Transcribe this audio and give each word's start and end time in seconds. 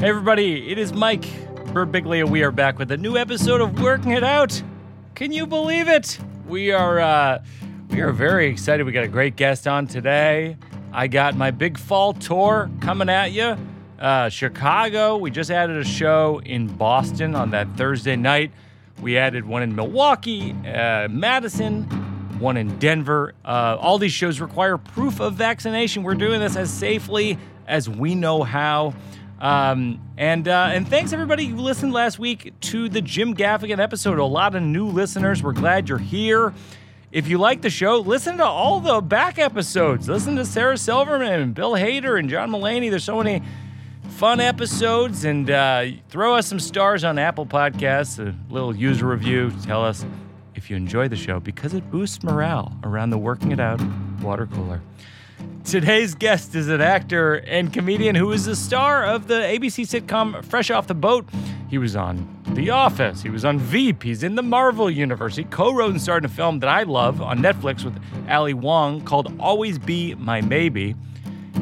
Hey, 0.00 0.08
everybody, 0.08 0.70
it 0.70 0.78
is 0.78 0.94
Mike 0.94 1.24
Birbiglia. 1.74 2.26
We 2.26 2.42
are 2.42 2.50
back 2.50 2.78
with 2.78 2.90
a 2.90 2.96
new 2.96 3.18
episode 3.18 3.60
of 3.60 3.82
Working 3.82 4.12
It 4.12 4.24
Out. 4.24 4.62
Can 5.14 5.30
you 5.30 5.46
believe 5.46 5.88
it? 5.88 6.18
We 6.48 6.72
are 6.72 6.98
uh, 6.98 7.44
we 7.90 8.00
are 8.00 8.10
very 8.10 8.46
excited. 8.46 8.86
We 8.86 8.92
got 8.92 9.04
a 9.04 9.08
great 9.08 9.36
guest 9.36 9.68
on 9.68 9.86
today. 9.86 10.56
I 10.90 11.06
got 11.06 11.36
my 11.36 11.50
big 11.50 11.76
fall 11.76 12.14
tour 12.14 12.70
coming 12.80 13.10
at 13.10 13.32
you. 13.32 13.58
Uh, 13.98 14.30
Chicago. 14.30 15.18
We 15.18 15.30
just 15.30 15.50
added 15.50 15.76
a 15.76 15.84
show 15.84 16.40
in 16.46 16.66
Boston 16.66 17.34
on 17.34 17.50
that 17.50 17.68
Thursday 17.76 18.16
night. 18.16 18.52
We 19.02 19.18
added 19.18 19.44
one 19.44 19.62
in 19.62 19.76
Milwaukee, 19.76 20.52
uh, 20.66 21.08
Madison, 21.10 21.82
one 22.38 22.56
in 22.56 22.78
Denver. 22.78 23.34
Uh, 23.44 23.76
all 23.78 23.98
these 23.98 24.14
shows 24.14 24.40
require 24.40 24.78
proof 24.78 25.20
of 25.20 25.34
vaccination. 25.34 26.04
We're 26.04 26.14
doing 26.14 26.40
this 26.40 26.56
as 26.56 26.70
safely 26.70 27.36
as 27.66 27.86
we 27.86 28.14
know 28.14 28.42
how. 28.42 28.94
Um, 29.40 30.00
and 30.18 30.46
uh, 30.46 30.70
and 30.72 30.86
thanks 30.86 31.12
everybody 31.12 31.46
who 31.46 31.56
listened 31.56 31.92
last 31.92 32.18
week 32.18 32.52
to 32.60 32.88
the 32.88 33.00
Jim 33.00 33.34
Gaffigan 33.34 33.78
episode. 33.78 34.18
A 34.18 34.24
lot 34.24 34.54
of 34.54 34.62
new 34.62 34.86
listeners. 34.86 35.42
We're 35.42 35.52
glad 35.52 35.88
you're 35.88 35.98
here. 35.98 36.52
If 37.10 37.26
you 37.26 37.38
like 37.38 37.62
the 37.62 37.70
show, 37.70 37.98
listen 37.98 38.36
to 38.36 38.44
all 38.44 38.80
the 38.80 39.00
back 39.00 39.38
episodes. 39.38 40.08
Listen 40.08 40.36
to 40.36 40.44
Sarah 40.44 40.76
Silverman 40.76 41.40
and 41.40 41.54
Bill 41.54 41.72
Hader 41.72 42.18
and 42.18 42.28
John 42.28 42.50
Mulaney. 42.50 42.90
There's 42.90 43.02
so 43.02 43.16
many 43.20 43.42
fun 44.10 44.38
episodes. 44.38 45.24
And 45.24 45.50
uh, 45.50 45.86
throw 46.08 46.34
us 46.34 46.46
some 46.46 46.60
stars 46.60 47.02
on 47.02 47.18
Apple 47.18 47.46
Podcasts. 47.46 48.18
A 48.24 48.34
little 48.52 48.76
user 48.76 49.06
review. 49.06 49.50
Tell 49.64 49.84
us 49.84 50.04
if 50.54 50.70
you 50.70 50.76
enjoy 50.76 51.08
the 51.08 51.16
show 51.16 51.40
because 51.40 51.74
it 51.74 51.90
boosts 51.90 52.22
morale 52.22 52.72
around 52.84 53.10
the 53.10 53.18
working 53.18 53.50
it 53.50 53.58
out 53.58 53.80
water 54.22 54.46
cooler. 54.46 54.80
Today's 55.64 56.14
guest 56.16 56.54
is 56.56 56.68
an 56.68 56.80
actor 56.80 57.34
and 57.34 57.72
comedian 57.72 58.16
who 58.16 58.32
is 58.32 58.46
the 58.46 58.56
star 58.56 59.04
of 59.04 59.28
the 59.28 59.34
ABC 59.34 59.84
sitcom 59.84 60.44
Fresh 60.44 60.70
Off 60.70 60.88
the 60.88 60.94
Boat. 60.94 61.28
He 61.68 61.78
was 61.78 61.94
on 61.94 62.26
The 62.54 62.70
Office, 62.70 63.22
he 63.22 63.30
was 63.30 63.44
on 63.44 63.60
Veep, 63.60 64.02
he's 64.02 64.24
in 64.24 64.34
the 64.34 64.42
Marvel 64.42 64.90
Universe. 64.90 65.36
He 65.36 65.44
co 65.44 65.72
wrote 65.72 65.92
and 65.92 66.02
starred 66.02 66.24
in 66.24 66.30
a 66.30 66.34
film 66.34 66.58
that 66.58 66.68
I 66.68 66.82
love 66.82 67.22
on 67.22 67.38
Netflix 67.38 67.84
with 67.84 67.96
Ali 68.28 68.52
Wong 68.52 69.02
called 69.02 69.32
Always 69.38 69.78
Be 69.78 70.16
My 70.16 70.40
Maybe. 70.40 70.96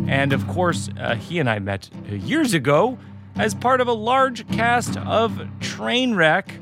And 0.06 0.32
of 0.32 0.46
course, 0.48 0.88
uh, 0.98 1.16
he 1.16 1.38
and 1.38 1.50
I 1.50 1.58
met 1.58 1.90
years 2.08 2.54
ago 2.54 2.98
as 3.36 3.54
part 3.54 3.82
of 3.82 3.88
a 3.88 3.92
large 3.92 4.48
cast 4.48 4.96
of 4.96 5.32
Trainwreck, 5.60 6.60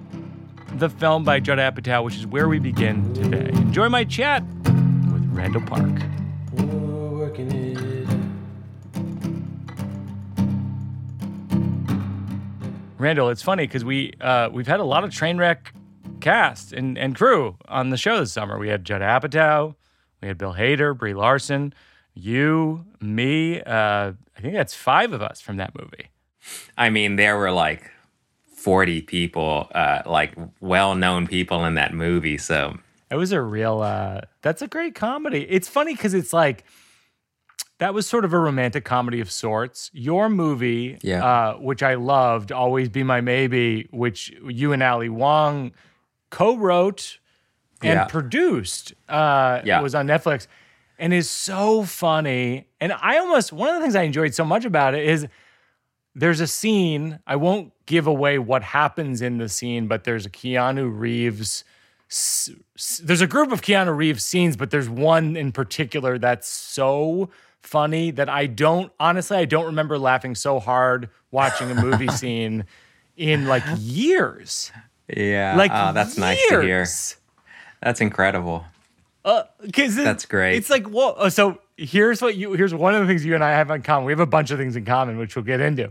the 0.78 0.90
film 0.90 1.22
by 1.22 1.38
Judd 1.38 1.58
Apatow, 1.58 2.02
which 2.02 2.16
is 2.16 2.26
where 2.26 2.48
we 2.48 2.58
begin 2.58 3.14
today. 3.14 3.50
Enjoy 3.50 3.88
my 3.88 4.02
chat 4.02 4.42
with 4.64 5.30
Randall 5.32 5.62
Park. 5.62 5.92
Randall, 13.06 13.30
it's 13.30 13.40
funny 13.42 13.68
because 13.68 13.84
we 13.84 14.14
uh, 14.20 14.48
we've 14.52 14.66
had 14.66 14.80
a 14.80 14.84
lot 14.84 15.04
of 15.04 15.10
Trainwreck 15.10 15.68
cast 16.18 16.72
and, 16.72 16.98
and 16.98 17.14
crew 17.14 17.56
on 17.68 17.90
the 17.90 17.96
show 17.96 18.18
this 18.18 18.32
summer. 18.32 18.58
We 18.58 18.68
had 18.68 18.84
Judd 18.84 19.00
Apatow, 19.00 19.76
we 20.20 20.26
had 20.26 20.36
Bill 20.36 20.54
Hader, 20.54 20.98
Brie 20.98 21.14
Larson, 21.14 21.72
you, 22.14 22.84
me. 23.00 23.62
Uh, 23.62 24.10
I 24.36 24.40
think 24.40 24.54
that's 24.54 24.74
five 24.74 25.12
of 25.12 25.22
us 25.22 25.40
from 25.40 25.58
that 25.58 25.72
movie. 25.78 26.10
I 26.76 26.90
mean, 26.90 27.14
there 27.14 27.38
were 27.38 27.52
like 27.52 27.92
40 28.56 29.02
people, 29.02 29.68
uh, 29.72 30.02
like 30.04 30.34
well 30.58 30.96
known 30.96 31.28
people 31.28 31.64
in 31.64 31.74
that 31.74 31.94
movie. 31.94 32.38
So 32.38 32.76
It 33.08 33.14
was 33.14 33.30
a 33.30 33.40
real. 33.40 33.82
Uh, 33.82 34.22
that's 34.42 34.62
a 34.62 34.66
great 34.66 34.96
comedy. 34.96 35.46
It's 35.48 35.68
funny 35.68 35.94
because 35.94 36.12
it's 36.12 36.32
like 36.32 36.64
that 37.78 37.92
was 37.94 38.06
sort 38.06 38.24
of 38.24 38.32
a 38.32 38.38
romantic 38.38 38.84
comedy 38.84 39.20
of 39.20 39.30
sorts. 39.30 39.90
Your 39.92 40.28
movie, 40.28 40.98
Yeah. 41.02 41.24
uh, 41.24 41.54
which 41.56 41.82
I 41.82 41.94
loved, 41.94 42.50
"Always 42.52 42.88
Be 42.88 43.02
My 43.02 43.20
Maybe," 43.20 43.86
which 43.90 44.32
you 44.48 44.72
and 44.72 44.82
Ali 44.82 45.08
Wong 45.08 45.72
co-wrote 46.30 47.18
and 47.82 47.94
Yeah. 48.00 48.04
produced, 48.06 48.94
uh, 49.08 49.60
Yeah. 49.64 49.80
was 49.80 49.94
on 49.94 50.06
Netflix, 50.06 50.46
and 50.98 51.12
is 51.12 51.28
so 51.28 51.84
funny. 51.84 52.66
And 52.80 52.92
I 52.94 53.18
almost 53.18 53.52
one 53.52 53.68
of 53.68 53.74
the 53.76 53.80
things 53.82 53.94
I 53.94 54.02
enjoyed 54.02 54.34
so 54.34 54.44
much 54.44 54.64
about 54.64 54.94
it 54.94 55.04
is 55.06 55.26
there's 56.14 56.40
a 56.40 56.46
scene. 56.46 57.18
I 57.26 57.36
won't 57.36 57.72
give 57.84 58.06
away 58.06 58.38
what 58.38 58.62
happens 58.62 59.20
in 59.20 59.36
the 59.36 59.48
scene, 59.50 59.86
but 59.86 60.04
there's 60.04 60.24
a 60.26 60.30
Keanu 60.30 60.90
Reeves. 60.92 61.64
s- 62.08 62.50
s- 62.76 63.00
There's 63.04 63.20
a 63.20 63.26
group 63.26 63.50
of 63.50 63.62
Keanu 63.62 63.94
Reeves 63.96 64.24
scenes, 64.24 64.56
but 64.56 64.70
there's 64.70 64.88
one 64.88 65.36
in 65.36 65.50
particular 65.50 66.18
that's 66.18 66.46
so 66.48 67.28
funny 67.66 68.10
that 68.12 68.28
I 68.28 68.46
don't 68.46 68.92
honestly 69.00 69.36
I 69.36 69.44
don't 69.44 69.66
remember 69.66 69.98
laughing 69.98 70.34
so 70.34 70.60
hard 70.60 71.10
watching 71.30 71.70
a 71.70 71.74
movie 71.74 72.08
scene 72.12 72.64
in 73.16 73.46
like 73.46 73.64
years. 73.78 74.72
yeah, 75.14 75.56
Like 75.56 75.70
oh, 75.74 75.92
that's 75.92 76.16
nice 76.16 76.38
to 76.48 76.60
hear. 76.60 76.86
That's 77.82 78.00
incredible. 78.00 78.64
Because 79.60 79.96
That's 79.96 80.24
great. 80.24 80.56
It's 80.56 80.70
like, 80.70 80.88
well, 80.88 81.16
uh, 81.18 81.30
so 81.30 81.58
here's 81.76 82.22
what 82.22 82.36
you 82.36 82.52
here's 82.52 82.72
one 82.72 82.94
of 82.94 83.00
the 83.00 83.06
things 83.08 83.24
you 83.24 83.34
and 83.34 83.42
I 83.42 83.50
have 83.50 83.70
in 83.70 83.82
common. 83.82 84.06
We 84.06 84.12
have 84.12 84.20
a 84.20 84.26
bunch 84.26 84.50
of 84.50 84.58
things 84.58 84.76
in 84.76 84.84
common, 84.84 85.18
which 85.18 85.34
we'll 85.34 85.44
get 85.44 85.60
into. 85.60 85.90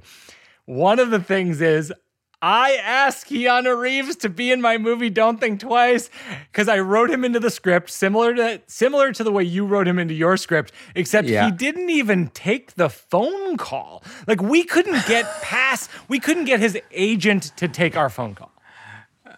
One 0.66 1.00
of 1.00 1.12
the 1.12 1.20
things 1.20 1.62
is 1.62 1.94
I 2.42 2.74
asked 2.76 3.28
Keanu 3.30 3.78
Reeves 3.80 4.16
to 4.18 4.30
be 4.30 4.52
in 4.52 4.62
my 4.62 4.78
movie 4.78 5.10
Don't 5.10 5.40
Think 5.40 5.60
Twice 5.62 6.10
because 6.52 6.68
I 6.68 6.80
wrote 6.80 7.10
him 7.10 7.26
into 7.26 7.40
the 7.40 7.50
script, 7.50 7.90
similar 7.90 8.36
to 8.36 8.62
similar 8.68 9.12
to 9.14 9.24
the 9.24 9.32
way 9.32 9.44
you 9.44 9.66
wrote 9.66 9.88
him 9.88 9.98
into 9.98 10.14
your 10.14 10.38
script, 10.38 10.72
except 10.96 11.28
Yeah. 11.28 11.46
he 11.46 11.52
didn't 11.52 11.90
even 11.90 12.28
take 12.30 12.76
the 12.76 12.90
phone 12.90 13.58
call. 13.58 14.04
Like 14.28 14.42
we 14.42 14.64
couldn't 14.64 15.06
get 15.08 15.26
past, 15.42 15.90
we 16.08 16.20
couldn't 16.20 16.46
get 16.46 16.60
his 16.60 16.78
agent 16.92 17.52
to 17.58 17.68
take 17.68 17.98
our 17.98 18.10
phone 18.10 18.36
call. 18.36 18.52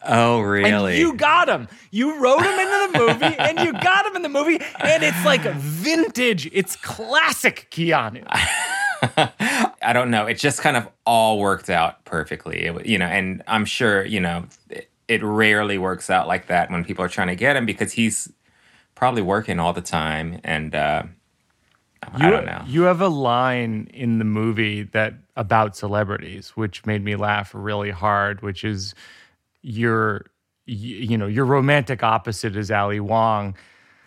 Oh, 0.09 0.37
And 0.39 0.47
really? 0.49 0.99
you 0.99 1.13
got 1.15 1.49
him. 1.49 1.67
You 1.91 2.21
wrote 2.21 2.41
him 2.41 2.59
into 2.59 2.91
the 2.91 2.99
movie, 2.99 3.35
and 3.39 3.59
you 3.59 3.73
got 3.73 4.05
him 4.05 4.15
in 4.15 4.21
the 4.21 4.29
movie, 4.29 4.59
and 4.79 5.03
it's 5.03 5.25
like 5.25 5.41
vintage. 5.41 6.49
It's 6.53 6.75
classic 6.77 7.67
Keanu. 7.71 8.25
I 9.81 9.93
don't 9.93 10.11
know. 10.11 10.25
It 10.25 10.35
just 10.35 10.61
kind 10.61 10.77
of 10.77 10.87
all 11.05 11.39
worked 11.39 11.69
out 11.69 12.03
perfectly. 12.05 12.65
It, 12.65 12.85
you 12.85 12.97
know, 12.97 13.05
and 13.05 13.43
I'm 13.47 13.65
sure, 13.65 14.05
you 14.05 14.19
know, 14.19 14.45
it, 14.69 14.89
it 15.07 15.23
rarely 15.23 15.77
works 15.77 16.09
out 16.09 16.27
like 16.27 16.47
that 16.47 16.69
when 16.71 16.83
people 16.83 17.03
are 17.05 17.09
trying 17.09 17.27
to 17.27 17.35
get 17.35 17.55
him 17.55 17.65
because 17.65 17.93
he's 17.93 18.31
probably 18.95 19.21
working 19.21 19.59
all 19.59 19.73
the 19.73 19.81
time. 19.81 20.39
And 20.43 20.75
uh, 20.75 21.03
I 22.03 22.25
You, 22.25 22.31
don't 22.31 22.45
know. 22.45 22.63
You 22.67 22.81
have 22.83 23.01
a 23.01 23.07
line 23.07 23.89
in 23.93 24.19
the 24.19 24.25
movie 24.25 24.83
that 24.83 25.13
about 25.35 25.75
celebrities, 25.75 26.49
which 26.51 26.85
made 26.85 27.03
me 27.03 27.15
laugh 27.15 27.51
really 27.53 27.91
hard. 27.91 28.41
Which 28.41 28.63
is 28.63 28.93
your, 29.61 30.25
you 30.65 31.17
know, 31.17 31.27
your 31.27 31.45
romantic 31.45 32.03
opposite 32.03 32.55
is 32.55 32.71
Ali 32.71 32.99
Wong, 32.99 33.55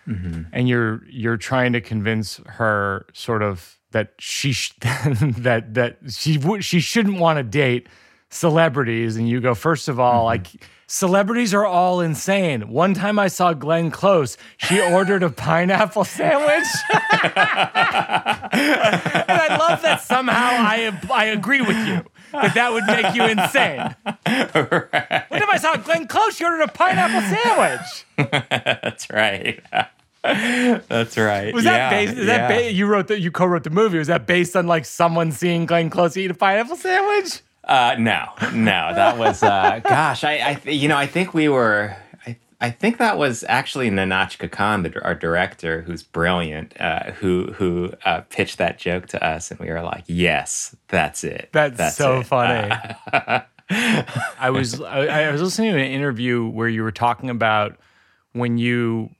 Mm-hmm. 0.09 0.43
and 0.53 0.69
you're 0.69 1.03
you're 1.09 1.37
trying 1.37 1.73
to 1.75 1.81
convince 1.81 2.39
her 2.47 3.07
sort 3.13 3.43
of 3.43 3.79
that 3.93 4.13
she 4.19 4.53
sh- 4.53 4.73
that 4.81 5.75
that 5.75 5.99
she 6.09 6.39
would 6.39 6.65
she 6.65 6.81
shouldn't 6.81 7.19
want 7.19 7.39
to 7.39 7.43
date 7.43 7.89
celebrities. 8.31 9.17
And 9.17 9.29
you 9.29 9.41
go 9.41 9.55
first 9.55 9.89
of 9.89 9.99
all 9.99 10.21
mm-hmm. 10.21 10.27
like 10.27 10.47
celebrities 10.87 11.53
are 11.55 11.67
all 11.67 12.01
insane. 12.01 12.69
One 12.69 12.95
time 12.95 13.19
i 13.19 13.29
saw 13.29 13.53
glenn 13.53 13.91
close. 13.91 14.37
She 14.59 14.81
ordered 14.93 15.23
a 15.23 15.31
pineapple 15.31 16.05
sandwich. 16.05 16.67
And 18.53 19.41
i 19.41 19.57
love 19.59 19.83
that 19.83 20.03
somehow 20.03 20.37
i 20.37 20.99
i 21.13 21.27
agree 21.27 21.61
with 21.61 21.77
you 21.87 22.05
that 22.33 22.55
that 22.55 22.73
would 22.73 22.85
make 22.87 23.15
you 23.15 23.25
insane. 23.25 23.95
One 25.29 25.41
time 25.41 25.51
i 25.51 25.59
saw 25.59 25.77
glenn 25.77 26.07
close 26.07 26.37
she 26.37 26.45
ordered 26.45 26.63
a 26.63 26.69
pineapple 26.69 27.21
sandwich. 27.21 28.07
That's 28.53 29.11
right. 29.11 29.61
That's 30.23 31.17
right. 31.17 31.55
Was 31.55 31.65
yeah, 31.65 31.73
that 31.73 31.91
based? 31.91 32.19
Is 32.19 32.27
that 32.27 32.51
yeah. 32.51 32.59
ba- 32.59 32.73
you 32.73 32.87
wrote 32.87 33.09
that? 33.09 33.21
You 33.21 33.31
co-wrote 33.31 33.65
the 33.65 33.71
movie. 33.71 33.99
Was 33.99 34.09
that 34.09 34.27
based 34.27 34.55
on 34.55 34.67
like 34.67 34.85
someone 34.85 35.33
seeing 35.33 35.65
Glenn 35.65 35.89
Close 35.89 36.17
eat 36.17 36.31
a 36.31 36.35
pineapple 36.35 36.77
sandwich? 36.77 37.41
Uh, 37.65 37.97
no, 37.99 38.27
no, 38.53 38.95
that 38.95 39.17
was 39.17 39.43
uh, 39.43 39.81
gosh. 39.85 40.25
I, 40.25 40.61
I, 40.65 40.71
you 40.71 40.89
know, 40.89 40.97
I 40.97 41.07
think 41.07 41.33
we 41.33 41.49
were. 41.49 41.97
I, 42.27 42.37
I 42.61 42.71
think 42.71 42.99
that 42.99 43.17
was 43.17 43.45
actually 43.49 43.91
Nahnatchka 43.91 44.51
Khan, 44.51 44.83
the, 44.83 45.03
our 45.03 45.15
director, 45.15 45.81
who's 45.83 46.03
brilliant, 46.03 46.79
uh, 46.79 47.13
who 47.13 47.53
who 47.53 47.93
uh, 48.05 48.21
pitched 48.23 48.59
that 48.59 48.79
joke 48.79 49.07
to 49.09 49.25
us, 49.25 49.51
and 49.51 49.59
we 49.59 49.71
were 49.71 49.83
like, 49.83 50.05
"Yes, 50.07 50.77
that's 50.89 51.25
it. 51.25 51.49
That's, 51.53 51.97
so 51.97 52.21
it." 52.21 52.27
funny. 52.27 52.75
I 53.71 54.51
was 54.51 54.81
I, 54.83 55.29
I 55.29 55.33
was 55.33 55.41
listening 55.41 55.73
to 55.73 55.79
an 55.79 55.91
interview 55.91 56.47
where 56.47 56.69
you 56.69 56.83
were 56.83 56.93
talking 56.93 57.31
about 57.31 57.79
when 58.33 58.59
you 58.59 59.11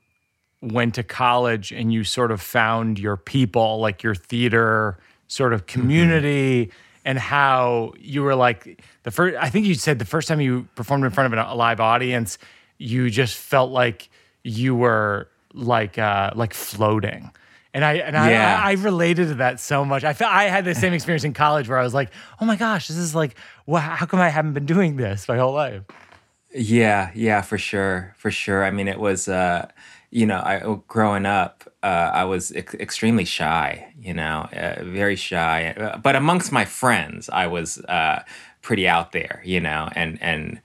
went 0.61 0.95
to 0.95 1.03
college 1.03 1.71
and 1.71 1.91
you 1.91 2.03
sort 2.03 2.31
of 2.31 2.41
found 2.41 2.99
your 2.99 3.17
people, 3.17 3.79
like 3.79 4.03
your 4.03 4.15
theater 4.15 4.97
sort 5.27 5.53
of 5.53 5.65
community, 5.65 6.71
and 7.03 7.17
how 7.17 7.93
you 7.99 8.21
were 8.21 8.35
like 8.35 8.83
the 9.03 9.11
first. 9.11 9.37
I 9.39 9.49
think 9.49 9.65
you 9.65 9.73
said 9.73 9.97
the 9.99 10.05
first 10.05 10.27
time 10.27 10.39
you 10.41 10.67
performed 10.75 11.03
in 11.03 11.11
front 11.11 11.33
of 11.33 11.39
a 11.39 11.55
live 11.55 11.79
audience, 11.79 12.37
you 12.77 13.09
just 13.09 13.35
felt 13.35 13.71
like 13.71 14.09
you 14.43 14.75
were 14.75 15.27
like 15.53 15.97
uh, 15.97 16.31
like 16.35 16.53
floating. 16.53 17.31
And 17.73 17.85
I 17.85 17.93
and 17.93 18.17
I, 18.17 18.31
Yeah. 18.31 18.61
I, 18.63 18.69
I 18.69 18.73
related 18.73 19.29
to 19.29 19.35
that 19.35 19.59
so 19.59 19.85
much. 19.85 20.03
I 20.03 20.13
felt 20.13 20.31
I 20.31 20.43
had 20.43 20.65
the 20.65 20.75
same 20.75 20.93
experience 20.97 21.23
in 21.23 21.33
college 21.33 21.69
where 21.69 21.77
I 21.79 21.83
was 21.83 21.93
like, 21.93 22.11
oh 22.39 22.45
my 22.45 22.55
gosh, 22.55 22.87
this 22.87 22.97
is 22.97 23.15
like, 23.15 23.35
well, 23.65 23.81
how 23.81 24.05
come 24.05 24.19
I 24.19 24.29
haven't 24.29 24.53
been 24.53 24.65
doing 24.65 24.97
this 24.97 25.27
my 25.27 25.37
whole 25.37 25.53
life? 25.53 25.83
Yeah, 26.53 27.11
yeah, 27.15 27.41
for 27.41 27.57
sure, 27.57 28.13
for 28.17 28.29
sure. 28.29 28.65
I 28.65 28.71
mean, 28.71 28.89
it 28.89 28.99
was, 28.99 29.29
uh, 29.29 29.69
you 30.11 30.25
know, 30.25 30.39
I 30.39 30.61
growing 30.87 31.25
up, 31.25 31.63
uh, 31.83 32.11
I 32.13 32.25
was 32.25 32.51
ex- 32.53 32.75
extremely 32.75 33.25
shy. 33.25 33.93
You 33.99 34.13
know, 34.13 34.49
uh, 34.53 34.83
very 34.83 35.15
shy. 35.15 35.73
Uh, 35.77 35.97
But 35.97 36.15
amongst 36.15 36.51
my 36.51 36.65
friends, 36.65 37.29
I 37.29 37.47
was 37.47 37.79
uh, 37.85 38.23
pretty 38.61 38.87
out 38.87 39.11
there. 39.13 39.41
You 39.45 39.61
know, 39.61 39.89
and 39.95 40.21
and 40.21 40.61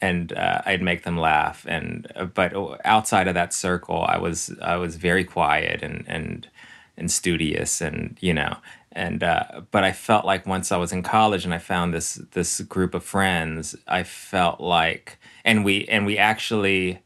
and 0.00 0.32
uh, 0.32 0.62
I'd 0.66 0.82
make 0.82 1.02
them 1.04 1.16
laugh. 1.18 1.64
And 1.68 2.06
uh, 2.16 2.26
but 2.26 2.52
outside 2.84 3.28
of 3.28 3.34
that 3.34 3.52
circle, 3.54 4.04
I 4.04 4.18
was 4.18 4.52
I 4.62 4.76
was 4.76 4.96
very 4.96 5.24
quiet 5.24 5.82
and 5.82 6.04
and 6.08 6.48
and 6.96 7.10
studious, 7.10 7.80
and 7.80 8.16
you 8.20 8.34
know. 8.34 8.56
And 8.92 9.22
uh, 9.22 9.62
but 9.70 9.84
I 9.84 9.92
felt 9.92 10.24
like 10.24 10.46
once 10.46 10.72
I 10.72 10.76
was 10.76 10.92
in 10.92 11.02
college 11.02 11.44
and 11.44 11.54
I 11.54 11.58
found 11.58 11.94
this 11.94 12.14
this 12.32 12.60
group 12.62 12.94
of 12.94 13.04
friends, 13.04 13.76
I 13.86 14.02
felt 14.02 14.60
like 14.60 15.18
and 15.44 15.64
we 15.64 15.86
and 15.86 16.06
we 16.06 16.18
actually 16.18 17.00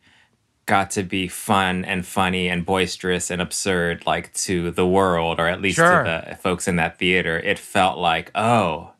got 0.67 0.91
to 0.93 1.03
be 1.03 1.29
fun 1.29 1.85
and 1.85 2.07
funny 2.07 2.49
and 2.49 2.65
boisterous 2.65 3.31
and 3.31 3.43
absurd 3.43 4.07
like 4.07 4.33
to 4.33 4.71
the 4.71 4.87
world 4.87 5.39
or 5.39 5.47
at 5.47 5.61
least 5.61 5.77
Sure. 5.77 6.05
to 6.05 6.25
the 6.31 6.37
folks 6.37 6.67
in 6.69 6.77
that 6.77 6.99
theater. 6.99 7.39
It 7.39 7.59
felt 7.59 7.99
like 7.99 8.31
oh 8.35 8.91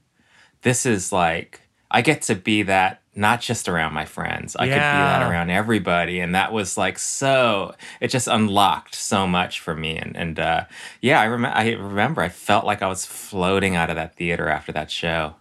this 0.63 0.87
is 0.87 1.13
like 1.13 1.61
i 1.91 2.01
get 2.03 2.23
to 2.23 2.35
be 2.35 2.63
that 2.65 3.01
not 3.17 3.41
just 3.41 3.69
around 3.69 3.93
my 3.95 4.05
friends. 4.05 4.57
I 4.57 4.67
could 4.67 4.75
be 4.75 4.79
that 4.81 5.31
around 5.31 5.49
everybody. 5.51 6.19
And 6.19 6.35
that 6.35 6.53
was 6.53 6.77
like 6.77 6.99
so 6.99 7.75
it 8.01 8.09
just 8.09 8.27
unlocked 8.27 8.95
so 8.97 9.27
much 9.27 9.61
for 9.61 9.75
me. 9.75 9.97
And 9.97 10.17
and 10.17 10.39
uh 10.41 10.65
yeah 11.01 11.21
i 11.21 11.25
remember 11.25 11.57
i 11.57 11.71
remember 11.73 12.21
i 12.23 12.29
felt 12.29 12.67
like 12.67 12.83
i 12.83 12.89
was 12.89 13.07
floating 13.07 13.77
out 13.77 13.89
of 13.89 13.97
that 13.97 14.17
theater 14.17 14.49
after 14.49 14.73
that 14.73 14.91
show. 14.91 15.35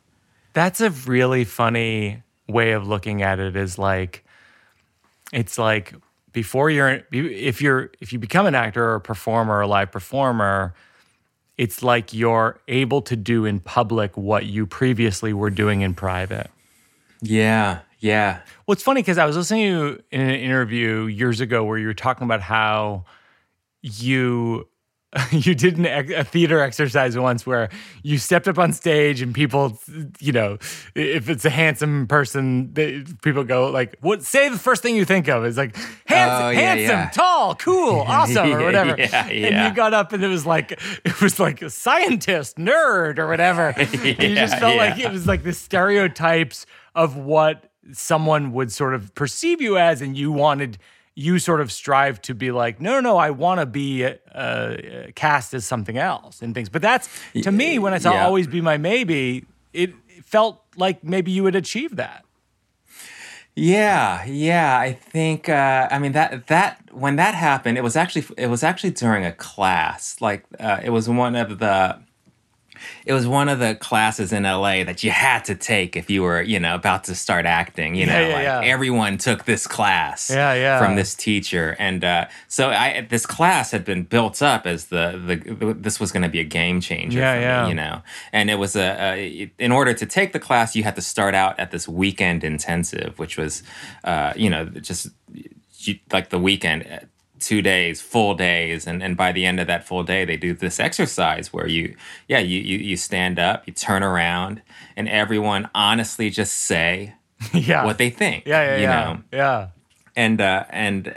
That's 0.54 0.82
a 0.82 0.92
really 0.92 1.44
funny 1.46 2.22
way 2.48 2.74
of 2.74 2.88
looking 2.88 3.24
at 3.24 3.40
it 3.40 3.56
is 3.56 3.80
like 3.80 4.24
it's 5.32 5.58
like 5.58 5.96
before 6.34 6.70
you're 6.70 7.04
if 7.12 7.62
you're 7.62 7.92
if 8.02 8.12
you 8.12 8.20
become 8.20 8.46
an 8.46 8.56
actor 8.56 8.84
or 8.84 8.96
a 8.96 9.02
performer 9.02 9.56
or 9.56 9.62
a 9.62 9.68
live 9.68 9.92
performer 9.92 10.74
it's 11.58 11.84
like 11.84 12.14
you're 12.14 12.60
able 12.68 13.02
to 13.04 13.16
do 13.16 13.46
in 13.46 13.60
public 13.60 14.18
what 14.18 14.48
you 14.48 14.66
previously 14.66 15.34
were 15.34 15.52
doing 15.52 15.82
in 15.82 15.94
private. 15.94 16.50
Yeah 17.22 17.80
yeah. 18.00 18.42
Well 18.68 18.74
it's 18.74 18.84
funny 18.84 19.02
because 19.02 19.18
i 19.18 19.26
was 19.26 19.38
listening 19.38 19.62
to 19.62 19.70
you 19.70 20.04
in 20.12 20.22
an 20.22 20.36
interview 20.36 21.06
years 21.06 21.40
ago 21.40 21.64
where 21.64 21.78
you 21.78 21.88
were 21.88 21.94
talking 21.94 22.26
about 22.26 22.42
how 22.42 23.06
you 23.82 24.68
you 25.32 25.54
did 25.54 25.78
an, 25.78 25.86
a 26.14 26.24
theater 26.24 26.60
exercise 26.60 27.18
once 27.18 27.46
where 27.46 27.70
you 28.02 28.18
stepped 28.18 28.48
up 28.48 28.58
on 28.58 28.74
stage 28.74 29.22
and 29.22 29.34
people, 29.34 29.80
you 30.20 30.32
know, 30.32 30.58
if 30.96 31.30
it's 31.30 31.46
a 31.46 31.50
handsome 31.50 32.08
person, 32.08 32.74
they, 32.74 33.04
people 33.22 33.44
go 33.44 33.70
like, 33.70 33.96
"What? 34.02 34.24
Say 34.24 34.50
the 34.50 34.58
first 34.58 34.82
thing 34.82 34.96
you 34.96 35.06
think 35.06 35.28
of." 35.28 35.44
It's 35.46 35.58
like 35.58 35.76
handsome, 36.06 36.46
Oh, 36.48 36.50
yeah, 36.50 36.60
handsome, 36.60 36.88
yeah. 37.00 37.10
tall, 37.12 37.56
cool, 37.56 38.02
awesome, 38.08 38.52
or 38.54 38.64
whatever. 38.64 38.96
yeah, 38.98 39.28
And 39.28 39.70
you 39.70 39.76
got 39.76 39.94
up 39.94 40.14
and 40.14 40.24
it 40.24 40.28
was 40.30 40.46
like 40.46 40.72
it 40.72 41.22
was 41.22 41.40
like 41.40 41.62
a 41.62 41.70
scientist, 41.70 42.58
nerd, 42.58 43.20
or 43.20 43.28
whatever. 43.28 43.68
and 43.78 43.94
you 44.04 44.36
just 44.36 44.58
felt 44.58 44.78
like 44.78 44.98
it 45.00 45.12
was 45.12 45.28
like 45.28 45.44
the 45.44 45.54
stereotypes 45.54 46.66
of 46.96 47.16
what 47.18 47.70
someone 47.92 48.54
would 48.54 48.72
sort 48.72 48.94
of 48.94 49.14
perceive 49.14 49.62
you 49.62 49.78
as, 49.78 50.02
and 50.02 50.16
you 50.18 50.32
wanted 50.32 50.78
you 51.16 51.38
sort 51.40 51.62
of 51.62 51.72
strive 51.72 52.22
to 52.24 52.34
be 52.34 52.52
like, 52.52 52.82
no, 52.82 52.94
no, 52.96 53.00
no, 53.00 53.18
I 53.18 53.30
want 53.30 53.60
to 53.60 53.66
be 53.66 54.04
uh, 54.06 54.76
cast 55.16 55.54
as 55.54 55.66
something 55.66 55.98
else 55.98 56.42
and 56.42 56.54
things. 56.56 56.70
But 56.70 56.82
that's 56.82 57.08
to 57.44 57.52
me 57.52 57.78
when 57.80 57.94
I 57.94 58.00
saw 58.00 58.14
Yeah. 58.14 58.26
"Always 58.26 58.48
Be 58.48 58.62
My 58.62 58.78
Maybe," 58.78 59.46
it 59.74 59.94
felt 60.24 60.64
like 60.76 61.04
maybe 61.04 61.32
you 61.32 61.44
would 61.44 61.56
achieve 61.56 61.96
that. 61.98 62.26
Yeah, 63.56 64.26
yeah. 64.26 64.80
I 64.80 64.94
think. 64.94 65.48
Uh, 65.48 65.88
I 65.92 66.00
mean 66.00 66.14
that 66.14 66.48
that 66.48 66.82
when 66.92 67.18
that 67.18 67.36
happened, 67.36 67.78
it 67.78 67.82
was 67.84 67.96
actually 67.96 68.26
it 68.38 68.48
was 68.48 68.64
actually 68.64 68.92
during 68.92 69.26
a 69.26 69.32
class. 69.32 70.20
Like 70.20 70.46
uh, 70.60 70.80
it 70.84 70.90
was 70.90 71.08
one 71.08 71.36
of 71.36 71.60
the. 71.60 72.02
It 73.06 73.14
was 73.14 73.26
one 73.28 73.50
of 73.50 73.60
the 73.60 73.76
classes 73.76 74.32
in 74.34 74.44
LA 74.44 74.84
that 74.84 75.04
you 75.04 75.12
had 75.12 75.46
to 75.46 75.56
take 75.56 75.96
if 75.96 76.10
you 76.10 76.22
were, 76.24 76.42
you 76.42 76.60
know, 76.60 76.76
about 76.76 77.04
to 77.06 77.16
start 77.16 77.46
acting. 77.46 77.96
You 77.96 78.06
know, 78.06 78.20
Yeah, 78.20 78.28
yeah, 78.28 78.34
like 78.34 78.44
yeah. 78.44 78.62
everyone 78.74 79.18
took 79.18 79.46
this 79.46 79.68
class 79.68 80.30
Yeah, 80.30 80.54
yeah. 80.54 80.80
from 80.80 80.96
this 80.96 81.16
teacher, 81.16 81.76
and 81.80 82.04
uh, 82.04 82.26
so 82.48 82.70
I 82.70 83.06
this 83.10 83.26
class 83.26 83.72
had 83.72 83.84
been 83.86 84.04
built 84.04 84.42
up 84.42 84.66
as 84.66 84.86
the 84.88 85.20
the 85.26 85.74
this 85.74 86.00
was 86.00 86.12
going 86.12 86.24
to 86.24 86.30
be 86.30 86.40
a 86.40 86.44
game 86.44 86.82
changer 86.82 87.20
Yeah, 87.20 87.36
for 87.36 87.42
yeah. 87.42 87.64
me, 87.64 87.70
you 87.70 87.76
know, 87.76 88.02
and 88.32 88.50
it 88.50 88.56
was 88.60 88.76
a, 88.76 88.98
a 89.00 89.52
in 89.60 89.72
order 89.72 89.94
to 89.94 90.06
take 90.06 90.34
the 90.34 90.40
class, 90.40 90.76
you 90.76 90.84
had 90.84 90.96
to 90.96 91.02
start 91.02 91.36
out 91.36 91.60
at 91.60 91.72
this 91.72 91.88
weekend 91.88 92.44
intensive, 92.44 93.18
which 93.20 93.38
was, 93.38 93.64
uh, 94.04 94.34
you 94.36 94.50
know, 94.50 94.66
just 94.66 95.08
like 96.12 96.30
the 96.30 96.40
weekend. 96.40 97.08
Two 97.44 97.62
days, 97.62 98.02
full 98.02 98.36
days, 98.36 98.88
and, 98.88 99.04
and 99.04 99.18
by 99.18 99.32
the 99.32 99.46
end 99.46 99.60
of 99.60 99.68
that 99.68 99.86
full 99.86 100.04
day, 100.04 100.24
they 100.26 100.38
do 100.38 100.54
this 100.54 100.80
exercise 100.80 101.52
where 101.52 101.68
you, 101.68 101.96
yeah, 102.28 102.40
you, 102.40 102.60
you 102.60 102.78
you 102.78 102.96
stand 102.98 103.38
up, 103.40 103.64
you 103.68 103.74
turn 103.74 104.02
around, 104.04 104.62
and 104.96 105.10
everyone 105.10 105.70
honestly 105.76 106.30
just 106.30 106.54
say 106.54 107.16
yeah. 107.54 107.84
what 107.84 107.98
they 107.98 108.10
think. 108.10 108.46
yeah, 108.46 108.64
yeah, 108.64 108.76
you 108.78 108.84
yeah. 108.84 109.04
know, 109.04 109.24
yeah. 109.32 109.68
and 110.16 110.40
uh, 110.40 110.64
and 110.70 111.14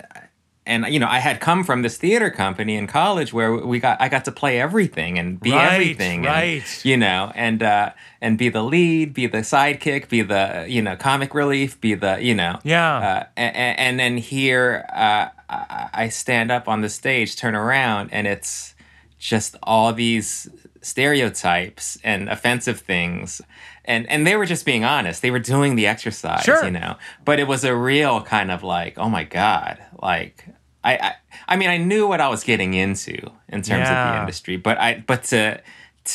and 0.67 0.85
you 0.89 0.99
know 0.99 1.07
I 1.09 1.21
had 1.21 1.39
come 1.41 1.63
from 1.63 1.83
this 1.83 1.97
theater 1.97 2.29
company 2.31 2.75
in 2.77 2.87
college 2.89 3.33
where 3.33 3.55
we 3.55 3.79
got 3.79 4.01
I 4.01 4.09
got 4.09 4.25
to 4.25 4.33
play 4.33 4.61
everything 4.61 5.17
and 5.19 5.39
be 5.41 5.53
Right, 5.53 5.75
everything, 5.75 6.27
and, 6.27 6.35
right. 6.35 6.85
you 6.85 6.97
know, 6.97 7.31
and 7.37 7.63
uh, 7.63 7.91
and 8.21 8.37
be 8.37 8.49
the 8.49 8.63
lead, 8.65 9.15
be 9.15 9.27
the 9.29 9.39
sidekick, 9.39 10.09
be 10.09 10.23
the 10.23 10.67
you 10.69 10.83
know 10.83 10.97
comic 10.97 11.35
relief, 11.35 11.81
be 11.81 11.95
the 11.95 12.19
you 12.21 12.35
know 12.35 12.59
Yeah. 12.65 12.97
uh, 12.99 13.25
and, 13.37 13.79
and 13.79 14.01
then 14.01 14.17
here 14.17 14.87
uh, 14.93 15.29
I 15.49 15.89
I 15.93 16.09
stand 16.09 16.51
up 16.51 16.69
on 16.69 16.81
the 16.81 16.89
stage, 16.89 17.37
turn 17.37 17.55
around, 17.55 18.11
and 18.13 18.27
it's 18.27 18.75
just 19.19 19.57
all 19.63 19.93
these 19.93 20.49
stereotypes 20.83 21.99
and 22.03 22.29
offensive 22.29 22.81
things. 22.81 23.41
And 23.85 24.09
and 24.11 24.27
they 24.27 24.37
were 24.37 24.47
just 24.47 24.65
being 24.65 24.85
honest. 24.85 25.23
They 25.23 25.31
were 25.31 25.39
doing 25.39 25.77
the 25.77 25.87
exercise, 25.87 26.43
Sure. 26.43 26.65
you 26.65 26.71
know. 26.71 26.97
But 27.25 27.39
it 27.39 27.47
was 27.47 27.65
a 27.65 27.75
real 27.77 28.23
kind 28.23 28.51
of 28.51 28.63
like, 28.63 28.99
oh 28.99 29.09
my 29.09 29.25
God. 29.25 29.79
Like 30.03 30.45
I 30.83 30.95
I, 30.97 31.13
I 31.49 31.57
mean 31.57 31.69
I 31.71 31.77
knew 31.77 32.07
what 32.07 32.21
I 32.21 32.29
was 32.29 32.43
getting 32.45 32.75
into 32.75 33.17
in 33.49 33.63
terms 33.63 33.89
of 33.89 33.95
the 34.15 34.21
industry, 34.21 34.57
but 34.57 34.79
I 34.79 35.05
but 35.07 35.25
to 35.25 35.61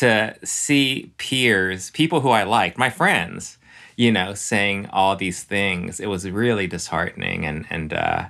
to 0.01 0.36
see 0.44 1.12
peers, 1.17 1.91
people 1.91 2.22
who 2.22 2.29
I 2.29 2.44
liked, 2.44 2.77
my 2.77 2.89
friends, 2.89 3.58
you 3.98 4.12
know, 4.12 4.34
saying 4.34 4.88
all 4.91 5.15
these 5.15 5.44
things, 5.44 6.00
it 6.00 6.08
was 6.08 6.29
really 6.29 6.67
disheartening 6.67 7.46
and 7.46 7.65
and 7.70 7.94
uh 7.94 8.25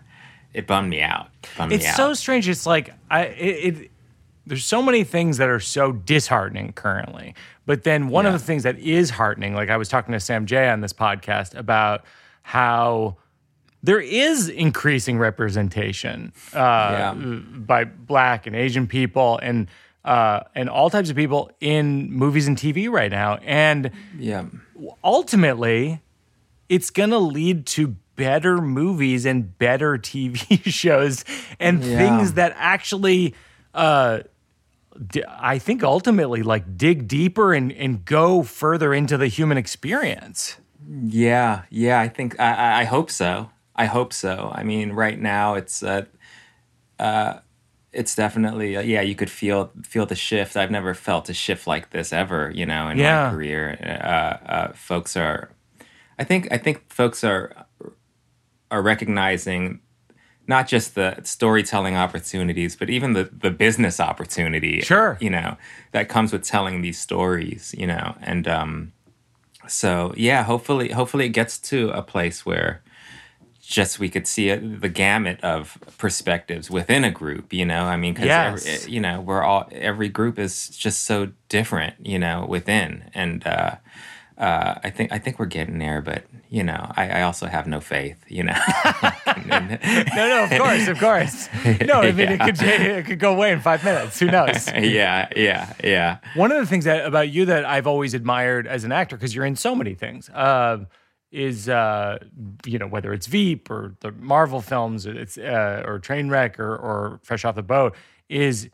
it 0.54 0.68
bummed 0.68 0.90
me 0.90 1.02
out. 1.02 1.28
Bummed 1.58 1.72
It's 1.74 1.84
me 1.84 1.90
out. 1.90 1.96
so 1.96 2.14
strange. 2.14 2.48
It's 2.50 2.66
like 2.66 2.94
I 3.10 3.24
it, 3.26 3.76
it 3.76 3.92
there's 4.48 4.66
so 4.66 4.82
many 4.82 5.04
things 5.04 5.38
that 5.38 5.50
are 5.50 5.60
so 5.60 5.92
disheartening 5.92 6.74
currently. 6.74 7.36
But 7.66 7.84
then 7.84 8.10
one 8.10 8.26
of 8.26 8.34
the 8.34 8.40
things 8.40 8.64
that 8.64 8.78
is 8.80 9.12
heartening, 9.12 9.54
like 9.54 9.70
I 9.70 9.78
was 9.78 9.88
talking 9.88 10.14
to 10.14 10.20
Sam 10.20 10.46
Jay 10.48 10.68
on 10.70 10.82
this 10.82 10.94
podcast 10.94 11.56
about 11.56 12.04
how 12.42 13.18
there 13.84 14.00
is 14.00 14.50
increasing 14.50 15.18
representation 15.20 16.34
uh, 16.54 16.58
Yeah. 16.58 17.14
by 17.14 17.84
black 17.86 18.46
and 18.48 18.56
Asian 18.56 18.88
people 18.88 19.40
and 19.42 19.68
uh, 20.04 20.42
and 20.56 20.68
all 20.70 20.90
types 20.90 21.12
of 21.12 21.16
people 21.16 21.52
in 21.62 22.12
movies 22.12 22.48
and 22.48 22.58
TV 22.58 22.90
right 22.90 23.12
now. 23.12 23.36
And 23.44 23.92
yeah. 24.18 24.46
ultimately, 25.04 26.02
it's 26.70 26.90
going 26.90 27.10
to 27.12 27.20
lead 27.20 27.66
to 27.68 27.96
better 28.22 28.62
movies 28.62 29.26
and 29.26 29.58
better 29.58 29.98
TV 29.98 30.38
shows 30.82 31.26
and 31.60 31.84
Yeah. 31.84 31.98
things 31.98 32.34
that 32.34 32.54
actually, 32.56 33.34
uh, 33.74 34.20
d- 35.08 35.24
I 35.28 35.58
think 35.58 35.82
ultimately 35.84 36.44
like 36.44 36.78
dig 36.78 37.08
deeper 37.08 37.54
and, 37.54 37.72
and 37.72 38.06
go 38.06 38.44
further 38.44 38.94
into 38.94 39.18
the 39.18 39.28
human 39.28 39.58
experience. 39.58 40.58
Yeah, 40.88 41.64
yeah, 41.72 42.00
I 42.00 42.08
think 42.10 42.40
I, 42.40 42.54
I, 42.54 42.80
I 42.82 42.84
hope 42.84 43.10
so. 43.10 43.50
I 43.76 43.86
hope 43.86 44.14
so. 44.14 44.52
I 44.54 44.64
mean, 44.64 44.92
right 44.92 45.20
now 45.20 45.56
it's 45.56 45.82
uh, 45.82 46.06
uh, 47.00 47.40
it's 47.92 48.16
definitely 48.16 48.78
uh, 48.78 48.82
yeah. 48.82 49.02
You 49.02 49.16
could 49.16 49.30
feel 49.32 49.72
feel 49.84 50.06
the 50.06 50.16
shift. 50.16 50.56
I've 50.56 50.72
never 50.72 50.94
felt 50.94 51.30
a 51.30 51.34
shift 51.34 51.66
like 51.68 51.90
this 51.90 52.14
ever. 52.14 52.52
You 52.54 52.66
know, 52.66 52.90
in 52.90 52.98
Yeah. 52.98 53.26
my 53.30 53.32
career, 53.36 53.78
uh, 53.82 54.52
uh, 54.52 54.74
folks 54.74 55.16
are. 55.18 55.50
I 56.20 56.24
think 56.24 56.48
I 56.52 56.58
think 56.58 56.92
folks 56.94 57.24
are 57.24 57.66
are 58.72 58.82
recognizing 58.82 59.82
not 60.48 60.68
just 60.68 60.96
the 60.96 61.16
storytelling 61.24 61.96
opportunities, 61.96 62.76
but 62.76 62.90
even 62.90 63.14
the 63.14 63.30
the 63.32 63.52
business 63.52 64.00
opportunity. 64.00 64.82
Sure. 64.82 65.18
you 65.22 65.30
know 65.30 65.56
that 65.92 66.10
comes 66.10 66.32
with 66.34 66.44
telling 66.44 66.82
these 66.82 67.00
stories. 67.00 67.76
You 67.78 67.88
know, 67.88 68.16
and 68.22 68.48
um, 68.48 68.92
so 69.68 70.14
yeah, 70.18 70.44
hopefully, 70.44 70.92
hopefully 70.92 71.26
it 71.26 71.30
gets 71.30 71.60
to 71.60 71.90
a 71.92 72.02
place 72.02 72.46
where 72.46 72.82
just 73.62 74.00
we 74.00 74.10
could 74.10 74.28
see 74.28 74.50
it, 74.50 74.82
the 74.82 74.90
gamut 74.90 75.40
of 75.44 75.78
perspectives 75.98 76.70
within 76.72 77.04
a 77.06 77.12
group. 77.12 77.54
You 77.54 77.66
know, 77.66 77.84
I 77.86 77.96
mean, 77.96 78.14
because 78.16 78.28
Yes. 78.66 78.88
you 78.90 79.00
know 79.00 79.22
we're 79.22 79.44
all 79.44 79.70
every 79.72 80.10
group 80.10 80.40
is 80.40 80.70
just 80.70 81.04
so 81.04 81.30
different. 81.50 81.96
You 82.06 82.20
know, 82.20 82.46
within 82.50 83.10
and. 83.14 83.46
uh 83.46 83.76
uh, 84.38 84.76
I 84.84 84.90
think 84.90 85.12
I 85.12 85.20
think 85.20 85.40
we're 85.40 85.46
getting 85.46 85.78
there, 85.80 86.02
but 86.02 86.26
you 86.50 86.64
know, 86.64 86.92
I, 86.96 87.10
I 87.10 87.22
also 87.24 87.46
have 87.48 87.68
no 87.68 87.80
faith. 87.80 88.24
You 88.28 88.44
know, 88.44 88.54
No, 89.46 89.78
no, 90.16 90.44
of 90.44 90.50
course, 90.52 90.88
of 90.88 91.00
course. 91.00 91.50
No, 91.86 92.02
I 92.02 92.12
mean, 92.12 92.30
it, 92.30 92.40
could, 92.40 92.58
it 92.62 93.06
could 93.06 93.20
go 93.20 93.34
away 93.34 93.52
in 93.52 93.60
five 93.60 93.84
minutes. 93.84 94.20
Who 94.20 94.28
knows? 94.28 94.68
yeah, 94.74 95.30
yeah, 95.36 95.74
yeah. 95.84 96.18
One 96.36 96.52
of 96.52 96.60
the 96.60 96.66
things 96.66 96.86
that 96.86 97.06
about 97.06 97.30
you 97.30 97.46
that 97.46 97.66
I've 97.66 97.88
always 97.88 98.14
admired 98.14 98.68
as 98.68 98.84
an 98.84 98.92
actor, 98.92 99.16
because 99.16 99.36
you're 99.36 99.46
in 99.46 99.56
so 99.56 99.76
many 99.76 99.94
things, 99.94 100.30
uh, 100.30 100.80
is 101.32 101.70
uh, 101.70 102.20
you 102.66 102.78
know 102.78 102.88
whether 102.88 103.14
it's 103.14 103.28
Veep 103.28 103.70
or 103.70 103.96
the 104.02 104.12
Marvel 104.12 104.62
films, 104.62 105.06
it's 105.06 105.38
uh, 105.38 105.84
or 105.86 106.00
Trainwreck 106.00 106.60
or 106.60 106.76
or 106.76 107.20
Fresh 107.24 107.46
Off 107.46 107.56
the 107.56 107.64
Boat, 107.64 107.96
is 108.30 108.70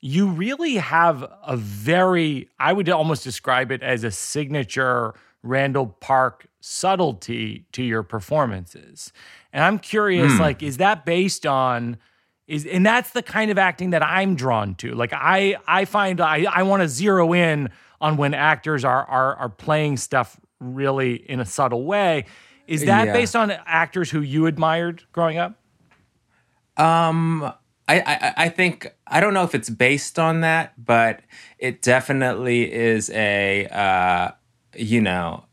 you 0.00 0.28
really 0.28 0.76
have 0.76 1.22
a 1.44 1.56
very 1.56 2.48
I 2.58 2.72
would 2.72 2.88
almost 2.88 3.24
describe 3.24 3.70
it 3.72 3.82
as 3.82 4.04
a 4.04 4.10
signature 4.10 5.14
Randall 5.42 5.86
Park 6.00 6.46
subtlety 6.60 7.66
to 7.72 7.82
your 7.82 8.02
performances, 8.02 9.12
and 9.52 9.64
I'm 9.64 9.78
curious, 9.78 10.38
like, 10.40 10.62
is 10.62 10.76
that 10.78 11.04
based 11.06 11.46
on 11.46 11.96
is 12.46 12.64
and 12.66 12.84
that's 12.86 13.10
the 13.10 13.22
kind 13.22 13.50
of 13.50 13.58
acting 13.58 13.90
that 13.90 14.02
I'm 14.02 14.34
drawn 14.34 14.74
to. 14.76 14.94
Like 14.94 15.12
I 15.12 15.56
I 15.66 15.84
find 15.84 16.20
I 16.20 16.44
I 16.50 16.62
want 16.62 16.82
to 16.82 16.88
zero 16.88 17.32
in 17.34 17.68
on 18.00 18.16
when 18.16 18.34
actors 18.34 18.84
are 18.84 19.04
are 19.04 19.36
are 19.36 19.48
playing 19.48 19.96
stuff 19.98 20.38
really 20.60 21.14
in 21.14 21.40
a 21.40 21.44
subtle 21.44 21.84
way. 21.84 22.24
Is 22.66 22.84
that 22.84 23.06
Yeah. 23.06 23.12
based 23.12 23.36
on 23.36 23.50
actors 23.50 24.10
who 24.10 24.20
you 24.20 24.46
admired 24.46 25.04
growing 25.12 25.38
up? 25.38 25.58
Um, 26.76 27.52
I, 27.88 28.00
I 28.06 28.34
I 28.44 28.48
think 28.50 28.86
I 29.06 29.20
don't 29.20 29.32
know 29.34 29.44
if 29.44 29.54
it's 29.54 29.70
based 29.70 30.18
on 30.18 30.42
that, 30.42 30.72
but 30.84 31.20
it 31.58 31.80
definitely 31.82 32.70
is 32.72 33.10
a 33.10 33.66
uh, 33.66 34.30
you 34.76 35.00
know, 35.00 35.44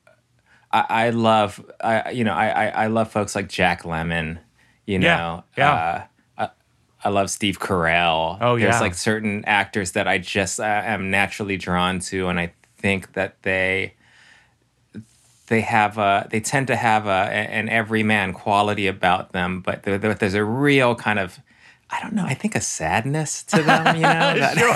I, 0.72 0.86
I 0.90 1.10
love 1.12 1.64
I 1.82 2.12
you 2.12 2.24
know 2.24 2.34
I, 2.34 2.48
I 2.50 2.68
I 2.84 2.88
love 2.88 3.10
folks 3.12 3.36
like 3.36 3.48
Jack 3.50 3.84
Lemmon, 3.84 4.40
you 4.86 5.00
know, 5.00 5.44
yeah. 5.58 5.74
Uh, 5.74 6.04
I, 6.38 6.50
I 7.06 7.10
love 7.10 7.30
Steve 7.30 7.60
Carell. 7.60 8.38
Oh, 8.42 8.56
yeah, 8.56 8.66
There's 8.72 8.82
like 8.82 8.96
certain 8.96 9.46
actors 9.46 9.92
that 9.94 10.08
I 10.08 10.18
just 10.18 10.60
uh, 10.60 10.64
am 10.64 11.10
naturally 11.12 11.56
drawn 11.58 12.00
to, 12.00 12.28
and 12.28 12.40
I 12.40 12.54
think 12.78 13.14
that 13.14 13.42
they 13.44 13.94
they 15.48 15.62
have 15.62 15.98
a 15.98 16.28
they 16.32 16.40
tend 16.40 16.68
to 16.68 16.76
have 16.76 17.06
a 17.06 17.30
an 17.32 17.70
everyman 17.70 18.34
quality 18.34 18.88
about 18.88 19.32
them, 19.32 19.62
but 19.62 19.84
there, 19.84 19.98
there- 19.98 20.14
there's 20.16 20.34
a 20.34 20.44
real 20.44 20.96
kind 20.96 21.20
of 21.20 21.40
I 21.90 22.02
don't 22.02 22.14
know. 22.14 22.26
I 22.26 22.34
think 22.34 22.56
a 22.56 22.62
sadness 22.62 23.44
to 23.44 23.62
them, 23.62 23.96
you 23.96 24.02
know. 24.02 24.10
that- 24.40 24.58
Sure. 24.58 24.74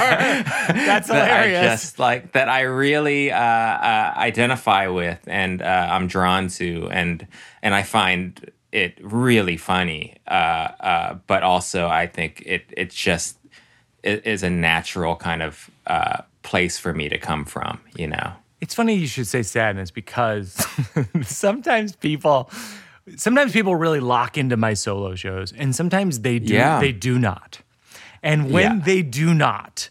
That's 0.85 1.07
that 1.09 1.31
I 1.43 1.51
just 1.51 1.97
like 1.99 2.33
that 2.33 2.49
I 2.49 2.61
really 2.61 3.31
uh, 3.31 3.37
uh, 3.39 4.13
identify 4.15 4.87
with 4.87 5.19
and 5.27 5.61
uh, 5.61 5.87
I'm 5.91 6.07
drawn 6.07 6.47
to, 6.49 6.87
and 6.91 7.27
and 7.63 7.73
I 7.73 7.83
find 7.83 8.51
it 8.71 8.97
really 9.01 9.57
funny. 9.57 10.15
Uh, 10.27 10.31
uh, 10.79 11.13
but 11.25 11.41
also, 11.43 11.87
I 11.87 12.05
think 12.07 12.43
it 12.45 12.65
it 12.77 12.91
just 12.91 13.37
it 14.03 14.25
is 14.27 14.43
a 14.43 14.49
natural 14.49 15.15
kind 15.15 15.41
of 15.41 15.69
uh, 15.87 16.21
place 16.43 16.77
for 16.77 16.93
me 16.93 17.09
to 17.09 17.17
come 17.17 17.43
from. 17.43 17.79
You 17.97 18.07
know. 18.07 18.33
It's 18.61 18.75
funny 18.75 18.93
you 18.95 19.07
should 19.07 19.25
say 19.27 19.41
sadness 19.41 19.89
because 19.89 20.53
sometimes 21.23 21.95
people 21.95 22.49
sometimes 23.17 23.51
people 23.51 23.75
really 23.75 23.99
lock 23.99 24.37
into 24.37 24.57
my 24.57 24.73
solo 24.73 25.15
shows 25.15 25.51
and 25.51 25.75
sometimes 25.75 26.21
they 26.21 26.39
do 26.39 26.53
Yeah. 26.53 26.79
they 26.79 26.91
do 26.91 27.17
not. 27.19 27.59
And 28.23 28.51
when 28.51 28.77
Yeah. 28.77 28.83
they 28.85 29.01
do 29.01 29.33
not, 29.33 29.89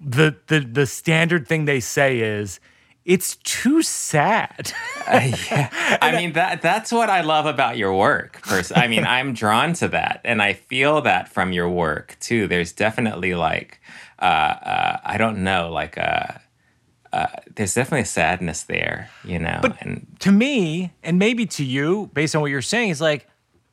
the 0.00 0.36
the 0.46 0.60
the 0.60 0.86
standard 0.86 1.46
thing 1.48 1.64
they 1.64 1.80
say 1.80 2.20
is 2.20 2.60
it's 3.04 3.36
too 3.36 3.82
sad. 3.82 4.72
yeah. 5.08 5.98
I 6.00 6.12
mean 6.16 6.32
that 6.34 6.62
that's 6.62 6.90
what 6.92 7.10
I 7.10 7.20
love 7.20 7.46
about 7.46 7.76
your 7.76 7.94
work. 7.94 8.40
Pers- 8.42 8.72
I 8.74 8.86
mean, 8.86 9.04
I'm 9.04 9.34
drawn 9.34 9.72
to 9.74 9.88
that, 9.88 10.20
and 10.24 10.40
I 10.40 10.54
feel 10.54 11.00
that 11.02 11.28
from 11.32 11.52
your 11.52 11.68
work 11.68 12.16
too. 12.20 12.46
There's 12.48 12.72
definitely 12.72 13.34
like, 13.34 13.80
uh, 14.18 14.24
uh, 14.24 14.96
I 15.04 15.18
don't 15.18 15.38
know, 15.44 15.70
like, 15.70 15.98
uh, 15.98 16.38
uh, 17.14 17.26
there's 17.54 17.74
definitely 17.74 18.02
a 18.02 18.06
sadness 18.06 18.64
there, 18.64 19.08
you 19.24 19.38
know. 19.38 19.60
and 19.80 20.06
to 20.20 20.32
me, 20.32 20.92
and 21.02 21.18
maybe 21.18 21.46
to 21.46 21.64
you, 21.64 22.10
based 22.12 22.34
on 22.34 22.42
what 22.42 22.50
you're 22.50 22.60
saying, 22.62 22.90
is 22.90 23.00
like 23.00 23.26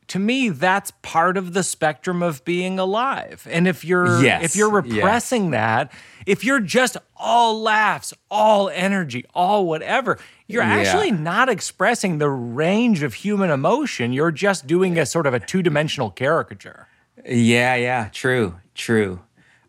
to 0.08 0.18
me 0.18 0.48
that's 0.50 0.90
part 1.02 1.36
of 1.36 1.52
the 1.54 1.62
spectrum 1.62 2.22
of 2.22 2.44
being 2.44 2.78
alive. 2.78 3.46
And 3.50 3.66
if 3.66 3.84
you're 3.84 4.22
Yes, 4.22 4.44
if 4.44 4.56
you're 4.56 4.72
yes. 4.84 4.94
repressing 4.94 5.50
that, 5.52 5.90
if 6.26 6.44
you're 6.44 6.60
just 6.60 6.96
all 7.16 7.60
laughs, 7.62 8.12
all 8.30 8.68
energy, 8.68 9.24
all 9.34 9.66
whatever, 9.66 10.18
you're 10.48 10.62
Yeah. 10.64 10.74
actually 10.80 11.12
not 11.12 11.48
expressing 11.48 12.18
the 12.18 12.28
range 12.28 13.02
of 13.02 13.14
human 13.14 13.48
emotion. 13.50 14.12
You're 14.12 14.32
just 14.32 14.66
doing 14.66 14.98
a 14.98 15.06
sort 15.06 15.26
of 15.26 15.34
a 15.34 15.40
two-dimensional 15.40 16.10
caricature. 16.10 16.88
yeah, 17.26 17.74
yeah, 17.76 18.08
true, 18.12 18.56
true. 18.74 19.20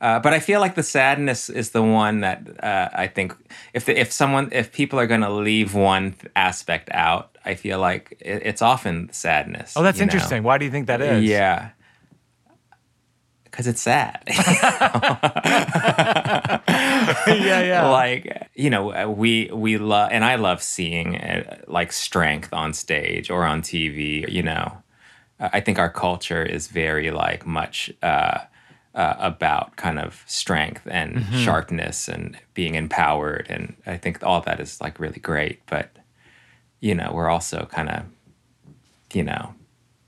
Uh, 0.04 0.20
but 0.20 0.34
I 0.34 0.42
feel 0.42 0.60
like 0.60 0.76
the 0.76 0.84
sadness 0.84 1.50
is 1.50 1.70
the 1.72 1.82
one 1.82 2.20
that 2.20 2.62
uh, 2.62 2.90
I 2.92 3.08
think 3.08 3.34
if 3.74 3.88
if 3.88 4.12
someone 4.12 4.50
if 4.52 4.74
people 4.74 5.00
are 5.00 5.08
going 5.08 5.22
to 5.22 5.32
leave 5.32 5.74
one 5.74 6.16
aspect 6.36 6.90
out, 6.92 7.38
I 7.46 7.56
feel 7.56 7.80
like 7.80 8.18
it, 8.20 8.42
it's 8.44 8.62
often 8.62 9.14
sadness. 9.14 9.76
Oh, 9.78 9.82
that's 9.82 10.00
you 10.00 10.06
know? 10.06 10.12
interesting. 10.12 10.44
Why 10.44 10.58
do 10.58 10.66
you 10.66 10.72
think 10.72 10.88
that 10.88 11.00
is? 11.00 11.24
Yeah. 11.24 11.70
Because 13.46 13.66
it's 13.66 13.82
sad. 13.82 14.24
yeah, 14.28 14.92
yeah. 17.28 17.88
like, 17.90 18.50
you 18.56 18.70
know, 18.70 18.92
uh, 18.92 19.08
we 19.08 19.50
we 19.54 19.78
love, 19.78 20.10
and 20.12 20.26
I 20.26 20.36
love 20.36 20.62
seeing 20.62 21.16
uh, 21.16 21.62
like 21.68 21.94
strength 21.94 22.52
on 22.52 22.74
stage 22.74 23.30
or 23.30 23.46
on 23.46 23.62
TV. 23.62 24.30
You 24.30 24.44
know, 24.44 24.84
I 25.40 25.62
think 25.62 25.80
our 25.80 25.90
culture 25.90 26.44
is 26.44 26.68
very 26.68 27.10
like 27.10 27.46
much 27.46 27.90
uh, 28.02 28.40
uh, 28.96 29.16
about 29.18 29.76
kind 29.76 29.98
of 30.00 30.24
strength 30.28 30.88
and 30.90 31.16
Mm-hmm. 31.16 31.38
sharpness 31.44 32.08
and 32.08 32.38
being 32.54 32.76
empowered, 32.76 33.48
and 33.50 33.76
I 33.86 33.98
think 33.98 34.24
all 34.24 34.42
that 34.42 34.60
is 34.60 34.80
like 34.82 35.00
really 35.00 35.20
great. 35.20 35.66
But 35.66 35.90
you 36.80 36.94
know, 36.96 37.12
we're 37.14 37.30
also 37.30 37.66
kind 37.72 37.90
of, 37.90 38.04
you 39.14 39.24
know, 39.24 39.54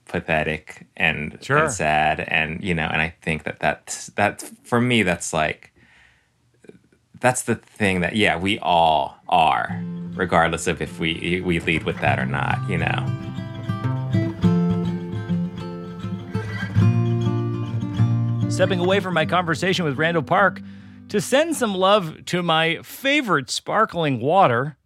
pathetic 0.08 0.86
and, 0.98 1.38
Sure. 1.42 1.63
and 1.63 1.72
sad, 1.72 2.20
and 2.20 2.63
you 2.63 2.74
know, 2.75 2.88
and 2.92 3.01
I 3.01 3.15
think 3.22 3.44
that 3.44 3.60
that's 3.60 4.08
that 4.18 4.42
for 4.63 4.80
me, 4.82 5.04
that's 5.04 5.34
like 5.34 5.72
that's 7.22 7.44
the 7.44 7.56
thing 7.56 8.01
that 8.01 8.15
yeah 8.15 8.38
we 8.38 8.60
all 8.60 9.18
are 9.30 9.82
regardless 10.15 10.68
of 10.68 10.82
if 10.82 11.00
we 11.00 11.42
we 11.44 11.60
lead 11.62 11.84
with 11.84 11.98
that 12.01 12.20
or 12.20 12.25
not 12.25 12.60
you 12.70 12.77
know 12.77 13.35
stepping 18.55 18.79
away 18.79 19.01
from 19.01 19.13
my 19.13 19.25
conversation 19.25 19.83
with 19.83 19.97
Randall 19.97 20.24
Park 20.24 20.62
to 21.09 21.19
send 21.19 21.57
some 21.57 21.75
love 21.75 22.24
to 22.27 22.41
my 22.41 22.79
favorite 22.83 23.50
sparkling 23.50 24.21
water, 24.21 24.77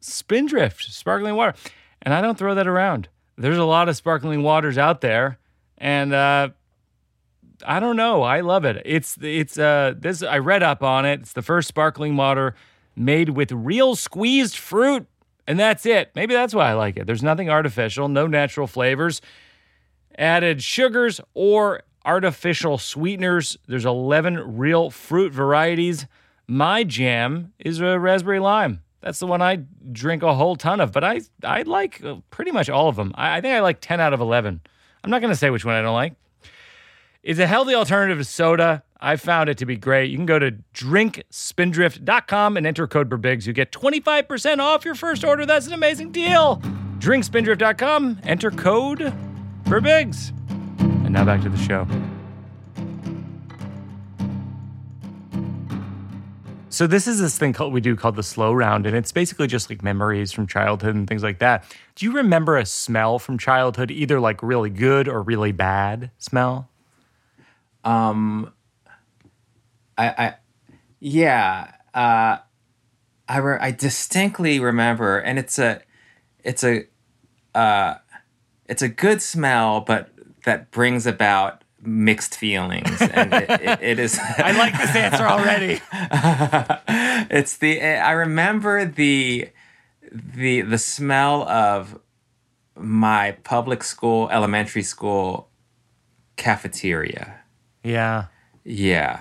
Spindrift 0.00 0.84
sparkling 0.84 1.34
water. 1.34 1.52
And 2.00 2.14
I 2.14 2.22
don't 2.22 2.38
throw 2.38 2.54
that 2.54 2.66
around. 2.66 3.10
There's 3.36 3.58
a 3.58 3.64
lot 3.64 3.90
of 3.90 3.96
sparkling 3.96 4.42
waters 4.42 4.78
out 4.78 5.02
there, 5.02 5.38
and 5.76 6.14
uh, 6.14 6.48
I 7.62 7.78
don't 7.78 7.96
know. 7.96 8.22
I 8.22 8.40
love 8.40 8.64
it. 8.64 8.80
It's 8.86 9.18
it's 9.20 9.58
uh 9.58 9.92
this 9.98 10.22
I 10.22 10.38
read 10.38 10.62
up 10.62 10.82
on 10.82 11.04
it. 11.04 11.20
It's 11.20 11.34
the 11.34 11.42
first 11.42 11.68
sparkling 11.68 12.16
water 12.16 12.54
made 12.96 13.28
with 13.28 13.52
real 13.52 13.96
squeezed 13.96 14.56
fruit, 14.56 15.06
and 15.46 15.60
that's 15.60 15.84
it. 15.84 16.10
Maybe 16.14 16.32
that's 16.32 16.54
why 16.54 16.70
I 16.70 16.72
like 16.72 16.96
it. 16.96 17.06
There's 17.06 17.22
nothing 17.22 17.50
artificial, 17.50 18.08
no 18.08 18.26
natural 18.26 18.66
flavors 18.66 19.20
added 20.18 20.62
sugars 20.62 21.20
or 21.34 21.82
artificial 22.04 22.78
sweeteners. 22.78 23.56
There's 23.66 23.84
11 23.84 24.56
real 24.58 24.90
fruit 24.90 25.32
varieties. 25.32 26.06
My 26.46 26.84
jam 26.84 27.52
is 27.58 27.80
a 27.80 27.98
raspberry 27.98 28.40
lime. 28.40 28.82
That's 29.00 29.18
the 29.18 29.26
one 29.26 29.40
I 29.40 29.64
drink 29.92 30.22
a 30.22 30.34
whole 30.34 30.56
ton 30.56 30.80
of, 30.80 30.92
but 30.92 31.04
I 31.04 31.22
I 31.42 31.62
like 31.62 32.04
uh, 32.04 32.16
pretty 32.30 32.50
much 32.50 32.68
all 32.68 32.88
of 32.88 32.96
them. 32.96 33.12
I, 33.14 33.38
I 33.38 33.40
think 33.40 33.54
I 33.54 33.60
like 33.60 33.80
10 33.80 34.00
out 34.00 34.12
of 34.12 34.20
11. 34.20 34.60
I'm 35.02 35.10
not 35.10 35.20
going 35.20 35.32
to 35.32 35.36
say 35.36 35.48
which 35.50 35.64
one 35.64 35.74
I 35.74 35.82
don't 35.82 35.94
like. 35.94 36.14
It's 37.22 37.38
a 37.38 37.46
healthy 37.46 37.74
alternative 37.74 38.18
to 38.18 38.24
soda. 38.24 38.82
I 39.00 39.16
found 39.16 39.48
it 39.48 39.58
to 39.58 39.66
be 39.66 39.76
great. 39.76 40.10
You 40.10 40.16
can 40.16 40.26
go 40.26 40.38
to 40.38 40.52
drinkspindrift.com 40.74 42.56
and 42.56 42.66
enter 42.66 42.86
code 42.86 43.08
BIGS. 43.10 43.46
You 43.46 43.52
get 43.52 43.72
25% 43.72 44.58
off 44.58 44.84
your 44.84 44.94
first 44.94 45.24
order. 45.24 45.46
That's 45.46 45.66
an 45.66 45.72
amazing 45.72 46.12
deal. 46.12 46.60
Drinkspindrift.com, 46.98 48.20
enter 48.24 48.50
code 48.50 49.14
BIGS. 49.64 50.32
And 51.10 51.16
now 51.16 51.24
back 51.24 51.42
to 51.42 51.48
the 51.48 51.56
show. 51.56 51.88
So 56.68 56.86
this 56.86 57.08
is 57.08 57.18
this 57.18 57.36
thing 57.36 57.52
called 57.52 57.72
we 57.72 57.80
do 57.80 57.96
called 57.96 58.14
the 58.14 58.22
slow 58.22 58.52
round, 58.52 58.86
and 58.86 58.96
it's 58.96 59.10
basically 59.10 59.48
just 59.48 59.70
like 59.70 59.82
memories 59.82 60.30
from 60.30 60.46
childhood 60.46 60.94
and 60.94 61.08
things 61.08 61.24
like 61.24 61.40
that. 61.40 61.64
Do 61.96 62.06
you 62.06 62.12
remember 62.12 62.56
a 62.56 62.64
smell 62.64 63.18
from 63.18 63.38
childhood, 63.38 63.90
either 63.90 64.20
like 64.20 64.40
really 64.40 64.70
good 64.70 65.08
or 65.08 65.20
really 65.20 65.50
bad 65.50 66.12
smell? 66.18 66.70
Um, 67.82 68.52
I, 69.98 70.06
I 70.10 70.34
yeah, 71.00 71.72
uh, 71.92 72.38
I 73.28 73.38
re- 73.38 73.58
I 73.60 73.72
distinctly 73.72 74.60
remember, 74.60 75.18
and 75.18 75.40
it's 75.40 75.58
a, 75.58 75.82
it's 76.44 76.62
a, 76.62 76.84
uh, 77.52 77.96
it's 78.66 78.82
a 78.82 78.88
good 78.88 79.20
smell, 79.20 79.80
but 79.80 80.09
that 80.44 80.70
brings 80.70 81.06
about 81.06 81.62
mixed 81.82 82.36
feelings, 82.36 83.00
and 83.00 83.32
it, 83.32 83.50
it, 83.50 83.82
it 83.82 83.98
is. 83.98 84.18
I 84.38 84.52
like 84.52 84.76
this 84.76 84.94
answer 84.94 85.26
already. 85.26 85.80
it's 87.34 87.56
the 87.58 87.82
I 87.82 88.12
remember 88.12 88.84
the 88.84 89.50
the 90.12 90.62
the 90.62 90.78
smell 90.78 91.48
of 91.48 91.98
my 92.76 93.32
public 93.44 93.82
school 93.84 94.28
elementary 94.30 94.82
school 94.82 95.48
cafeteria. 96.36 97.40
Yeah. 97.84 98.26
Yeah. 98.64 99.20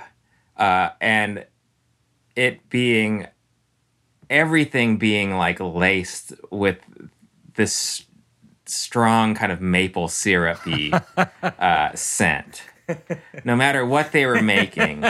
Uh, 0.57 0.89
and 1.01 1.45
it 2.35 2.69
being 2.69 3.27
everything 4.29 4.97
being 4.97 5.35
like 5.35 5.59
laced 5.59 6.33
with 6.51 6.77
this 7.55 8.05
strong 8.69 9.35
kind 9.35 9.51
of 9.51 9.61
maple 9.61 10.07
syrupy 10.07 10.93
uh, 11.43 11.93
scent. 11.95 12.63
No 13.43 13.55
matter 13.55 13.85
what 13.85 14.11
they 14.11 14.25
were 14.25 14.41
making, 14.41 15.03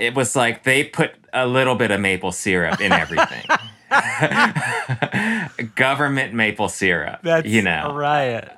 it 0.00 0.14
was 0.14 0.34
like 0.34 0.64
they 0.64 0.84
put 0.84 1.12
a 1.32 1.46
little 1.46 1.74
bit 1.74 1.90
of 1.90 2.00
maple 2.00 2.32
syrup 2.32 2.80
in 2.80 2.92
everything. 2.92 3.44
Government 5.74 6.32
maple 6.32 6.68
syrup. 6.68 7.20
That's 7.22 7.46
you 7.46 7.60
know. 7.62 7.90
a 7.90 7.94
riot. 7.94 8.50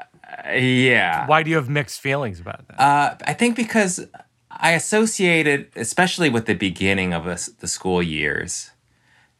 Yeah. 0.54 1.26
Why 1.26 1.42
do 1.42 1.50
you 1.50 1.56
have 1.56 1.68
mixed 1.68 2.00
feelings 2.00 2.38
about 2.38 2.66
that? 2.68 2.80
Uh, 2.80 3.16
I 3.26 3.32
think 3.32 3.56
because 3.56 4.06
I 4.50 4.72
associated, 4.72 5.70
especially 5.76 6.30
with 6.30 6.46
the 6.46 6.54
beginning 6.54 7.12
of 7.12 7.24
the, 7.24 7.50
the 7.60 7.66
school 7.66 8.02
years, 8.02 8.70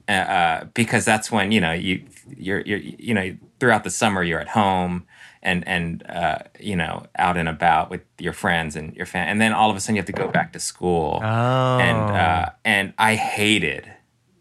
uh, 0.09 0.13
uh, 0.13 0.65
because 0.75 1.05
that's 1.05 1.31
when 1.31 1.53
you 1.53 1.61
know 1.61 1.73
you 1.73 2.05
you're, 2.37 2.61
you're 2.63 2.79
you 2.79 3.15
know 3.15 3.37
throughout 3.63 3.85
the 3.85 3.91
summer 3.91 4.25
you're 4.25 4.41
at 4.41 4.49
home 4.49 5.07
and 5.41 5.67
and 5.69 6.05
uh, 6.09 6.39
you 6.59 6.75
know 6.75 7.07
out 7.17 7.37
and 7.37 7.49
about 7.49 7.91
with 7.91 8.01
your 8.19 8.33
friends 8.33 8.75
and 8.75 8.93
your 8.97 9.07
fan, 9.07 9.29
and 9.29 9.41
then 9.41 9.53
all 9.53 9.71
of 9.71 9.77
a 9.77 9.81
sudden 9.81 9.95
you 9.95 10.01
have 10.01 10.07
to 10.07 10.13
go 10.13 10.27
back 10.27 10.53
to 10.53 10.59
school, 10.59 11.21
oh. 11.23 11.79
and 11.79 11.99
uh, 11.99 12.51
and 12.65 12.93
I 12.99 13.15
hated 13.15 13.89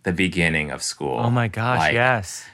the 0.01 0.11
beginning 0.11 0.71
of 0.71 0.81
school. 0.81 1.19
oh 1.19 1.29
my 1.29 1.49
gosh, 1.49 1.77
Like, 1.77 1.93
yes. 1.93 2.45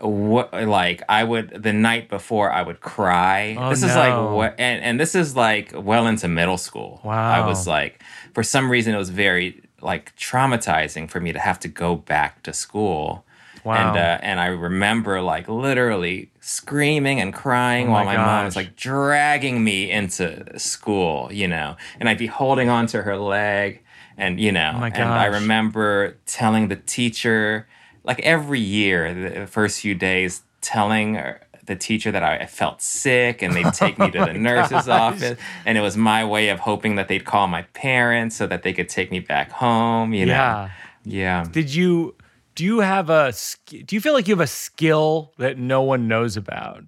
what 0.00 0.54
like 0.54 1.02
I 1.10 1.24
would 1.24 1.62
the 1.62 1.74
night 1.74 2.08
before 2.08 2.50
I 2.50 2.62
would 2.62 2.80
cry. 2.80 3.54
Oh, 3.58 3.68
this 3.68 3.82
is 3.82 3.94
like 3.94 4.14
what 4.32 4.54
and, 4.58 4.82
and 4.82 4.98
this 4.98 5.14
is 5.14 5.36
like 5.36 5.72
well 5.74 6.06
into 6.06 6.26
middle 6.26 6.58
school. 6.58 7.02
Wow. 7.04 7.42
I 7.42 7.46
was 7.46 7.66
like 7.66 8.02
for 8.32 8.42
some 8.42 8.70
reason 8.70 8.94
it 8.94 8.98
was 8.98 9.10
very 9.10 9.62
like 9.82 10.16
traumatizing 10.16 11.10
for 11.10 11.20
me 11.20 11.34
to 11.34 11.38
have 11.38 11.60
to 11.60 11.68
go 11.68 11.96
back 11.96 12.42
to 12.44 12.54
school. 12.54 13.26
Wow. 13.64 13.88
And 13.88 13.96
uh, 13.96 14.18
and 14.22 14.40
I 14.40 14.46
remember 14.46 15.20
like 15.22 15.48
literally 15.48 16.30
screaming 16.40 17.20
and 17.20 17.32
crying 17.32 17.88
Oh 17.88 17.92
while 17.92 18.04
my 18.04 18.16
mom 18.16 18.44
was 18.44 18.56
like 18.56 18.76
dragging 18.76 19.64
me 19.64 19.90
into 19.90 20.58
school, 20.58 21.30
you 21.32 21.48
know. 21.48 21.76
And 21.98 22.08
I'd 22.08 22.18
be 22.18 22.26
holding 22.26 22.68
onto 22.68 22.98
her 23.00 23.16
leg 23.16 23.80
and 24.16 24.38
you 24.38 24.52
know 24.52 24.72
Oh 24.76 24.84
and 24.84 24.94
I 25.10 25.26
remember 25.26 26.16
telling 26.26 26.68
the 26.68 26.76
teacher 26.76 27.66
like 28.04 28.20
every 28.20 28.60
year 28.60 29.12
the 29.40 29.46
first 29.46 29.80
few 29.80 29.94
days 29.94 30.42
telling 30.60 31.18
the 31.66 31.74
teacher 31.74 32.12
that 32.12 32.22
I 32.22 32.44
felt 32.46 32.82
sick 32.82 33.42
and 33.42 33.54
they'd 33.56 33.72
take 33.72 33.98
me 33.98 34.10
to 34.10 34.24
the 34.26 34.34
nurse's 34.34 34.88
office 34.88 35.38
and 35.66 35.76
it 35.78 35.80
was 35.80 35.96
my 35.96 36.24
way 36.24 36.50
of 36.50 36.60
hoping 36.60 36.94
that 36.96 37.08
they'd 37.08 37.24
call 37.24 37.46
my 37.48 37.62
parents 37.72 38.36
so 38.36 38.46
that 38.46 38.62
they 38.62 38.72
could 38.72 38.88
take 38.88 39.10
me 39.10 39.18
back 39.20 39.50
home 39.50 40.12
you 40.12 40.26
know 40.26 40.32
Yeah. 40.32 40.70
yeah 41.04 41.44
Did 41.50 41.74
you 41.74 42.14
do 42.54 42.64
you 42.64 42.80
have 42.80 43.10
a 43.10 43.32
do 43.68 43.94
you 43.94 44.00
feel 44.00 44.14
like 44.14 44.28
you 44.28 44.34
have 44.34 44.40
a 44.40 44.46
skill 44.46 45.32
that 45.38 45.58
no 45.58 45.82
one 45.82 46.08
knows 46.08 46.36
about? 46.36 46.84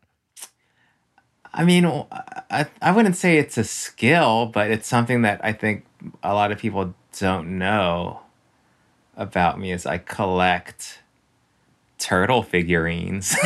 I 1.52 1.64
mean, 1.64 1.86
I, 1.86 2.66
I 2.82 2.92
wouldn't 2.92 3.16
say 3.16 3.38
it's 3.38 3.56
a 3.56 3.64
skill, 3.64 4.46
but 4.46 4.70
it's 4.70 4.86
something 4.86 5.22
that 5.22 5.40
I 5.42 5.52
think 5.52 5.86
a 6.22 6.34
lot 6.34 6.52
of 6.52 6.58
people 6.58 6.94
don't 7.18 7.58
know 7.58 8.20
about 9.16 9.58
me 9.58 9.72
is 9.72 9.86
I 9.86 9.96
collect 9.98 10.98
turtle 11.98 12.42
figurines. 12.42 13.30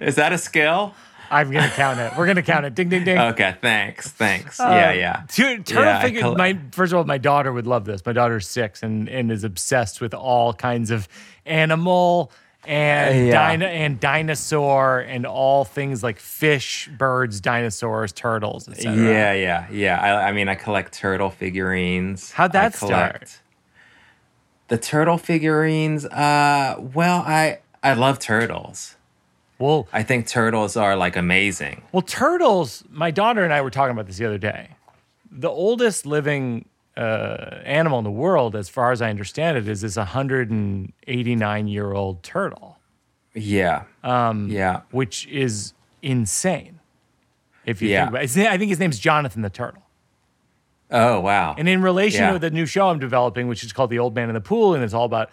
is 0.00 0.14
that 0.14 0.30
a 0.32 0.38
skill? 0.38 0.94
I'm 1.32 1.50
gonna 1.50 1.68
count 1.74 1.98
it. 1.98 2.12
We're 2.16 2.26
gonna 2.26 2.42
count 2.42 2.66
it. 2.66 2.74
Ding 2.74 2.88
ding 2.88 3.04
ding. 3.04 3.18
Okay, 3.18 3.56
thanks. 3.60 4.08
Thanks. 4.10 4.58
yeah, 4.60 4.66
Uh, 4.88 4.92
yeah. 4.92 5.22
Tu- 5.28 5.62
turtle 5.62 5.84
Yeah, 5.84 5.98
I 5.98 6.02
figures. 6.02 6.22
coll- 6.22 6.36
my 6.36 6.58
first 6.72 6.92
of 6.92 6.98
all, 6.98 7.04
my 7.04 7.18
daughter 7.18 7.52
would 7.52 7.66
love 7.66 7.84
this. 7.84 8.04
My 8.06 8.12
daughter's 8.12 8.46
six 8.46 8.82
and 8.82 9.08
and 9.08 9.32
is 9.32 9.42
obsessed 9.44 10.00
with 10.00 10.14
all 10.14 10.52
kinds 10.52 10.90
of 10.90 11.08
animal 11.46 12.30
and 12.64 13.26
Yeah. 13.26 13.50
dino- 13.50 13.66
and 13.66 13.98
dinosaur 13.98 15.00
and 15.00 15.26
all 15.26 15.64
things 15.64 16.02
like 16.04 16.20
fish, 16.20 16.88
birds, 16.96 17.40
dinosaurs, 17.40 18.12
turtles, 18.12 18.68
etc. 18.68 18.94
Yeah, 19.02 19.32
yeah, 19.32 19.66
yeah. 19.70 20.00
I, 20.00 20.28
I 20.28 20.32
mean, 20.32 20.48
I 20.48 20.54
collect 20.54 20.92
turtle 20.92 21.30
figurines. 21.30 22.30
How'd 22.30 22.52
that 22.52 22.74
start? 22.76 23.40
The 24.68 24.78
turtle 24.78 25.18
figurines. 25.18 26.06
Uh, 26.06 26.76
well, 26.94 27.22
I 27.26 27.58
I 27.82 27.94
love 27.94 28.18
turtles. 28.20 28.96
Well, 29.62 29.88
I 29.92 30.02
think 30.02 30.26
turtles 30.26 30.76
are 30.76 30.96
like 30.96 31.16
amazing. 31.16 31.82
well, 31.92 32.02
turtles. 32.02 32.82
My 32.90 33.10
daughter 33.10 33.44
and 33.44 33.52
I 33.52 33.60
were 33.60 33.70
talking 33.70 33.92
about 33.92 34.06
this 34.06 34.16
the 34.18 34.26
other 34.26 34.38
day. 34.38 34.70
The 35.30 35.48
oldest 35.48 36.04
living 36.04 36.66
uh, 36.96 37.60
animal 37.64 37.98
in 37.98 38.04
the 38.04 38.10
world, 38.10 38.54
as 38.56 38.68
far 38.68 38.92
as 38.92 39.00
I 39.00 39.08
understand 39.08 39.56
it, 39.56 39.68
is 39.68 39.80
this 39.82 39.96
189 39.96 41.68
year 41.68 41.92
old 41.92 42.22
turtle. 42.22 42.78
Yeah. 43.34 43.84
Um, 44.02 44.48
yeah. 44.50 44.82
which 44.90 45.26
is 45.28 45.72
insane. 46.02 46.80
If 47.64 47.80
you 47.80 47.88
Yeah. 47.88 48.06
think 48.06 48.10
about 48.10 48.22
it, 48.36 48.46
I 48.48 48.58
think 48.58 48.68
his 48.70 48.80
name's 48.80 48.98
Jonathan 48.98 49.42
the 49.42 49.48
Turtle. 49.50 49.82
Oh 50.90 51.20
wow. 51.20 51.54
And 51.56 51.68
in 51.68 51.80
relation 51.80 52.22
Yeah. 52.24 52.32
to 52.32 52.38
the 52.38 52.50
new 52.50 52.66
show 52.66 52.88
I'm 52.88 52.98
developing, 52.98 53.46
which 53.48 53.62
is 53.64 53.72
called 53.72 53.88
The 53.90 53.98
Old 54.00 54.14
Man 54.14 54.28
in 54.28 54.34
the 54.34 54.40
Pool, 54.42 54.74
and 54.74 54.82
it's 54.84 54.92
all 54.92 55.04
about 55.06 55.30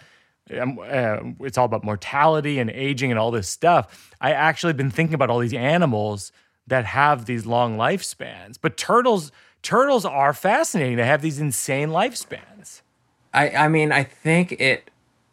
uh, 0.52 1.20
it's 1.42 1.58
all 1.58 1.66
about 1.66 1.84
mortality 1.84 2.60
and 2.60 2.70
aging 2.70 3.12
and 3.12 3.20
all 3.20 3.32
this 3.32 3.48
stuff. 3.50 4.14
I 4.22 4.32
actually 4.32 4.74
been 4.74 4.92
thinking 4.92 5.14
about 5.14 5.30
all 5.30 5.40
these 5.40 5.54
animals 5.54 6.32
that 6.68 6.86
have 6.86 7.26
these 7.26 7.46
long 7.46 7.78
lifespans, 7.78 8.58
but 8.62 8.78
turtles 8.78 9.32
turtles 9.62 10.06
are 10.06 10.34
fascinating. 10.34 10.98
They 10.98 11.06
have 11.06 11.22
these 11.22 11.40
insane 11.40 11.90
lifespans. 11.90 12.82
I 13.34 13.50
I 13.52 13.68
mean 13.68 13.92
I 13.92 14.04
think 14.04 14.54
it. 14.54 14.90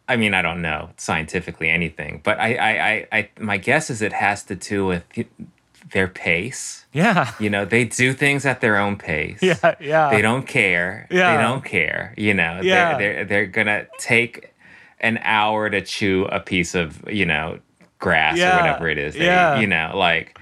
I 0.09 0.15
mean 0.15 0.33
I 0.33 0.41
don't 0.41 0.61
know 0.61 0.89
scientifically 0.97 1.69
anything, 1.69 2.21
but 2.23 2.39
I 2.39 2.55
I 2.55 2.69
I, 2.89 3.07
I 3.19 3.29
my 3.39 3.57
guess 3.57 3.89
is 3.89 4.01
it 4.01 4.13
has 4.13 4.43
to 4.43 4.55
do 4.55 4.85
with 4.85 5.03
their 5.91 6.07
pace. 6.07 6.85
Yeah, 6.91 7.31
You 7.39 7.49
know, 7.49 7.63
they 7.63 7.85
do 7.85 8.11
things 8.13 8.45
at 8.45 8.59
their 8.59 8.77
own 8.77 8.97
pace. 8.97 9.39
yeah, 9.41 9.75
yeah. 9.79 10.09
They 10.09 10.21
don't 10.21 10.45
care. 10.47 11.07
Yeah. 11.09 11.35
They 11.37 11.41
don't 11.43 11.63
care. 11.63 12.13
You 12.17 12.33
know, 12.33 12.59
Yeah. 12.61 12.97
they're, 12.97 13.13
they're 13.13 13.25
they're 13.25 13.45
gonna 13.45 13.87
take 13.99 14.53
an 14.99 15.19
hour 15.23 15.69
to 15.69 15.81
chew 15.81 16.25
a 16.25 16.39
piece 16.39 16.73
of 16.75 17.03
you 17.09 17.25
know 17.25 17.59
grass 17.99 18.37
Yeah. 18.37 18.53
or 18.57 18.61
whatever 18.61 18.87
it 18.89 18.97
is. 18.97 19.13
They, 19.15 19.25
Yeah. 19.25 19.59
You 19.59 19.67
know, 19.67 19.91
like 19.95 20.37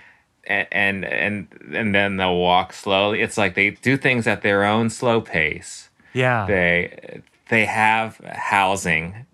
and 0.47 1.03
and 1.05 1.47
and 1.73 1.95
then 1.95 2.17
they'll 2.17 2.37
walk 2.37 2.73
slowly. 2.73 3.21
It's 3.21 3.37
like 3.37 3.55
they 3.55 3.71
do 3.71 3.97
things 3.97 4.27
at 4.27 4.41
their 4.41 4.63
own 4.63 4.89
slow 4.89 5.21
pace. 5.21 5.89
yeah. 6.13 6.45
They 6.47 7.21
they 7.49 7.65
have 7.65 8.17
housing 8.33 9.25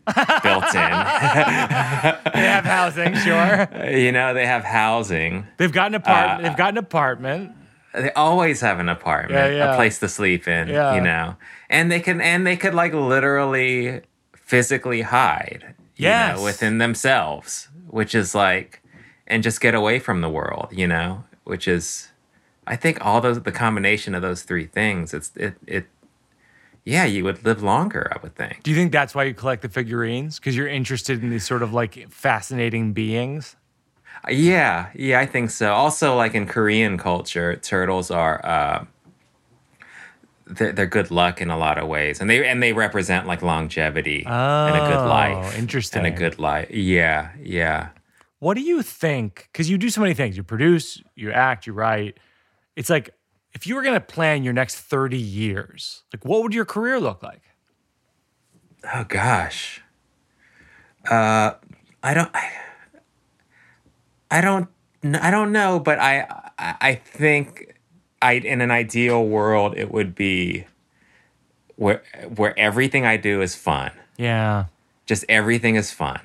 built 0.43 0.75
in. 0.75 0.91
They 2.33 2.47
have 2.47 2.65
housing, 2.65 3.15
sure. 3.15 3.67
you 3.89 4.11
know, 4.11 4.33
they 4.33 4.45
have 4.45 4.63
housing. 4.63 5.47
They've 5.57 5.71
got 5.71 5.87
an 5.87 5.95
apartment. 5.95 6.45
Uh, 6.45 6.47
They've 6.49 6.57
got 6.57 6.69
an 6.73 6.77
apartment. 6.77 7.51
They 7.93 8.11
always 8.13 8.61
have 8.61 8.79
an 8.79 8.89
apartment, 8.89 9.53
Yeah, 9.53 9.57
yeah. 9.65 9.73
a 9.73 9.75
place 9.75 9.99
to 9.99 10.07
sleep 10.09 10.47
in, 10.47 10.69
Yeah. 10.69 10.95
you 10.95 11.01
know. 11.01 11.35
And 11.69 11.91
they 11.91 11.99
can 11.99 12.19
and 12.21 12.45
they 12.47 12.55
could 12.57 12.73
like 12.73 12.93
literally 12.93 14.01
physically 14.51 15.01
hide, 15.01 15.75
Yes. 15.95 16.37
know, 16.37 16.43
within 16.43 16.77
themselves, 16.77 17.69
which 17.87 18.13
is 18.13 18.35
like 18.35 18.81
and 19.25 19.41
just 19.43 19.61
get 19.61 19.73
away 19.73 19.97
from 19.97 20.19
the 20.19 20.29
world, 20.29 20.67
you 20.71 20.87
know, 20.87 21.23
which 21.45 21.69
is 21.69 22.09
I 22.67 22.75
think 22.75 23.03
all 23.05 23.21
those 23.21 23.41
the 23.41 23.51
combination 23.53 24.13
of 24.13 24.21
those 24.21 24.43
three 24.43 24.65
things, 24.65 25.13
it's 25.13 25.31
it 25.37 25.53
it 25.65 25.85
yeah, 26.83 27.05
you 27.05 27.23
would 27.23 27.45
live 27.45 27.63
longer, 27.63 28.11
I 28.13 28.17
would 28.21 28.35
think. 28.35 28.63
Do 28.63 28.71
you 28.71 28.75
think 28.77 28.91
that's 28.91 29.15
why 29.15 29.23
you 29.23 29.33
collect 29.33 29.61
the 29.61 29.69
figurines? 29.69 30.37
Because 30.37 30.57
you're 30.57 30.67
interested 30.67 31.23
in 31.23 31.29
these 31.29 31.45
sort 31.47 31.61
of 31.63 31.71
like 31.73 32.11
fascinating 32.11 32.91
beings? 32.91 33.55
Yeah, 34.29 34.89
yeah, 34.93 35.19
I 35.21 35.27
think 35.27 35.49
so. 35.51 35.71
Also, 35.71 36.15
like 36.17 36.35
in 36.35 36.45
Korean 36.45 36.97
culture, 36.97 37.55
turtles 37.55 38.11
are 38.11 38.45
uh, 38.45 38.83
they're, 40.51 40.71
they're 40.71 40.85
good 40.85 41.11
luck 41.11 41.41
in 41.41 41.49
a 41.49 41.57
lot 41.57 41.77
of 41.77 41.87
ways, 41.87 42.19
and 42.21 42.29
they 42.29 42.47
and 42.47 42.61
they 42.61 42.73
represent 42.73 43.25
like 43.27 43.41
longevity 43.41 44.23
and 44.25 44.75
a 44.75 44.79
good 44.87 44.97
Oh, 44.99 45.07
life, 45.07 45.57
interesting. 45.57 46.05
and 46.05 46.13
a 46.13 46.17
good 46.17 46.37
life. 46.39 46.69
Yeah, 46.71 47.31
yeah. 47.41 47.89
What 48.39 48.55
do 48.55 48.61
you 48.61 48.81
think? 48.81 49.49
Because 49.51 49.69
you 49.69 49.77
do 49.77 49.89
so 49.89 50.01
many 50.01 50.13
things. 50.13 50.35
You 50.35 50.43
produce, 50.43 51.01
you 51.15 51.31
act, 51.31 51.67
you 51.67 51.73
write. 51.73 52.17
It's 52.75 52.89
like 52.89 53.11
if 53.53 53.67
you 53.67 53.75
were 53.75 53.81
going 53.83 53.93
to 53.95 53.99
plan 54.01 54.43
your 54.43 54.53
next 54.53 54.77
30 54.77 55.17
years, 55.17 56.03
like 56.13 56.23
what 56.25 56.41
would 56.41 56.53
your 56.53 56.65
career 56.65 56.99
look 56.99 57.21
like? 57.21 57.41
Oh 58.93 59.03
gosh. 59.07 59.81
Uh, 61.09 61.51
I 62.03 62.13
don't. 62.13 62.29
I, 62.33 62.51
I 64.29 64.41
don't. 64.41 64.67
I 65.03 65.31
don't 65.31 65.51
know, 65.51 65.79
but 65.79 65.99
I. 65.99 66.21
I 66.57 66.75
I 66.81 66.95
think, 66.95 67.75
I 68.21 68.33
in 68.33 68.61
an 68.61 68.71
ideal 68.71 69.25
world, 69.25 69.77
it 69.77 69.91
would 69.91 70.15
be 70.15 70.65
where 71.75 72.03
where 72.35 72.57
everything 72.59 73.05
I 73.05 73.17
do 73.17 73.41
is 73.41 73.55
fun. 73.55 73.91
Yeah. 74.17 74.65
Just 75.05 75.25
everything 75.27 75.75
is 75.75 75.91
fun. 75.91 76.21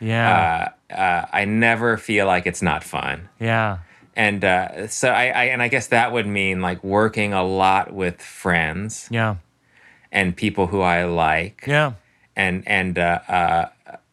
Yeah. 0.00 0.72
Uh, 0.90 0.94
uh, 0.94 1.26
I 1.32 1.44
never 1.44 1.96
feel 1.96 2.26
like 2.26 2.46
it's 2.46 2.62
not 2.62 2.84
fun. 2.84 3.28
yeah. 3.40 3.78
And 4.16 4.44
uh, 4.44 4.88
so 4.88 5.10
I, 5.10 5.26
I, 5.28 5.44
and 5.44 5.62
I 5.62 5.68
guess 5.68 5.88
that 5.88 6.12
would 6.12 6.26
mean 6.26 6.60
like 6.60 6.82
working 6.82 7.32
a 7.32 7.44
lot 7.44 7.92
with 7.94 8.20
friends 8.20 9.06
Yeah. 9.12 9.36
and 10.10 10.34
people 10.36 10.66
who 10.66 10.80
I 10.80 11.04
like. 11.04 11.62
Yeah. 11.68 11.92
and 12.34 12.64
and 12.66 12.98
uh, 12.98 13.20
uh, 13.28 13.66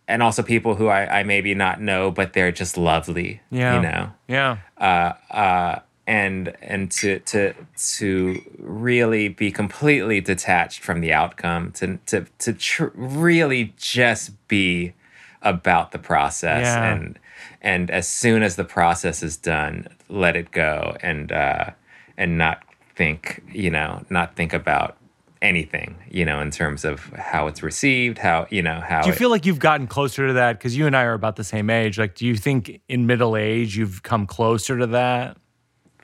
and 0.08 0.22
also 0.22 0.44
people 0.44 0.76
who 0.76 0.90
I, 0.90 1.22
I 1.22 1.24
maybe 1.24 1.56
not 1.56 1.82
know, 1.82 2.12
but 2.12 2.34
they're 2.34 2.52
just 2.52 2.78
lovely. 2.78 3.42
Yeah. 3.50 3.76
you 3.76 3.82
know. 3.82 4.12
Yeah. 4.28 4.58
Uh, 4.78 5.14
uh, 5.34 5.80
and 6.08 6.54
and 6.62 6.92
to 6.92 7.20
to 7.20 7.54
to 7.98 8.42
really 8.60 9.28
be 9.28 9.52
completely 9.52 10.22
detached 10.22 10.82
from 10.84 11.02
the 11.02 11.12
outcome, 11.14 11.72
to 11.74 11.98
to 12.08 12.26
to 12.40 12.54
tr- 12.54 12.90
really 12.94 13.74
just 13.78 14.32
be 14.48 14.94
about 15.42 15.92
the 15.92 16.00
process, 16.00 16.66
Yeah. 16.66 16.94
and 16.94 17.20
and 17.62 17.90
as 17.92 18.08
soon 18.08 18.44
as 18.44 18.56
the 18.56 18.64
process 18.64 19.24
is 19.24 19.38
done, 19.38 19.88
let 20.10 20.36
it 20.36 20.52
go, 20.52 20.96
and 21.02 21.32
uh, 21.32 21.72
and 22.18 22.38
not 22.38 22.64
think, 22.96 23.44
you 23.52 23.70
know, 23.70 24.04
not 24.10 24.36
think 24.36 24.54
about 24.54 24.96
anything, 25.42 25.96
you 26.10 26.24
know, 26.26 26.40
in 26.40 26.50
terms 26.50 26.86
of 26.86 27.06
how 27.14 27.46
it's 27.48 27.62
received, 27.62 28.18
how 28.20 28.48
you 28.50 28.62
know 28.62 28.80
how 28.80 29.02
Do 29.02 29.08
you 29.08 29.14
it- 29.14 29.18
feel 29.18 29.30
like 29.30 29.46
you've 29.46 29.60
gotten 29.60 29.86
closer 29.88 30.28
to 30.28 30.34
that? 30.34 30.58
Because 30.58 30.78
you 30.78 30.88
and 30.88 30.96
I 30.96 31.04
are 31.04 31.14
about 31.14 31.36
the 31.36 31.44
same 31.44 31.70
age. 31.70 31.98
Like, 32.00 32.16
do 32.16 32.26
you 32.26 32.36
think 32.36 32.80
in 32.88 33.06
middle 33.06 33.36
age 33.36 33.76
you've 33.78 34.02
come 34.04 34.26
closer 34.28 34.78
to 34.78 34.88
that? 34.88 35.38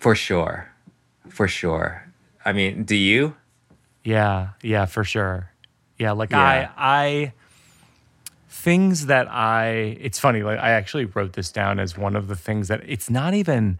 For 0.02 0.16
sure, 0.16 0.68
for 1.30 1.48
sure. 1.48 2.12
I 2.44 2.54
mean, 2.54 2.84
do 2.84 2.96
you? 2.96 3.36
Yeah, 4.04 4.50
yeah, 4.64 4.86
for 4.88 5.04
sure. 5.04 5.52
Yeah, 6.00 6.14
like 6.14 6.32
Yeah. 6.32 6.40
I 6.40 6.70
I 6.76 7.34
things 8.50 9.06
that 9.06 9.32
I 9.32 9.98
it's 10.02 10.18
funny, 10.20 10.42
like 10.42 10.58
I 10.58 10.72
actually 10.72 11.06
wrote 11.06 11.34
this 11.34 11.52
down 11.52 11.80
as 11.80 11.98
one 11.98 12.16
of 12.16 12.28
the 12.28 12.36
things 12.36 12.68
that 12.68 12.82
it's 12.86 13.12
not 13.12 13.36
even 13.36 13.78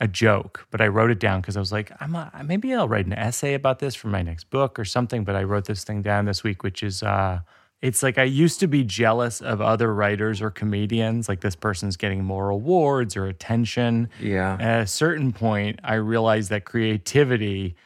a 0.00 0.06
joke, 0.06 0.64
but 0.70 0.80
I 0.80 0.86
wrote 0.86 1.10
it 1.10 1.18
down 1.18 1.40
because 1.40 1.56
I 1.56 1.60
was 1.60 1.72
like, 1.72 1.90
I'm 2.00 2.14
a, 2.14 2.30
maybe 2.44 2.72
I'll 2.72 2.88
write 2.88 3.06
an 3.06 3.12
essay 3.12 3.54
about 3.54 3.80
this 3.80 3.96
for 3.96 4.06
my 4.06 4.22
next 4.22 4.50
book 4.50 4.78
or 4.78 4.84
something. 4.84 5.24
But 5.24 5.34
I 5.34 5.42
wrote 5.42 5.64
this 5.64 5.82
thing 5.82 6.02
down 6.02 6.24
this 6.26 6.44
week, 6.44 6.62
which 6.62 6.84
is 6.84 7.02
uh 7.02 7.40
it's 7.82 8.02
like 8.02 8.16
I 8.16 8.24
used 8.24 8.60
to 8.60 8.66
be 8.66 8.82
jealous 8.82 9.40
of 9.40 9.60
other 9.60 9.92
writers 9.92 10.40
or 10.40 10.50
comedians, 10.50 11.28
like 11.28 11.40
this 11.40 11.56
person's 11.56 11.96
getting 11.96 12.24
more 12.24 12.48
awards 12.48 13.16
or 13.16 13.26
attention. 13.26 14.08
Yeah. 14.20 14.56
At 14.58 14.80
a 14.80 14.86
certain 14.86 15.32
point, 15.32 15.80
I 15.84 15.94
realized 15.94 16.50
that 16.50 16.64
creativity 16.64 17.76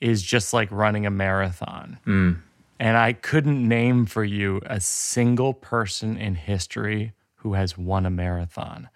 is 0.00 0.22
just 0.22 0.52
like 0.52 0.70
running 0.70 1.06
a 1.06 1.10
marathon. 1.10 1.98
Hmm. 2.04 2.32
And 2.80 2.96
I 2.96 3.12
couldn't 3.12 3.66
name 3.66 4.06
for 4.06 4.24
you 4.24 4.60
a 4.66 4.80
single 4.80 5.54
person 5.54 6.16
in 6.16 6.34
history 6.34 7.12
who 7.36 7.54
has 7.54 7.78
won 7.78 8.06
a 8.06 8.10
marathon, 8.10 8.88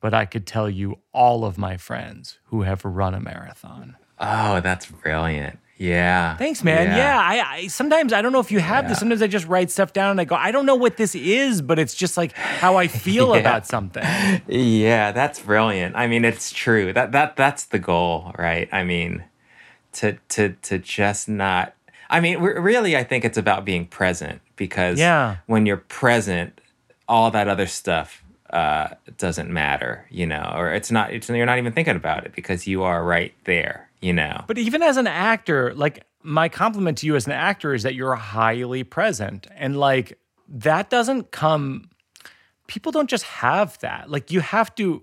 but 0.00 0.14
I 0.14 0.26
could 0.26 0.46
tell 0.46 0.68
you 0.68 0.98
all 1.12 1.44
of 1.44 1.58
my 1.58 1.76
friends 1.76 2.38
who 2.44 2.62
have 2.62 2.84
run 2.84 3.14
a 3.14 3.20
marathon. 3.20 3.96
Oh, 4.18 4.60
that's 4.60 4.86
brilliant. 4.86 5.58
Yeah. 5.76 6.36
Thanks, 6.36 6.62
man. 6.62 6.96
Yeah, 6.96 7.18
I, 7.18 7.54
I 7.56 7.66
sometimes 7.66 8.12
I 8.12 8.22
don't 8.22 8.32
know 8.32 8.38
if 8.40 8.52
you 8.52 8.60
have 8.60 8.88
this. 8.88 8.98
Sometimes 9.00 9.22
I 9.22 9.26
just 9.26 9.46
write 9.48 9.70
stuff 9.70 9.92
down 9.92 10.12
and 10.12 10.20
I 10.20 10.24
go, 10.24 10.36
I 10.36 10.52
don't 10.52 10.66
know 10.66 10.76
what 10.76 10.96
this 10.96 11.14
is, 11.14 11.60
but 11.62 11.78
it's 11.80 11.94
just 11.94 12.16
like 12.16 12.32
how 12.32 12.76
I 12.76 12.86
feel 13.04 13.34
Yeah. 13.34 13.40
about 13.40 13.66
something. 13.66 14.04
Yeah, 14.46 15.10
that's 15.12 15.40
brilliant. 15.40 15.96
I 15.96 16.06
mean, 16.06 16.24
it's 16.24 16.52
true. 16.52 16.92
That 16.92 17.12
that 17.12 17.36
that's 17.36 17.64
the 17.64 17.78
goal, 17.80 18.32
right? 18.38 18.68
I 18.72 18.84
mean, 18.84 19.24
to 19.94 20.16
to 20.30 20.50
to 20.62 20.78
just 20.78 21.28
not. 21.28 21.74
I 22.10 22.20
mean, 22.20 22.38
really, 22.38 22.96
I 22.96 23.02
think 23.02 23.24
it's 23.24 23.38
about 23.38 23.64
being 23.64 23.86
present 23.86 24.40
because 24.56 24.98
Yeah. 25.00 25.36
when 25.46 25.66
you're 25.66 25.78
present, 25.78 26.60
all 27.08 27.30
that 27.32 27.48
other 27.48 27.66
stuff 27.66 28.22
uh, 28.50 28.90
doesn't 29.18 29.50
matter, 29.50 30.06
you 30.10 30.26
know, 30.26 30.52
or 30.54 30.72
it's 30.72 30.92
not. 30.92 31.12
It's 31.12 31.28
you're 31.28 31.46
not 31.46 31.58
even 31.58 31.72
thinking 31.72 31.96
about 31.96 32.24
it 32.24 32.32
because 32.36 32.66
you 32.68 32.84
are 32.84 33.02
right 33.02 33.34
there, 33.44 33.88
you 34.04 34.12
know. 34.12 34.44
But 34.46 34.58
even 34.58 34.82
as 34.82 34.98
an 34.98 35.06
actor, 35.06 35.72
like 35.74 36.04
my 36.22 36.50
compliment 36.50 36.98
to 36.98 37.06
you 37.06 37.16
as 37.16 37.26
an 37.26 37.32
actor 37.32 37.72
is 37.72 37.84
that 37.84 37.94
you're 37.94 38.14
highly 38.14 38.84
present. 38.84 39.46
And 39.56 39.78
like 39.78 40.18
that 40.46 40.90
doesn't 40.90 41.30
come 41.30 41.88
people 42.66 42.92
don't 42.92 43.08
just 43.08 43.24
have 43.24 43.78
that. 43.80 44.10
Like 44.10 44.30
you 44.30 44.40
have 44.40 44.74
to 44.74 45.02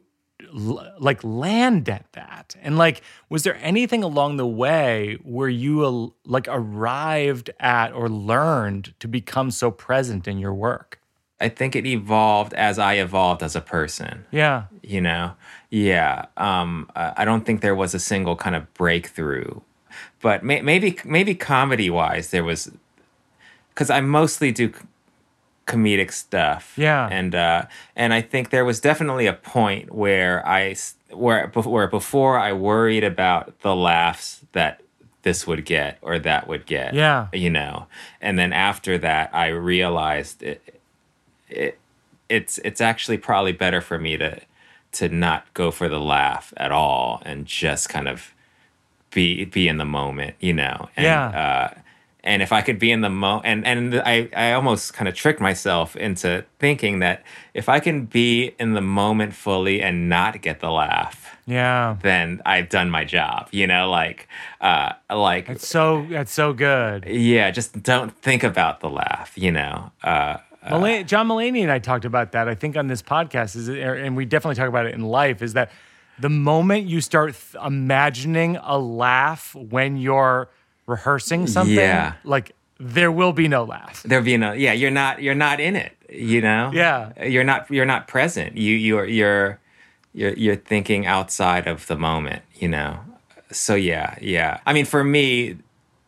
l- 0.53 0.93
like 0.99 1.23
land 1.23 1.89
at 1.89 2.05
that. 2.13 2.55
And 2.61 2.77
like 2.77 3.01
was 3.29 3.41
there 3.41 3.57
anything 3.61 4.03
along 4.03 4.37
the 4.37 4.47
way 4.47 5.17
where 5.23 5.49
you 5.49 6.13
like 6.25 6.47
arrived 6.47 7.49
at 7.59 7.93
or 7.93 8.07
learned 8.07 8.93
to 8.99 9.07
become 9.07 9.49
so 9.49 9.71
present 9.71 10.27
in 10.27 10.37
your 10.37 10.53
work? 10.53 10.99
I 11.39 11.49
think 11.49 11.75
it 11.75 11.87
evolved 11.87 12.53
as 12.53 12.77
I 12.77 12.93
evolved 12.95 13.41
as 13.41 13.55
a 13.55 13.61
person. 13.61 14.25
Yeah. 14.29 14.65
you 14.83 15.01
know 15.01 15.33
yeah 15.71 16.25
um 16.37 16.89
i 16.95 17.23
don't 17.25 17.45
think 17.45 17.61
there 17.61 17.73
was 17.73 17.93
a 17.95 17.99
single 17.99 18.35
kind 18.35 18.55
of 18.55 18.71
breakthrough 18.75 19.59
but 20.21 20.43
may- 20.43 20.61
maybe 20.61 20.99
maybe 21.05 21.33
comedy 21.33 21.89
wise 21.89 22.29
there 22.31 22.43
was 22.43 22.69
because 23.69 23.89
i 23.89 24.01
mostly 24.01 24.51
do 24.51 24.71
comedic 25.65 26.11
stuff 26.11 26.73
Yeah. 26.75 27.07
and 27.09 27.33
uh 27.33 27.63
and 27.95 28.13
i 28.13 28.19
think 28.21 28.49
there 28.49 28.65
was 28.65 28.81
definitely 28.81 29.27
a 29.27 29.33
point 29.33 29.93
where 29.95 30.45
i 30.45 30.75
where 31.11 31.47
where 31.47 31.87
before 31.87 32.37
i 32.37 32.51
worried 32.51 33.05
about 33.05 33.57
the 33.61 33.73
laughs 33.75 34.41
that 34.51 34.81
this 35.21 35.47
would 35.47 35.63
get 35.65 35.97
or 36.01 36.19
that 36.19 36.47
would 36.49 36.65
get 36.65 36.93
Yeah. 36.93 37.27
you 37.31 37.49
know 37.49 37.85
and 38.19 38.37
then 38.37 38.51
after 38.51 38.97
that 38.97 39.29
i 39.33 39.47
realized 39.47 40.43
it, 40.43 40.61
it 41.47 41.79
it's 42.27 42.57
it's 42.65 42.81
actually 42.81 43.17
probably 43.17 43.53
better 43.53 43.79
for 43.81 43.97
me 43.97 44.17
to 44.17 44.41
to 44.93 45.09
not 45.09 45.51
go 45.53 45.71
for 45.71 45.87
the 45.89 45.99
laugh 45.99 46.53
at 46.57 46.71
all 46.71 47.21
and 47.25 47.45
just 47.45 47.89
kind 47.89 48.07
of 48.07 48.33
be 49.11 49.45
be 49.45 49.67
in 49.67 49.77
the 49.77 49.85
moment, 49.85 50.35
you 50.39 50.53
know. 50.53 50.89
And, 50.95 51.05
Yeah. 51.05 51.27
Uh, 51.27 51.77
and 52.23 52.43
if 52.43 52.51
I 52.51 52.61
could 52.61 52.77
be 52.77 52.91
in 52.91 53.01
the 53.01 53.09
mo 53.09 53.41
and 53.43 53.65
and 53.65 53.95
I 54.05 54.29
I 54.35 54.51
almost 54.53 54.93
kind 54.93 55.07
of 55.09 55.15
tricked 55.15 55.41
myself 55.41 55.95
into 55.95 56.45
thinking 56.59 56.99
that 56.99 57.23
if 57.55 57.67
I 57.67 57.79
can 57.79 58.05
be 58.05 58.53
in 58.59 58.73
the 58.73 58.81
moment 58.81 59.33
fully 59.33 59.81
and 59.81 60.07
not 60.07 60.39
get 60.41 60.59
the 60.59 60.69
laugh, 60.69 61.35
Yeah. 61.47 61.97
then 62.03 62.39
I've 62.45 62.69
done 62.69 62.91
my 62.91 63.05
job. 63.05 63.47
You 63.51 63.65
know, 63.65 63.89
like 63.89 64.27
uh 64.61 64.91
like 65.09 65.49
It's 65.49 65.67
so 65.67 66.05
that's 66.11 66.31
so 66.31 66.53
good. 66.53 67.05
yeah, 67.07 67.49
just 67.49 67.81
don't 67.81 68.15
think 68.21 68.43
about 68.43 68.81
the 68.81 68.89
laugh. 68.89 69.31
You 69.35 69.51
know. 69.51 69.91
Uh, 70.03 70.37
Mula- 70.69 71.03
John 71.03 71.27
Mulaney 71.27 71.61
and 71.61 71.71
I 71.71 71.79
talked 71.79 72.05
about 72.05 72.33
that. 72.33 72.47
I 72.47 72.55
think 72.55 72.77
on 72.77 72.87
this 72.87 73.01
podcast 73.01 73.55
is, 73.55 73.67
er, 73.69 73.95
and 73.95 74.15
we 74.15 74.25
definitely 74.25 74.55
talk 74.55 74.67
about 74.69 74.85
it 74.85 74.93
in 74.93 75.01
life. 75.03 75.41
Is 75.41 75.53
that 75.53 75.71
the 76.19 76.29
moment 76.29 76.87
you 76.87 77.01
start 77.01 77.33
th- 77.35 77.63
imagining 77.65 78.57
a 78.57 78.77
laugh 78.77 79.55
when 79.55 79.97
you're 79.97 80.49
rehearsing 80.85 81.47
something, 81.47 81.75
Yeah. 81.75 82.13
like 82.23 82.51
there 82.79 83.11
will 83.11 83.33
be 83.33 83.47
no 83.47 83.63
laugh. 83.63 84.03
There'll 84.03 84.25
be 84.25 84.37
no. 84.37 84.53
yeah 84.53 84.73
you're 84.73 84.91
not 84.91 85.21
you're 85.21 85.35
not 85.35 85.59
in 85.59 85.75
it 85.75 85.95
you 86.09 86.41
know 86.41 86.71
Yeah. 86.73 87.11
you're 87.23 87.43
not 87.43 87.69
you're 87.69 87.85
not 87.85 88.07
present 88.07 88.57
you 88.57 88.75
you're 88.75 89.05
you're 89.05 89.59
you're 90.13 90.33
you're 90.33 90.55
thinking 90.55 91.05
outside 91.05 91.67
of 91.67 91.85
the 91.87 91.95
moment 91.95 92.41
you 92.55 92.67
know 92.67 92.99
so 93.51 93.75
yeah 93.75 94.15
yeah 94.19 94.59
i 94.65 94.73
mean 94.73 94.85
for 94.85 95.03
me 95.03 95.57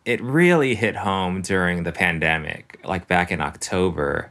it 0.04 0.20
really 0.20 0.74
hit 0.74 0.96
home 0.96 1.40
during 1.42 1.84
the 1.84 1.92
pandemic 1.92 2.78
like 2.84 3.06
back 3.06 3.30
in 3.30 3.40
october 3.40 4.30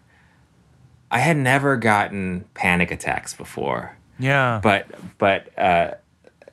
i 1.14 1.20
had 1.20 1.38
never 1.38 1.78
gotten 1.78 2.44
panic 2.54 2.92
attacks 2.92 3.34
before 3.34 3.96
Yeah, 4.20 4.60
but 4.62 4.88
but 5.18 5.58
uh 5.58 5.92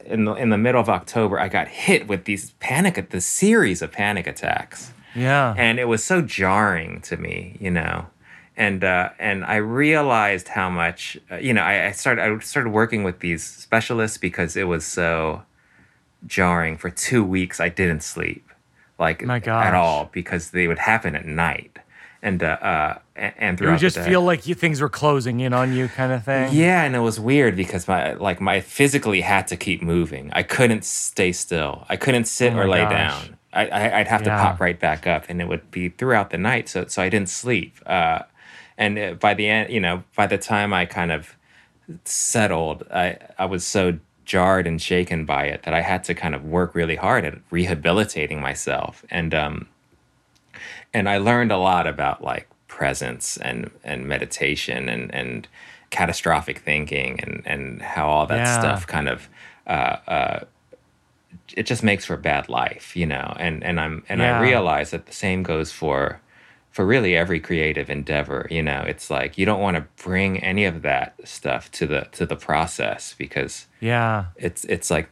in 0.06 0.24
the 0.24 0.34
in 0.34 0.48
the 0.50 0.58
middle 0.58 0.80
of 0.80 0.88
october 0.88 1.38
i 1.38 1.48
got 1.48 1.68
hit 1.68 2.08
with 2.08 2.24
these 2.24 2.52
panic 2.60 2.96
at 2.98 3.10
the 3.10 3.20
series 3.20 3.82
of 3.82 3.90
panic 3.92 4.26
attacks 4.26 4.92
yeah, 5.14 5.54
and 5.58 5.80
it 5.80 5.86
was 5.86 6.04
so 6.04 6.22
jarring 6.22 7.00
to 7.00 7.16
me, 7.16 7.56
you 7.58 7.70
know. 7.72 8.06
And 8.56 8.84
uh, 8.84 9.10
and 9.18 9.44
I 9.44 9.56
realized 9.56 10.46
how 10.48 10.70
much, 10.70 11.18
uh, 11.32 11.36
you 11.38 11.52
know, 11.52 11.62
I, 11.62 11.86
I 11.88 11.90
started 11.92 12.22
I 12.22 12.38
started 12.38 12.70
working 12.70 13.02
with 13.02 13.18
these 13.18 13.42
specialists 13.44 14.18
because 14.18 14.56
it 14.56 14.68
was 14.68 14.86
so 14.86 15.42
jarring. 16.26 16.76
For 16.76 16.90
two 16.90 17.24
weeks, 17.24 17.58
I 17.58 17.68
didn't 17.68 18.04
sleep. 18.04 18.46
like 18.98 19.22
at 19.66 19.74
all 19.74 20.10
because 20.12 20.50
they 20.52 20.68
would 20.68 20.78
happen 20.78 21.16
at 21.16 21.26
night 21.26 21.78
and 22.22 22.42
uh, 22.42 22.46
uh 22.46 22.98
and 23.16 23.58
throughout 23.58 23.72
would 23.72 23.80
just 23.80 23.98
feel 23.98 24.22
like 24.22 24.46
you, 24.46 24.54
things 24.54 24.80
were 24.80 24.88
closing 24.88 25.40
in 25.40 25.52
on 25.52 25.72
you, 25.72 25.88
kind 25.88 26.12
of 26.12 26.24
thing. 26.24 26.52
Yeah, 26.52 26.82
and 26.84 26.94
it 26.96 27.00
was 27.00 27.18
weird 27.20 27.56
because 27.56 27.86
my 27.88 28.12
like 28.14 28.40
my 28.40 28.60
physically 28.60 29.20
had 29.20 29.46
to 29.48 29.56
keep 29.56 29.82
moving. 29.82 30.30
I 30.32 30.42
couldn't 30.42 30.84
stay 30.84 31.32
still. 31.32 31.84
I 31.88 31.96
couldn't 31.96 32.24
sit 32.24 32.52
Oh 32.54 32.58
or 32.60 32.68
lay 32.68 32.80
gosh. 32.80 32.90
down. 32.92 33.36
I, 33.52 33.66
I 33.68 33.98
I'd 34.00 34.08
have 34.08 34.22
Yeah. 34.22 34.36
to 34.36 34.42
pop 34.42 34.60
right 34.60 34.78
back 34.78 35.06
up, 35.06 35.24
and 35.28 35.40
it 35.40 35.48
would 35.48 35.70
be 35.70 35.88
throughout 35.88 36.30
the 36.30 36.38
night. 36.38 36.68
So 36.68 36.86
so 36.86 37.02
I 37.02 37.08
didn't 37.08 37.28
sleep. 37.30 37.76
Uh, 37.86 38.20
and 38.78 38.98
uh, 38.98 39.14
by 39.14 39.34
the 39.34 39.46
end, 39.48 39.70
you 39.72 39.80
know, 39.80 40.04
by 40.16 40.26
the 40.26 40.38
time 40.38 40.72
I 40.72 40.86
kind 40.86 41.12
of 41.12 41.36
settled, 42.04 42.86
I 42.92 43.16
I 43.38 43.44
was 43.46 43.64
so 43.66 43.98
jarred 44.24 44.66
and 44.66 44.80
shaken 44.80 45.24
by 45.24 45.44
it 45.46 45.62
that 45.64 45.74
I 45.74 45.80
had 45.80 46.04
to 46.04 46.14
kind 46.14 46.34
of 46.34 46.44
work 46.44 46.74
really 46.74 46.96
hard 46.96 47.24
at 47.24 47.38
rehabilitating 47.50 48.40
myself. 48.40 49.04
And 49.10 49.34
um, 49.34 49.66
and 50.92 51.08
I 51.08 51.18
learned 51.18 51.52
a 51.52 51.58
lot 51.58 51.86
about 51.86 52.22
like 52.22 52.48
presence 52.68 53.36
and 53.36 53.70
and 53.84 54.06
meditation 54.06 54.88
and 54.88 55.12
and 55.14 55.48
catastrophic 55.90 56.58
thinking 56.58 57.20
and 57.20 57.42
and 57.46 57.82
how 57.82 58.08
all 58.08 58.26
that 58.26 58.36
Yeah. 58.38 58.58
stuff 58.60 58.86
kind 58.86 59.08
of 59.08 59.28
uh, 59.66 59.96
uh, 60.08 60.40
it 61.56 61.64
just 61.64 61.82
makes 61.82 62.04
for 62.04 62.14
a 62.14 62.18
bad 62.18 62.48
life, 62.48 62.96
you 62.96 63.06
know. 63.06 63.34
And 63.38 63.62
and 63.64 63.80
I'm 63.80 64.04
and 64.08 64.20
Yeah. 64.20 64.38
I 64.38 64.42
realize 64.42 64.90
that 64.90 65.06
the 65.06 65.12
same 65.12 65.42
goes 65.42 65.72
for 65.72 66.20
for 66.70 66.86
really 66.86 67.16
every 67.16 67.40
creative 67.40 67.90
endeavor. 67.90 68.46
You 68.50 68.62
know, 68.62 68.84
it's 68.86 69.10
like 69.10 69.36
you 69.38 69.44
don't 69.46 69.60
want 69.60 69.76
to 69.76 69.84
bring 70.02 70.38
any 70.38 70.64
of 70.64 70.82
that 70.82 71.14
stuff 71.24 71.70
to 71.72 71.86
the 71.86 72.08
to 72.12 72.26
the 72.26 72.36
process 72.36 73.14
because 73.18 73.66
Yeah. 73.80 74.26
it's 74.36 74.64
it's 74.64 74.90
like 74.90 75.08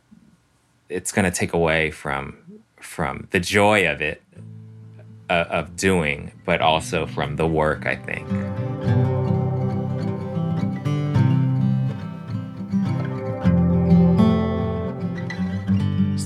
it's 0.88 1.12
going 1.12 1.24
to 1.30 1.36
take 1.36 1.52
away 1.52 1.90
from 1.90 2.36
from 2.80 3.26
the 3.30 3.40
joy 3.40 3.86
of 3.90 4.00
it 4.00 4.22
uh, 5.30 5.44
of 5.50 5.76
doing 5.76 6.32
but 6.44 6.60
also 6.60 7.06
from 7.06 7.36
the 7.36 7.46
work 7.46 7.86
i 7.86 7.96
think 7.96 8.26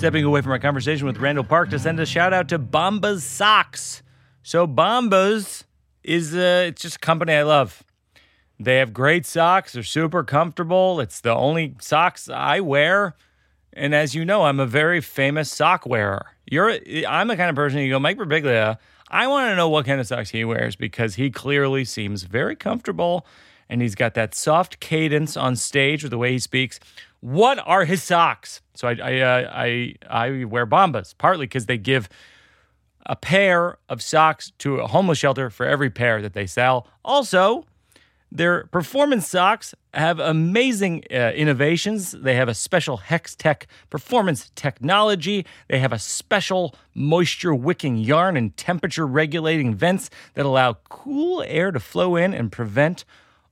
Stepping 0.02 0.24
away 0.24 0.40
from 0.40 0.50
our 0.50 0.58
conversation 0.58 1.06
with 1.06 1.18
Randall 1.18 1.44
Park 1.44 1.70
to 1.70 1.78
send 1.78 2.00
a 2.00 2.06
shout 2.06 2.32
out 2.32 2.48
to 2.48 2.58
Bombas 2.58 3.20
Socks. 3.20 4.02
So 4.42 4.66
Bombas 4.66 5.62
is 6.02 6.34
uh, 6.34 6.64
it's 6.66 6.82
just 6.82 6.96
a 6.96 6.98
company 6.98 7.34
I 7.34 7.44
love. 7.44 7.84
They 8.58 8.78
have 8.78 8.92
great 8.92 9.26
socks. 9.26 9.74
They're 9.74 9.84
super 9.84 10.24
comfortable. 10.24 10.98
It's 10.98 11.20
the 11.20 11.32
only 11.32 11.76
socks 11.80 12.28
I 12.28 12.58
wear. 12.58 13.14
And 13.72 13.94
as 13.94 14.12
you 14.12 14.24
know, 14.24 14.42
I'm 14.42 14.58
a 14.58 14.66
very 14.66 15.00
famous 15.00 15.52
sock 15.52 15.86
wearer. 15.86 16.26
You're 16.50 16.78
I'm 17.08 17.28
the 17.28 17.36
kind 17.36 17.50
of 17.50 17.54
person 17.54 17.78
you 17.78 17.90
go, 17.90 18.00
Mike 18.00 18.18
Birbiglia, 18.18 18.78
I 19.12 19.26
want 19.26 19.50
to 19.50 19.56
know 19.56 19.68
what 19.68 19.84
kind 19.84 20.00
of 20.00 20.06
socks 20.06 20.30
he 20.30 20.44
wears 20.44 20.74
because 20.74 21.16
he 21.16 21.30
clearly 21.30 21.84
seems 21.84 22.22
very 22.22 22.56
comfortable 22.56 23.26
and 23.68 23.82
he's 23.82 23.94
got 23.94 24.14
that 24.14 24.34
soft 24.34 24.80
cadence 24.80 25.36
on 25.36 25.56
stage 25.56 26.02
with 26.02 26.10
the 26.10 26.18
way 26.18 26.32
he 26.32 26.38
speaks. 26.38 26.80
What 27.20 27.58
are 27.64 27.84
his 27.84 28.02
socks? 28.02 28.62
So 28.74 28.88
I 28.88 28.92
I 28.92 29.20
uh, 29.20 29.50
I, 29.52 29.94
I 30.08 30.44
wear 30.44 30.66
Bombas 30.66 31.14
partly 31.16 31.46
because 31.46 31.66
they 31.66 31.78
give 31.78 32.08
a 33.06 33.16
pair 33.16 33.78
of 33.88 34.00
socks 34.00 34.52
to 34.58 34.76
a 34.76 34.86
homeless 34.86 35.18
shelter 35.18 35.50
for 35.50 35.66
every 35.66 35.90
pair 35.90 36.22
that 36.22 36.34
they 36.34 36.46
sell. 36.46 36.86
Also, 37.04 37.66
their 38.34 38.64
performance 38.68 39.28
socks 39.28 39.74
have 39.92 40.18
amazing 40.18 41.04
uh, 41.10 41.32
innovations. 41.34 42.12
They 42.12 42.34
have 42.34 42.48
a 42.48 42.54
special 42.54 42.96
Hex 42.96 43.36
Tech 43.36 43.66
performance 43.90 44.50
technology. 44.54 45.44
They 45.68 45.78
have 45.78 45.92
a 45.92 45.98
special 45.98 46.74
moisture 46.94 47.54
wicking 47.54 47.98
yarn 47.98 48.38
and 48.38 48.56
temperature 48.56 49.06
regulating 49.06 49.74
vents 49.74 50.08
that 50.32 50.46
allow 50.46 50.78
cool 50.88 51.42
air 51.46 51.70
to 51.70 51.78
flow 51.78 52.16
in 52.16 52.32
and 52.32 52.50
prevent 52.50 53.04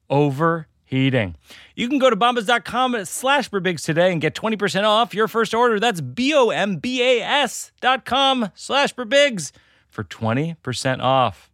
overheating. 0.09 1.37
You 1.77 1.88
can 1.88 1.99
go 1.99 2.09
to 2.09 2.16
bombas.com 2.16 3.05
slash 3.05 3.51
Birbigs 3.51 3.85
today 3.85 4.12
and 4.12 4.21
get 4.21 4.35
20% 4.35 4.85
off 4.85 5.12
your 5.12 5.29
first 5.29 5.53
order. 5.53 5.79
That's 5.79 6.01
B-O-M-B-A-S 6.01 7.73
dot 7.83 8.07
com 8.07 8.51
slash 8.55 8.95
Birbigs 8.95 9.53
for 9.90 10.05
20% 10.05 11.01
off 11.01 11.50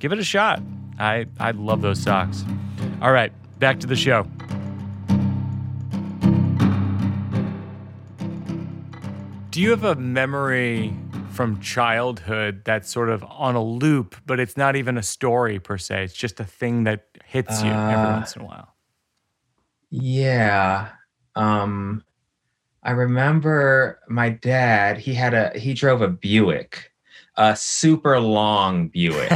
give 0.00 0.12
it 0.12 0.18
a 0.18 0.24
shot. 0.24 0.60
I 0.98 1.26
I 1.38 1.52
love 1.52 1.80
those 1.82 2.00
socks. 2.02 2.44
All 3.00 3.12
right, 3.12 3.32
back 3.60 3.78
to 3.80 3.86
the 3.86 3.96
show. 3.96 4.26
Do 9.50 9.60
you 9.60 9.70
have 9.70 9.84
a 9.84 9.96
memory 9.96 10.94
from 11.32 11.60
childhood 11.60 12.62
that's 12.64 12.88
sort 12.90 13.08
of 13.10 13.24
on 13.24 13.56
a 13.56 13.62
loop, 13.62 14.14
but 14.26 14.38
it's 14.38 14.56
not 14.56 14.76
even 14.76 14.96
a 14.96 15.02
story 15.02 15.58
per 15.58 15.76
se? 15.76 16.04
It's 16.04 16.14
just 16.14 16.38
a 16.38 16.44
thing 16.44 16.84
that 16.84 17.06
hits 17.24 17.62
you 17.62 17.70
every 17.70 17.94
Uh, 17.94 18.12
once 18.16 18.36
in 18.36 18.42
a 18.42 18.44
while. 18.44 18.74
yeah 19.92 20.88
um 21.36 22.02
i 22.84 22.90
remember 22.92 23.98
my 24.08 24.28
dad 24.30 24.98
he 24.98 25.14
had 25.14 25.34
a 25.34 25.50
he 25.58 25.74
drove 25.74 26.00
a 26.02 26.06
buick 26.08 26.89
a 27.42 27.56
super 27.56 28.20
long 28.20 28.88
buick 28.88 29.32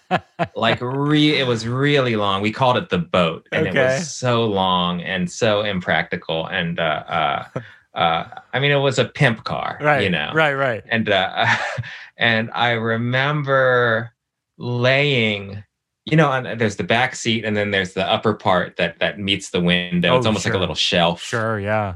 like 0.56 0.78
re 0.80 1.38
it 1.38 1.46
was 1.46 1.66
really 1.66 2.16
long 2.16 2.40
we 2.40 2.50
called 2.50 2.78
it 2.78 2.88
the 2.88 2.96
boat 2.96 3.46
and 3.52 3.66
it 3.66 3.74
was 3.74 4.10
so 4.16 4.44
long 4.46 5.02
and 5.02 5.30
so 5.30 5.60
impractical 5.60 6.46
and 6.46 6.80
uh 6.80 7.04
uh 7.06 7.60
uh 7.94 8.24
i 8.54 8.58
mean 8.58 8.70
it 8.70 8.76
was 8.76 8.98
a 8.98 9.04
pimp 9.04 9.44
car 9.44 9.76
right. 9.82 10.02
you 10.02 10.08
know 10.08 10.30
Right. 10.34 10.54
Right. 10.54 10.82
and 10.88 11.10
uh 11.10 11.46
and 12.16 12.50
i 12.54 12.70
remember 12.70 14.12
laying 14.56 15.62
you 16.06 16.16
know 16.16 16.32
and 16.32 16.58
there's 16.58 16.76
the 16.76 16.84
back 16.84 17.14
seat 17.14 17.44
and 17.44 17.54
then 17.56 17.72
there's 17.72 17.92
the 17.92 18.06
upper 18.10 18.32
part 18.32 18.76
that 18.76 18.98
that 19.00 19.18
meets 19.18 19.50
the 19.50 19.60
window 19.60 20.16
it's 20.16 20.24
Oh, 20.24 20.30
almost 20.30 20.46
like 20.46 20.54
a 20.54 20.58
little 20.58 20.74
shelf 20.74 21.22
Sure. 21.22 21.60
Yeah. 21.60 21.94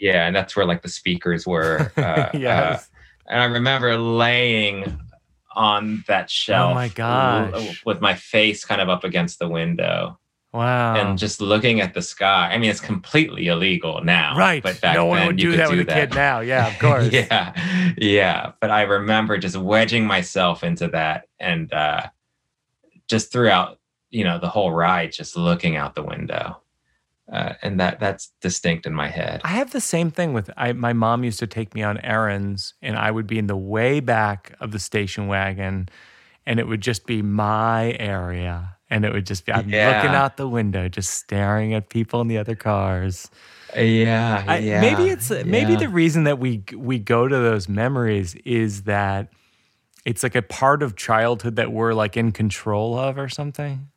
yeah 0.00 0.26
and 0.26 0.34
that's 0.34 0.56
where 0.56 0.64
like 0.64 0.80
the 0.82 0.88
speakers 0.88 1.46
were 1.46 1.92
uh, 1.98 2.00
uh, 2.00 2.30
yes. 2.34 2.88
And 3.28 3.40
I 3.40 3.44
remember 3.46 3.96
laying 3.96 4.98
on 5.56 6.04
that 6.08 6.30
shelf. 6.30 6.72
Oh 6.72 6.74
my 6.74 6.88
gosh. 6.88 7.52
l- 7.54 7.74
With 7.86 8.00
my 8.00 8.14
face 8.14 8.64
kind 8.64 8.80
of 8.80 8.88
up 8.88 9.04
against 9.04 9.38
the 9.38 9.48
window 9.48 10.18
wow. 10.52 10.96
and 10.96 11.16
just 11.18 11.40
looking 11.40 11.80
at 11.80 11.94
the 11.94 12.02
sky. 12.02 12.50
I 12.52 12.58
mean, 12.58 12.70
it's 12.70 12.80
completely 12.80 13.46
illegal 13.46 14.02
now. 14.02 14.36
right. 14.36 14.62
But 14.62 14.80
back 14.80 14.96
no 14.96 15.06
one 15.06 15.18
then 15.18 15.26
would 15.28 15.36
do 15.36 15.56
that 15.56 15.70
do 15.70 15.76
with 15.78 15.88
a 15.88 15.92
kid 15.92 16.14
now. 16.14 16.40
Yeah. 16.40 16.66
Of 16.66 16.78
course. 16.80 17.08
yeah. 17.12 17.94
Yeah. 17.96 18.52
But 18.60 18.70
I 18.72 18.82
remember 18.82 19.38
just 19.38 19.56
wedging 19.56 20.06
myself 20.06 20.64
into 20.64 20.88
that 20.88 21.28
and 21.38 21.72
uh, 21.72 22.08
just 23.08 23.30
throughout, 23.30 23.78
you 24.10 24.24
know, 24.24 24.38
the 24.40 24.48
whole 24.48 24.72
ride, 24.72 25.12
just 25.12 25.36
looking 25.36 25.76
out 25.76 25.94
the 25.94 26.02
window. 26.02 26.60
Uh, 27.32 27.54
and 27.62 27.80
that 27.80 27.98
that's 28.00 28.32
distinct 28.42 28.84
in 28.86 28.92
my 28.92 29.08
head. 29.08 29.40
I 29.44 29.48
have 29.48 29.70
the 29.70 29.80
same 29.80 30.10
thing 30.10 30.34
with 30.34 30.50
I, 30.58 30.72
my 30.74 30.92
mom 30.92 31.24
used 31.24 31.38
to 31.38 31.46
take 31.46 31.74
me 31.74 31.82
on 31.82 31.98
errands, 32.00 32.74
and 32.82 32.96
I 32.96 33.10
would 33.10 33.26
be 33.26 33.38
in 33.38 33.46
the 33.46 33.56
way 33.56 34.00
back 34.00 34.54
of 34.60 34.72
the 34.72 34.78
station 34.78 35.26
wagon, 35.26 35.88
and 36.44 36.60
it 36.60 36.68
would 36.68 36.82
just 36.82 37.06
be 37.06 37.22
my 37.22 37.96
area, 37.98 38.76
and 38.90 39.06
it 39.06 39.12
would 39.14 39.24
just 39.24 39.46
be 39.46 39.52
I'm 39.52 39.68
Yeah. 39.70 39.96
looking 40.02 40.14
out 40.14 40.36
the 40.36 40.46
window, 40.48 40.88
just 40.88 41.12
staring 41.12 41.72
at 41.72 41.88
people 41.88 42.20
in 42.20 42.28
the 42.28 42.36
other 42.36 42.54
cars. 42.54 43.30
Yeah. 43.74 44.44
I, 44.46 44.58
yeah. 44.58 44.80
Maybe 44.82 45.08
it's 45.08 45.30
maybe 45.30 45.72
yeah. 45.72 45.78
the 45.78 45.88
reason 45.88 46.24
that 46.24 46.38
we 46.38 46.62
we 46.76 46.98
go 46.98 47.26
to 47.26 47.34
those 47.36 47.70
memories 47.70 48.34
is 48.44 48.82
that 48.82 49.28
it's 50.04 50.22
like 50.22 50.34
a 50.34 50.42
part 50.42 50.82
of 50.82 50.94
childhood 50.94 51.56
that 51.56 51.72
we're 51.72 51.94
like 51.94 52.18
in 52.18 52.32
control 52.32 52.98
of 52.98 53.16
or 53.16 53.30
something. 53.30 53.88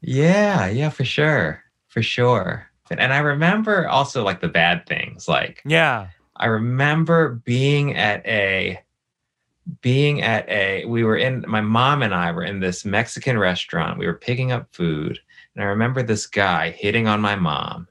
Yeah, 0.00 0.68
yeah, 0.68 0.88
for 0.90 1.04
sure. 1.04 1.64
For 1.90 2.02
sure. 2.02 2.66
And 2.90 3.12
I 3.12 3.18
remember 3.18 3.86
also 3.88 4.24
like 4.24 4.40
the 4.40 4.48
bad 4.48 4.86
things. 4.86 5.28
Like 5.28 5.62
Yeah. 5.64 6.08
I 6.36 6.46
remember 6.46 7.40
being 7.44 7.96
at 7.96 8.26
a 8.26 8.80
being 9.82 10.22
at 10.22 10.48
a 10.48 10.84
we 10.86 11.04
were 11.04 11.16
in 11.16 11.44
my 11.46 11.60
mom 11.60 12.02
and 12.02 12.14
I 12.14 12.32
were 12.32 12.42
in 12.42 12.60
this 12.60 12.84
Mexican 12.84 13.38
restaurant. 13.38 13.98
We 13.98 14.06
were 14.06 14.14
picking 14.14 14.50
up 14.50 14.74
food. 14.74 15.20
And 15.54 15.64
I 15.64 15.68
remember 15.68 16.02
this 16.02 16.26
guy 16.26 16.70
hitting 16.70 17.06
on 17.06 17.20
my 17.20 17.36
mom. 17.36 17.86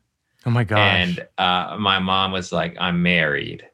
Oh 0.46 0.50
my 0.50 0.64
gosh. 0.64 0.80
And 0.80 1.28
uh, 1.38 1.78
my 1.80 2.00
mom 2.00 2.32
was 2.32 2.52
like, 2.52 2.76
I'm 2.80 3.02
married. 3.04 3.68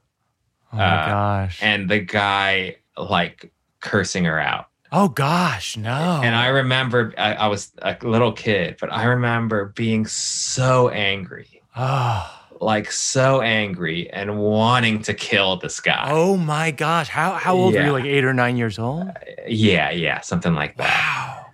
oh 0.74 0.78
my 0.78 0.84
uh, 0.84 1.08
gosh. 1.08 1.60
And 1.62 1.90
the 1.90 2.00
guy 2.00 2.78
like 2.98 3.52
cursing 3.80 4.26
her 4.26 4.40
out. 4.40 4.68
Oh 4.96 5.08
gosh. 5.10 5.78
No. 5.78 6.22
And 6.24 6.36
I 6.36 6.48
remember 6.48 7.14
I, 7.18 7.34
I 7.34 7.48
was 7.48 7.72
a 7.82 7.96
little 8.02 8.32
kid, 8.32 8.78
but 8.80 8.92
I 8.92 9.04
remember 9.06 9.66
being 9.76 10.06
so 10.06 10.90
angry, 10.90 11.62
Oh. 11.76 12.32
like 12.62 12.92
so 12.92 13.42
angry 13.42 14.10
and 14.12 14.38
wanting 14.40 15.02
to 15.04 15.14
kill 15.14 15.58
this 15.58 15.80
guy. 15.80 16.08
Oh 16.10 16.38
my 16.38 16.72
gosh. 16.72 17.08
How 17.10 17.34
how 17.34 17.56
old 17.56 17.74
were 17.74 17.80
Yeah. 17.80 17.86
you? 17.88 17.92
Like 17.92 18.06
eight 18.06 18.24
or 18.24 18.34
nine 18.34 18.58
years 18.58 18.80
old? 18.80 19.10
Yeah, 19.48 19.90
yeah, 19.92 20.22
something 20.22 20.54
like 20.56 20.78
that. 20.78 20.88
Wow. 20.88 21.46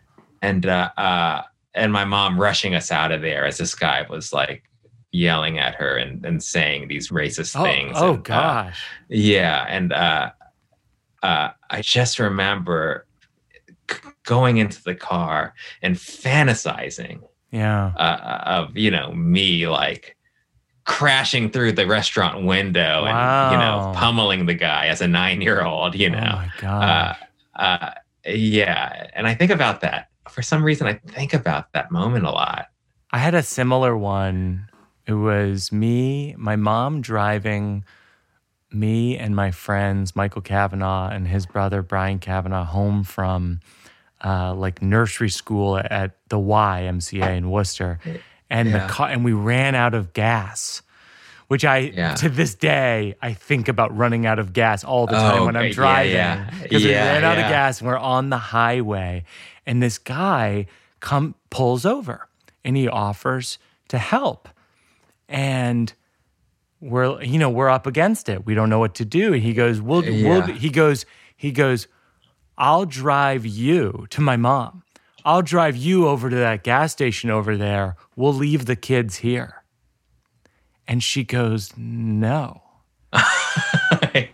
And 0.42 0.66
uh, 0.66 0.90
uh, 0.98 1.42
and 1.74 1.92
my 1.94 2.06
mom 2.06 2.40
rushing 2.40 2.76
us 2.76 2.92
out 2.92 3.12
of 3.12 3.22
there 3.22 3.46
as 3.46 3.58
this 3.58 3.74
guy 3.76 4.06
was 4.10 4.34
like 4.34 4.64
yelling 5.14 5.58
at 5.60 5.76
her 5.76 5.98
and, 5.98 6.26
and 6.26 6.42
saying 6.42 6.88
these 6.88 7.10
racist 7.10 7.60
Oh, 7.60 7.64
things. 7.64 7.94
oh 7.96 8.10
and, 8.14 8.18
uh, 8.20 8.22
gosh. 8.22 8.84
yeah, 9.10 9.66
and 9.68 9.92
uh, 9.94 10.32
uh, 11.24 11.50
I 11.70 11.82
just 11.82 12.18
remember 12.20 13.06
going 14.24 14.58
into 14.58 14.82
the 14.84 14.96
car 14.96 15.54
and 15.82 15.96
fantasizing 15.96 17.22
Yeah. 17.52 17.92
uh, 17.98 18.42
of 18.46 18.78
you 18.78 18.92
know 18.92 19.12
me 19.14 19.68
like 19.68 20.16
crashing 20.86 21.50
through 21.52 21.74
the 21.74 21.86
restaurant 21.86 22.44
window 22.46 23.06
and 23.06 23.52
you 23.52 23.58
know 23.58 23.92
pummeling 23.96 24.46
the 24.48 24.54
guy 24.56 24.88
as 24.88 25.00
a 25.02 25.08
nine 25.08 25.42
year 25.42 25.64
old 25.64 25.96
you 25.96 26.08
Oh 26.10 26.12
know 26.14 26.20
my 26.20 26.46
uh, 26.48 26.60
god. 26.62 27.16
uh, 27.56 27.92
yeah 28.30 29.08
and 29.14 29.28
i 29.28 29.34
think 29.36 29.52
about 29.52 29.82
that 29.82 30.10
for 30.30 30.42
some 30.42 30.64
reason 30.64 30.88
i 30.88 30.94
think 30.94 31.34
about 31.34 31.72
that 31.74 31.92
moment 31.92 32.26
a 32.26 32.32
lot 32.32 32.68
I 33.14 33.18
had 33.18 33.36
a 33.36 33.44
similar 33.44 33.98
one. 33.98 34.70
It 35.06 35.16
was 35.16 35.70
me, 35.70 36.34
my 36.38 36.56
mom 36.56 37.02
driving 37.02 37.84
me 38.72 39.18
and 39.18 39.36
my 39.36 39.52
friends, 39.52 40.16
Michael 40.16 40.42
Kavanaugh 40.42 41.10
and 41.10 41.28
his 41.28 41.46
brother, 41.46 41.82
Brian 41.82 42.20
Kavanaugh, 42.20 42.64
home 42.64 43.04
from 43.04 43.60
uh, 44.24 44.54
like 44.54 44.82
nursery 44.82 45.30
school 45.30 45.78
at 45.78 46.16
the 46.30 46.38
YMCA 46.38 47.36
in 47.38 47.50
Worcester. 47.50 48.00
And 48.50 48.70
Yeah. 48.70 48.86
the 48.88 48.94
car, 48.94 49.10
and 49.10 49.24
we 49.24 49.32
ran 49.34 49.76
out 49.76 49.94
of 49.94 50.14
gas, 50.14 50.82
which 51.48 51.64
I, 51.66 51.78
Yeah. 51.78 52.14
to 52.16 52.30
this 52.30 52.54
day, 52.54 53.16
I 53.22 53.34
think 53.34 53.68
about 53.68 53.96
running 53.98 54.26
out 54.26 54.40
of 54.40 54.52
gas 54.54 54.84
all 54.84 55.06
the 55.08 55.14
time 55.14 55.42
Oh, 55.42 55.46
when 55.46 55.56
I'm. 55.56 55.66
Yeah, 55.68 55.72
driving. 55.74 56.12
yeah. 56.14 56.50
Because 56.62 56.84
we 56.84 56.94
ran 56.94 57.24
out 57.24 57.38
of 57.40 57.46
gas 57.50 57.80
and 57.80 57.88
we're 57.88 57.98
on 57.98 58.30
the 58.30 58.38
highway. 58.38 59.24
And 59.66 59.82
this 59.82 59.98
guy 59.98 60.66
come 61.00 61.36
pulls 61.50 61.86
over 61.86 62.28
and 62.66 62.76
he 62.78 62.88
offers 62.88 63.58
to 63.88 63.98
help. 63.98 64.50
And 65.30 65.94
we're 66.82 67.22
you 67.24 67.38
know, 67.40 67.50
we're 67.50 67.70
up 67.70 67.88
against 67.88 68.28
it. 68.30 68.46
We 68.46 68.54
don't 68.54 68.70
know 68.70 68.80
what 68.80 68.96
to 68.96 69.06
do. 69.06 69.34
And 69.34 69.42
he 69.42 69.54
goes, 69.54 69.80
We'll 69.82 70.02
we'll 70.02 70.42
he 70.44 70.70
goes, 70.70 71.06
he 71.38 71.52
goes, 71.52 71.88
I'll 72.62 72.86
drive 72.86 73.44
you 73.46 74.06
to 74.12 74.22
my 74.22 74.38
mom. 74.38 74.84
I'll 75.26 75.42
drive 75.42 75.76
you 75.76 76.08
over 76.08 76.30
to 76.30 76.36
that 76.36 76.64
gas 76.64 76.92
station 76.92 77.30
over 77.32 77.58
there. 77.58 77.96
We'll 78.16 78.34
leave 78.36 78.66
the 78.68 78.76
kids 78.76 79.18
here. 79.18 79.64
And 80.88 81.02
she 81.04 81.24
goes, 81.24 81.72
No. 81.76 82.62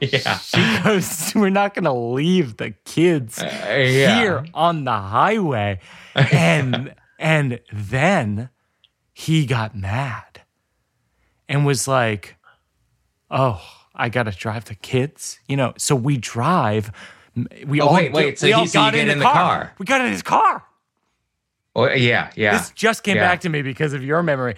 yeah 0.01 0.37
She 0.39 0.79
goes, 0.83 1.31
We're 1.35 1.49
not 1.49 1.73
going 1.73 1.85
to 1.85 1.93
leave 1.93 2.57
the 2.57 2.71
kids 2.85 3.39
Uh, 3.39 3.45
yeah. 3.79 4.19
here 4.19 4.45
on 4.53 4.83
the 4.83 4.91
highway. 4.97 5.79
And 6.15 6.93
and 7.19 7.59
then 7.71 8.49
he 9.13 9.45
got 9.45 9.75
mad 9.75 10.41
and 11.49 11.65
was 11.65 11.87
like, 11.87 12.35
"Oh, 13.31 13.61
I 13.95 14.09
got 14.09 14.23
to 14.23 14.31
drive 14.31 14.65
the 14.65 14.75
kids." 14.75 15.39
You 15.47 15.57
know, 15.57 15.73
so 15.77 15.95
we 15.95 16.17
drive 16.17 16.91
we 17.65 17.81
Oh, 17.81 17.87
all 17.87 17.93
wait, 17.93 18.11
wait, 18.13 18.39
so 18.39 18.47
we 18.47 18.53
all 18.53 18.67
got 18.67 18.95
in, 18.95 19.01
in 19.01 19.07
the, 19.07 19.15
the 19.15 19.21
car. 19.23 19.33
car? 19.33 19.73
We 19.77 19.85
got 19.85 20.01
in 20.01 20.11
his 20.11 20.23
car. 20.23 20.63
Oh, 21.75 21.87
yeah 21.93 22.31
yeah 22.35 22.57
This 22.57 22.71
just 22.71 23.03
came 23.03 23.17
Yeah. 23.17 23.27
back 23.27 23.41
to 23.41 23.49
me 23.49 23.61
because 23.61 23.93
of 23.93 24.03
your 24.03 24.23
memory. 24.23 24.55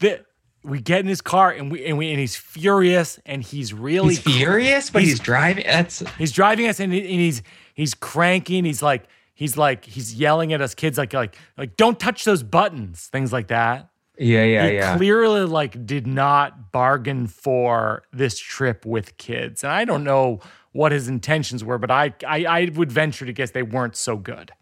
That 0.00 0.24
we 0.64 0.80
get 0.80 1.00
in 1.00 1.06
his 1.06 1.20
car 1.20 1.50
and 1.50 1.70
we 1.70 1.84
and 1.84 1.98
we 1.98 2.10
and 2.10 2.18
he's 2.18 2.36
furious 2.36 3.18
and 3.26 3.42
he's 3.42 3.74
really 3.74 4.14
he's 4.14 4.20
furious 4.20 4.90
but 4.90 5.02
he's- 5.02 5.18
he's, 5.18 5.20
driving 5.20 5.64
that's 5.66 6.02
He's 6.18 6.32
driving 6.32 6.68
us 6.68 6.80
and, 6.80 6.92
he- 6.92 7.00
and 7.00 7.08
he's 7.20 7.42
he's 7.74 7.94
cranking. 7.94 8.64
He's 8.64 8.82
like 8.82 9.04
he's 9.34 9.56
like 9.56 9.84
he's 9.84 10.14
yelling 10.14 10.52
at 10.52 10.60
us 10.62 10.74
kids 10.74 10.96
like 10.98 11.12
like 11.12 11.36
like 11.58 11.76
don't 11.76 11.98
touch 12.00 12.24
those 12.24 12.42
buttons, 12.42 13.08
things 13.08 13.32
like 13.32 13.48
that. 13.48 13.90
yeah 14.18 14.44
yeah 14.44 14.66
he 14.68 14.74
yeah 14.76 14.96
clearly 14.96 15.44
like 15.44 15.84
did 15.84 16.06
not 16.06 16.70
bargain 16.72 17.26
for 17.26 18.02
this 18.12 18.38
trip 18.38 18.86
with 18.86 19.16
kids. 19.18 19.62
And 19.64 19.72
I 19.72 19.84
don't 19.84 20.04
know 20.04 20.40
what 20.72 20.92
his 20.92 21.08
intentions 21.08 21.62
were, 21.64 21.78
but 21.78 21.90
I 21.90 22.14
I, 22.26 22.44
I 22.44 22.70
would 22.74 22.90
venture 22.92 23.26
to 23.26 23.32
guess 23.32 23.50
they 23.52 23.62
weren't 23.62 23.96
so 23.96 24.16
good. 24.16 24.52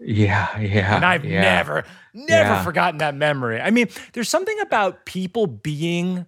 yeah 0.00 0.58
yeah 0.58 0.96
And 0.96 1.04
I've 1.04 1.24
yeah. 1.24 1.40
never, 1.40 1.84
never 2.14 2.50
Yeah. 2.54 2.64
forgotten 2.64 2.98
that 2.98 3.14
memory. 3.14 3.60
I 3.60 3.70
mean, 3.70 3.88
there's 4.12 4.28
something 4.28 4.58
about 4.60 5.04
people 5.06 5.46
being 5.46 6.26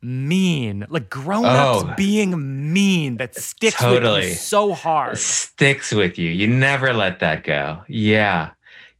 mean, 0.00 0.84
like 0.88 1.08
grown-ups 1.10 1.84
Oh. 1.90 1.94
being 1.96 2.72
mean 2.72 3.18
that 3.18 3.34
sticks 3.36 3.80
with 3.82 4.02
you 4.04 4.34
so 4.34 4.72
hard. 4.74 5.18
sticks 5.18 5.92
with 5.92 6.18
you. 6.18 6.30
You 6.30 6.46
never 6.48 6.92
let 6.92 7.20
that 7.20 7.44
go. 7.44 7.82
Yeah. 7.88 8.50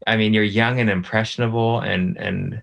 I 0.06 0.16
mean, 0.16 0.32
you're 0.34 0.44
young 0.44 0.78
and 0.80 0.90
impressionable 0.90 1.80
and 1.80 2.16
and 2.18 2.62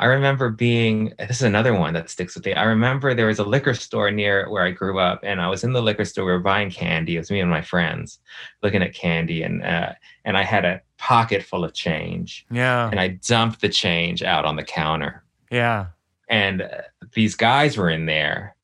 I 0.00 0.06
remember 0.06 0.48
being 0.50 1.12
this 1.18 1.36
is 1.36 1.42
another 1.42 1.74
one 1.74 1.92
that 1.94 2.08
sticks 2.10 2.34
with 2.34 2.46
me. 2.46 2.54
I 2.54 2.64
remember 2.64 3.12
there 3.14 3.26
was 3.26 3.38
a 3.38 3.44
liquor 3.44 3.74
store 3.74 4.10
near 4.10 4.48
where 4.50 4.64
I 4.64 4.70
grew 4.70 4.98
up 4.98 5.20
and 5.22 5.40
I 5.42 5.48
was 5.48 5.62
in 5.62 5.74
the 5.74 5.82
liquor 5.82 6.06
store 6.06 6.24
we 6.24 6.32
were 6.32 6.38
buying 6.40 6.70
candy. 6.70 7.16
It 7.16 7.18
was 7.20 7.30
me 7.30 7.40
and 7.40 7.50
my 7.50 7.60
friends 7.60 8.18
looking 8.62 8.82
at 8.82 8.94
candy 8.94 9.42
and 9.42 9.62
uh 9.62 9.92
and 10.24 10.36
I 10.38 10.42
had 10.42 10.64
a 10.64 10.80
pocket 10.96 11.42
full 11.42 11.64
of 11.64 11.74
change 11.74 12.46
Yeah. 12.50 12.88
and 12.90 12.98
I 12.98 13.08
dumped 13.08 13.60
the 13.60 13.68
change 13.68 14.22
out 14.22 14.44
on 14.46 14.56
the 14.56 14.64
counter 14.64 15.22
Yeah. 15.50 15.86
and 16.28 16.62
uh, 16.62 16.68
these 17.12 17.36
guys 17.36 17.76
were 17.76 17.90
in 17.90 18.06
there 18.06 18.56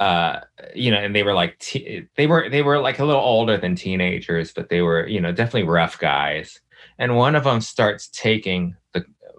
uh 0.00 0.40
you 0.74 0.90
know 0.90 0.96
and 0.98 1.14
they 1.14 1.22
were 1.22 1.34
like 1.34 1.58
te- 1.58 2.06
they 2.16 2.26
were 2.26 2.48
they 2.48 2.62
were 2.62 2.80
like 2.80 2.98
a 3.00 3.04
little 3.04 3.20
older 3.20 3.58
than 3.58 3.74
teenagers 3.74 4.50
but 4.50 4.70
they 4.70 4.80
were 4.80 5.06
you 5.06 5.20
know 5.20 5.30
definitely 5.30 5.68
rough 5.68 5.98
guys 5.98 6.58
and 6.98 7.16
one 7.16 7.34
of 7.36 7.44
them 7.44 7.60
starts 7.60 8.08
taking 8.08 8.74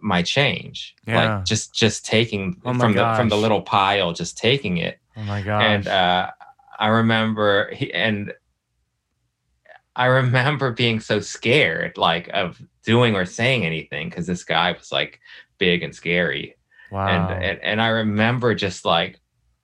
my 0.01 0.21
change 0.21 0.95
Yeah. 1.05 1.35
like 1.37 1.45
just 1.45 1.73
just 1.73 2.05
taking 2.05 2.59
Oh 2.65 2.73
from 2.73 2.93
the 2.93 3.13
from 3.15 3.29
the 3.29 3.37
little 3.37 3.61
pile 3.61 4.13
just 4.13 4.37
taking 4.37 4.77
it 4.77 4.99
Oh 5.17 5.23
my 5.23 5.41
gosh. 5.41 5.63
and 5.63 5.87
uh 5.87 6.31
i 6.79 6.87
remember 6.87 7.71
he 7.73 7.93
and 7.93 8.33
i 9.95 10.05
remember 10.05 10.71
being 10.71 10.99
so 10.99 11.19
scared 11.19 11.97
like 11.97 12.29
of 12.33 12.61
doing 12.83 13.15
or 13.15 13.25
saying 13.25 13.65
anything 13.65 14.09
because 14.09 14.25
this 14.25 14.43
guy 14.43 14.71
was 14.71 14.91
like 14.91 15.19
big 15.57 15.83
and 15.83 15.93
scary 15.93 16.55
wow. 16.91 17.07
and, 17.07 17.43
and 17.43 17.59
and 17.61 17.81
I 17.81 17.87
remember 17.89 18.55
just 18.55 18.83
like 18.85 19.19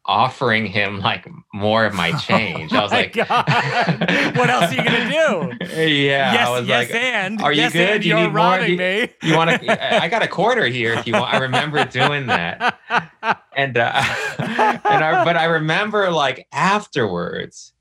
offering 0.08 0.65
him 0.65 1.00
like 1.00 1.28
more 1.54 1.86
of 1.86 1.93
my 1.93 2.12
change. 2.17 2.72
I 2.74 2.82
was 2.84 2.91
Oh 2.91 2.96
like, 2.96 3.15
what 4.38 4.50
else 4.50 4.72
are 4.72 4.76
you 4.76 4.84
gonna 4.84 5.10
do? 5.10 5.65
Yeah, 5.76 6.34
yes, 6.34 6.48
I 6.48 6.50
was 6.60 6.67
yes, 6.67 6.89
like, 6.89 6.96
and 6.96 7.41
"Are 7.41 7.52
you 7.52 7.62
yes, 7.62 7.74
good? 7.74 8.06
You 8.06 8.12
you're 8.12 8.20
need 8.22 8.28
more? 8.28 8.36
robbing 8.36 8.72
You- 8.72 8.78
me. 8.78 9.10
you 9.24 9.36
want 9.36 9.50
to? 9.62 10.04
I 10.04 10.08
got 10.08 10.24
a 10.24 10.28
quarter 10.28 10.65
here 10.65 10.93
if 10.93 11.06
you 11.06 11.13
want. 11.13 11.34
I 11.34 11.38
remember 11.39 11.84
doing 11.86 12.28
that, 12.28 12.80
and 13.56 13.78
uh, 13.78 14.02
and 14.39 15.04
I, 15.04 15.24
but 15.26 15.36
I 15.38 15.46
remember 15.46 16.10
like 16.12 16.48
afterwards 16.52 17.74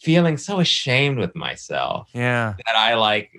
feeling 0.00 0.36
so 0.38 0.60
ashamed 0.60 1.18
with 1.18 1.34
myself 1.36 2.08
yeah. 2.14 2.54
that 2.66 2.76
I 2.76 2.94
like 2.94 3.32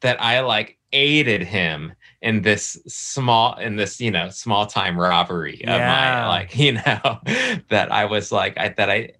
that 0.00 0.20
I 0.22 0.40
like 0.40 0.76
aided 0.92 1.42
him 1.42 1.92
in 2.24 2.40
this 2.40 2.78
small 2.88 3.54
in 3.58 3.76
this 3.76 4.00
you 4.00 4.10
know 4.10 4.30
small 4.30 4.66
time 4.66 4.98
robbery 4.98 5.62
of 5.66 5.82
Yeah. 5.82 5.86
my 5.86 6.26
like 6.26 6.56
you 6.58 6.72
know 6.72 7.20
that 7.68 7.92
I 7.92 8.06
was 8.06 8.32
like 8.32 8.56
I 8.56 8.70
that 8.70 8.90
I 8.90 9.10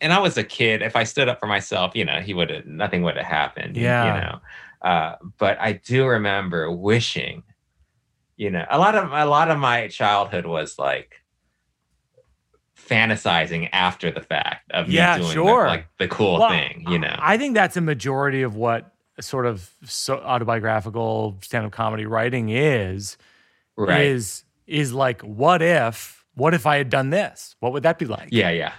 and 0.00 0.12
I 0.12 0.18
was 0.20 0.36
a 0.36 0.44
kid 0.44 0.82
if 0.82 0.94
I 0.94 1.04
stood 1.04 1.28
up 1.28 1.40
for 1.40 1.46
myself 1.46 1.96
you 1.96 2.04
know 2.04 2.20
he 2.20 2.34
would 2.34 2.50
have 2.50 2.66
nothing 2.66 3.02
would 3.02 3.16
have 3.16 3.24
happened 3.26 3.76
Yeah. 3.76 4.04
you 4.04 4.20
know 4.20 4.40
uh 4.82 5.16
but 5.38 5.58
I 5.58 5.72
do 5.72 6.06
remember 6.06 6.70
wishing 6.70 7.44
you 8.36 8.50
know 8.50 8.66
a 8.70 8.78
lot 8.78 8.94
of 8.94 9.10
a 9.10 9.24
lot 9.24 9.50
of 9.50 9.58
my 9.58 9.88
childhood 9.88 10.44
was 10.44 10.78
like 10.78 11.14
fantasizing 12.76 13.70
after 13.72 14.10
the 14.10 14.20
fact 14.20 14.70
of 14.70 14.86
Yeah, 14.88 15.16
me 15.16 15.22
doing 15.22 15.32
sure. 15.32 15.64
the, 15.64 15.70
like 15.70 15.86
the 15.98 16.08
cool 16.08 16.40
Well, 16.40 16.50
thing 16.50 16.84
you 16.86 16.98
know 16.98 17.16
I 17.18 17.38
think 17.38 17.54
that's 17.54 17.78
a 17.78 17.80
majority 17.80 18.42
of 18.42 18.54
what 18.54 18.92
sort 19.20 19.46
of 19.46 19.70
so 19.84 20.16
autobiographical 20.18 21.38
stand-up 21.42 21.72
comedy 21.72 22.06
writing 22.06 22.48
is. 22.50 23.16
right 23.76 24.06
Is 24.06 24.44
is 24.66 24.92
like, 24.92 25.22
what 25.22 25.62
if? 25.62 26.24
What 26.34 26.54
if 26.54 26.66
I 26.66 26.76
had 26.76 26.90
done 26.90 27.10
this? 27.10 27.56
What 27.60 27.72
would 27.72 27.82
that 27.82 27.98
be 27.98 28.04
like? 28.04 28.28
Yeah, 28.30 28.50
yeah, 28.50 28.72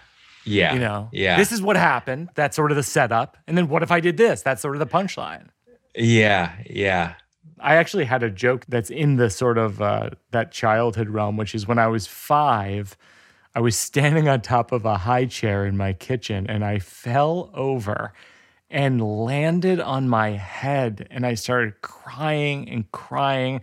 yeah. 0.46 0.74
You 0.74 0.80
know, 0.80 1.10
yeah, 1.12 1.36
This 1.38 1.52
is 1.52 1.62
what 1.62 1.76
happened. 1.76 2.30
That's 2.36 2.56
sort 2.56 2.72
of 2.72 2.78
the 2.78 2.84
setup. 2.84 3.38
And 3.48 3.58
then 3.58 3.68
what 3.68 3.84
if 3.84 3.92
I 3.92 4.00
did 4.00 4.18
this? 4.18 4.42
That's 4.42 4.62
sort 4.62 4.76
of 4.76 4.80
the 4.80 4.86
punchline. 4.88 5.48
yeah, 5.96 6.54
yeah. 6.70 7.16
I 7.62 7.76
actually 7.76 8.06
had 8.06 8.24
a 8.24 8.30
joke 8.30 8.66
that's 8.70 8.90
in 8.90 9.18
the 9.18 9.30
sort 9.30 9.58
of 9.58 9.82
uh, 9.82 10.12
that 10.32 10.52
childhood 10.54 11.10
realm, 11.10 11.36
which 11.36 11.54
is 11.54 11.68
when 11.68 11.78
I 11.78 11.88
was 11.88 12.08
five, 12.08 12.96
I 13.54 13.60
was 13.60 13.76
standing 13.76 14.30
on 14.30 14.40
top 14.40 14.72
of 14.72 14.86
a 14.86 14.98
high 15.00 15.26
chair 15.26 15.66
in 15.66 15.76
my 15.76 15.92
kitchen 15.92 16.48
and 16.48 16.64
I 16.64 16.80
fell 16.80 17.50
over 17.54 18.14
and 18.72 19.02
landed 19.02 19.80
on 19.80 20.08
my 20.10 20.32
head 20.32 21.08
and 21.10 21.26
I 21.26 21.34
started 21.34 21.82
crying 21.82 22.70
and 22.70 22.90
crying. 22.92 23.62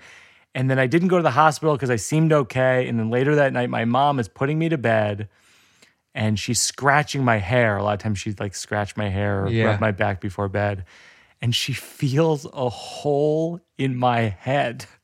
And 0.54 0.70
then 0.70 0.78
I 0.78 0.86
didn't 0.86 1.08
go 1.08 1.16
to 1.18 1.22
the 1.22 1.30
hospital 1.30 1.74
because 1.74 1.90
I 1.90 1.96
seemed 1.96 2.32
okay. 2.32 2.88
And 2.88 2.98
then 2.98 3.10
later 3.10 3.34
that 3.36 3.52
night, 3.52 3.68
my 3.70 3.84
mom 3.84 4.18
is 4.18 4.26
putting 4.28 4.58
me 4.58 4.68
to 4.70 4.78
bed 4.78 5.28
and 6.14 6.38
she's 6.38 6.60
scratching 6.60 7.24
my 7.24 7.36
hair. 7.36 7.76
A 7.76 7.82
lot 7.84 7.92
of 7.92 7.98
times 8.00 8.18
she'd 8.18 8.40
like 8.40 8.54
scratch 8.54 8.96
my 8.96 9.08
hair 9.10 9.44
or 9.44 9.48
Yeah. 9.50 9.66
rub 9.66 9.80
my 9.80 9.90
back 9.92 10.20
before 10.20 10.48
bed. 10.48 10.84
And 11.42 11.54
she 11.54 11.74
feels 11.74 12.46
a 12.52 12.68
hole 12.70 13.60
in 13.78 13.96
my 13.96 14.20
head. 14.40 14.86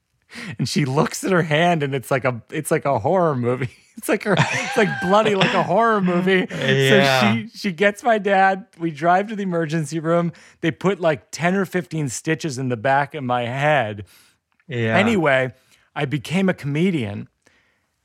And 0.58 0.66
she 0.66 0.86
looks 0.86 1.24
at 1.24 1.30
her 1.30 1.42
hand 1.42 1.82
and 1.82 1.94
it's 1.94 2.10
like 2.10 2.24
a 2.24 2.40
it's 2.50 2.70
like 2.70 2.86
a 2.86 2.98
horror 2.98 3.36
movie. 3.36 3.68
It's 3.96 4.08
like 4.08 4.24
her, 4.24 4.34
it's 4.38 4.76
like 4.76 4.88
bloody, 5.02 5.34
like 5.34 5.52
a 5.54 5.62
horror 5.62 6.00
movie. 6.00 6.46
Yeah. 6.50 7.32
So 7.32 7.34
she 7.34 7.48
she 7.48 7.72
gets 7.72 8.02
my 8.02 8.18
dad. 8.18 8.66
We 8.78 8.90
drive 8.90 9.28
to 9.28 9.36
the 9.36 9.42
emergency 9.42 9.98
room. 9.98 10.32
They 10.60 10.70
put 10.70 11.00
like 11.00 11.30
ten 11.30 11.54
or 11.54 11.64
fifteen 11.64 12.08
stitches 12.08 12.58
in 12.58 12.68
the 12.68 12.76
back 12.76 13.14
of 13.14 13.22
my 13.24 13.46
head. 13.46 14.06
Yeah. 14.66 14.98
Anyway, 14.98 15.52
I 15.94 16.06
became 16.06 16.48
a 16.48 16.54
comedian, 16.54 17.28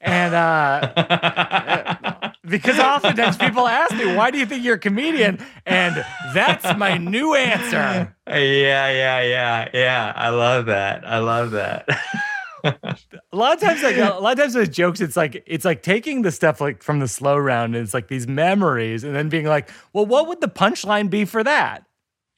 and 0.01 0.33
uh, 0.35 2.31
because 2.47 2.79
oftentimes 2.79 3.37
people 3.37 3.67
ask 3.67 3.95
me, 3.95 4.15
"Why 4.15 4.31
do 4.31 4.37
you 4.37 4.45
think 4.45 4.63
you're 4.63 4.75
a 4.75 4.79
comedian?" 4.79 5.39
And 5.65 6.05
that's 6.33 6.77
my 6.77 6.97
new 6.97 7.33
answer. 7.33 8.13
Yeah, 8.27 8.89
yeah, 8.91 9.21
yeah, 9.21 9.69
yeah. 9.73 10.13
I 10.15 10.29
love 10.29 10.65
that. 10.67 11.07
I 11.07 11.19
love 11.19 11.51
that. 11.51 11.87
A 13.31 13.35
lot 13.35 13.53
of 13.53 13.61
times, 13.61 13.83
like 13.83 13.97
a 13.97 14.19
lot 14.19 14.33
of 14.33 14.39
times, 14.39 14.55
with 14.55 14.71
jokes, 14.71 15.01
it's 15.01 15.17
like 15.17 15.43
it's 15.45 15.65
like 15.65 15.83
taking 15.83 16.21
the 16.21 16.31
stuff 16.31 16.59
like 16.59 16.81
from 16.81 16.99
the 16.99 17.07
slow 17.07 17.37
round, 17.37 17.75
and 17.75 17.83
it's 17.83 17.93
like 17.93 18.07
these 18.07 18.27
memories, 18.27 19.03
and 19.03 19.15
then 19.15 19.29
being 19.29 19.45
like, 19.45 19.69
"Well, 19.93 20.05
what 20.05 20.27
would 20.27 20.41
the 20.41 20.47
punchline 20.47 21.09
be 21.09 21.25
for 21.25 21.43
that?" 21.43 21.83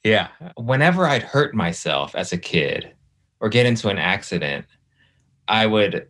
Yeah. 0.03 0.29
Whenever 0.55 1.05
I'd 1.05 1.23
hurt 1.23 1.53
myself 1.53 2.15
as 2.15 2.31
a 2.31 2.37
kid 2.37 2.93
or 3.39 3.49
get 3.49 3.65
into 3.65 3.89
an 3.89 3.97
accident, 3.97 4.65
I 5.47 5.65
would, 5.65 6.07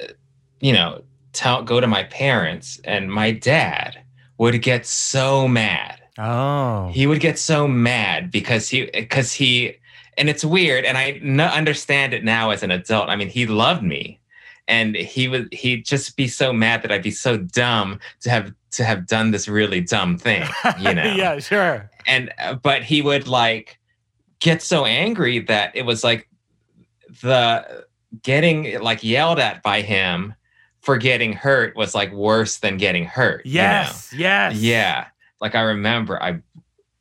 uh, 0.00 0.12
you 0.60 0.72
know, 0.72 1.02
tell, 1.32 1.62
go 1.62 1.80
to 1.80 1.86
my 1.86 2.04
parents, 2.04 2.80
and 2.84 3.12
my 3.12 3.32
dad 3.32 4.02
would 4.38 4.60
get 4.62 4.86
so 4.86 5.46
mad. 5.46 6.00
Oh, 6.18 6.90
He 6.92 7.06
would 7.06 7.20
get 7.20 7.38
so 7.38 7.66
mad 7.66 8.30
because 8.30 8.68
he, 8.68 8.90
because 8.92 9.32
he, 9.32 9.76
and 10.18 10.28
it's 10.28 10.44
weird, 10.44 10.84
and 10.84 10.98
I 10.98 11.20
n- 11.22 11.40
understand 11.40 12.14
it 12.14 12.24
now 12.24 12.50
as 12.50 12.62
an 12.62 12.70
adult. 12.70 13.08
I 13.08 13.16
mean, 13.16 13.28
he 13.28 13.46
loved 13.46 13.82
me, 13.82 14.20
and 14.68 14.94
he 14.94 15.28
would, 15.28 15.52
he'd 15.52 15.84
just 15.84 16.16
be 16.16 16.28
so 16.28 16.52
mad 16.52 16.82
that 16.82 16.92
I'd 16.92 17.02
be 17.02 17.10
so 17.10 17.36
dumb 17.36 17.98
to 18.20 18.30
have 18.30 18.52
to 18.72 18.84
have 18.84 19.06
done 19.06 19.30
this 19.30 19.48
really 19.48 19.80
dumb 19.80 20.16
thing, 20.18 20.46
you 20.78 20.94
know 20.94 21.14
yeah, 21.14 21.38
sure. 21.38 21.90
and 22.06 22.32
uh, 22.40 22.54
but 22.54 22.82
he 22.82 23.02
would 23.02 23.28
like 23.28 23.78
get 24.40 24.62
so 24.62 24.84
angry 24.84 25.38
that 25.38 25.74
it 25.76 25.82
was 25.82 26.02
like 26.02 26.28
the 27.22 27.84
getting 28.22 28.80
like 28.80 29.02
yelled 29.02 29.38
at 29.38 29.62
by 29.62 29.82
him 29.82 30.34
for 30.80 30.96
getting 30.96 31.32
hurt 31.32 31.76
was 31.76 31.94
like 31.94 32.12
worse 32.12 32.58
than 32.58 32.76
getting 32.76 33.04
hurt 33.04 33.44
you 33.46 33.58
know? 33.58 33.62
Yes, 33.62 34.12
yes, 34.16 34.56
yeah 34.56 35.06
like 35.40 35.54
i 35.54 35.60
remember 35.60 36.22
i 36.22 36.40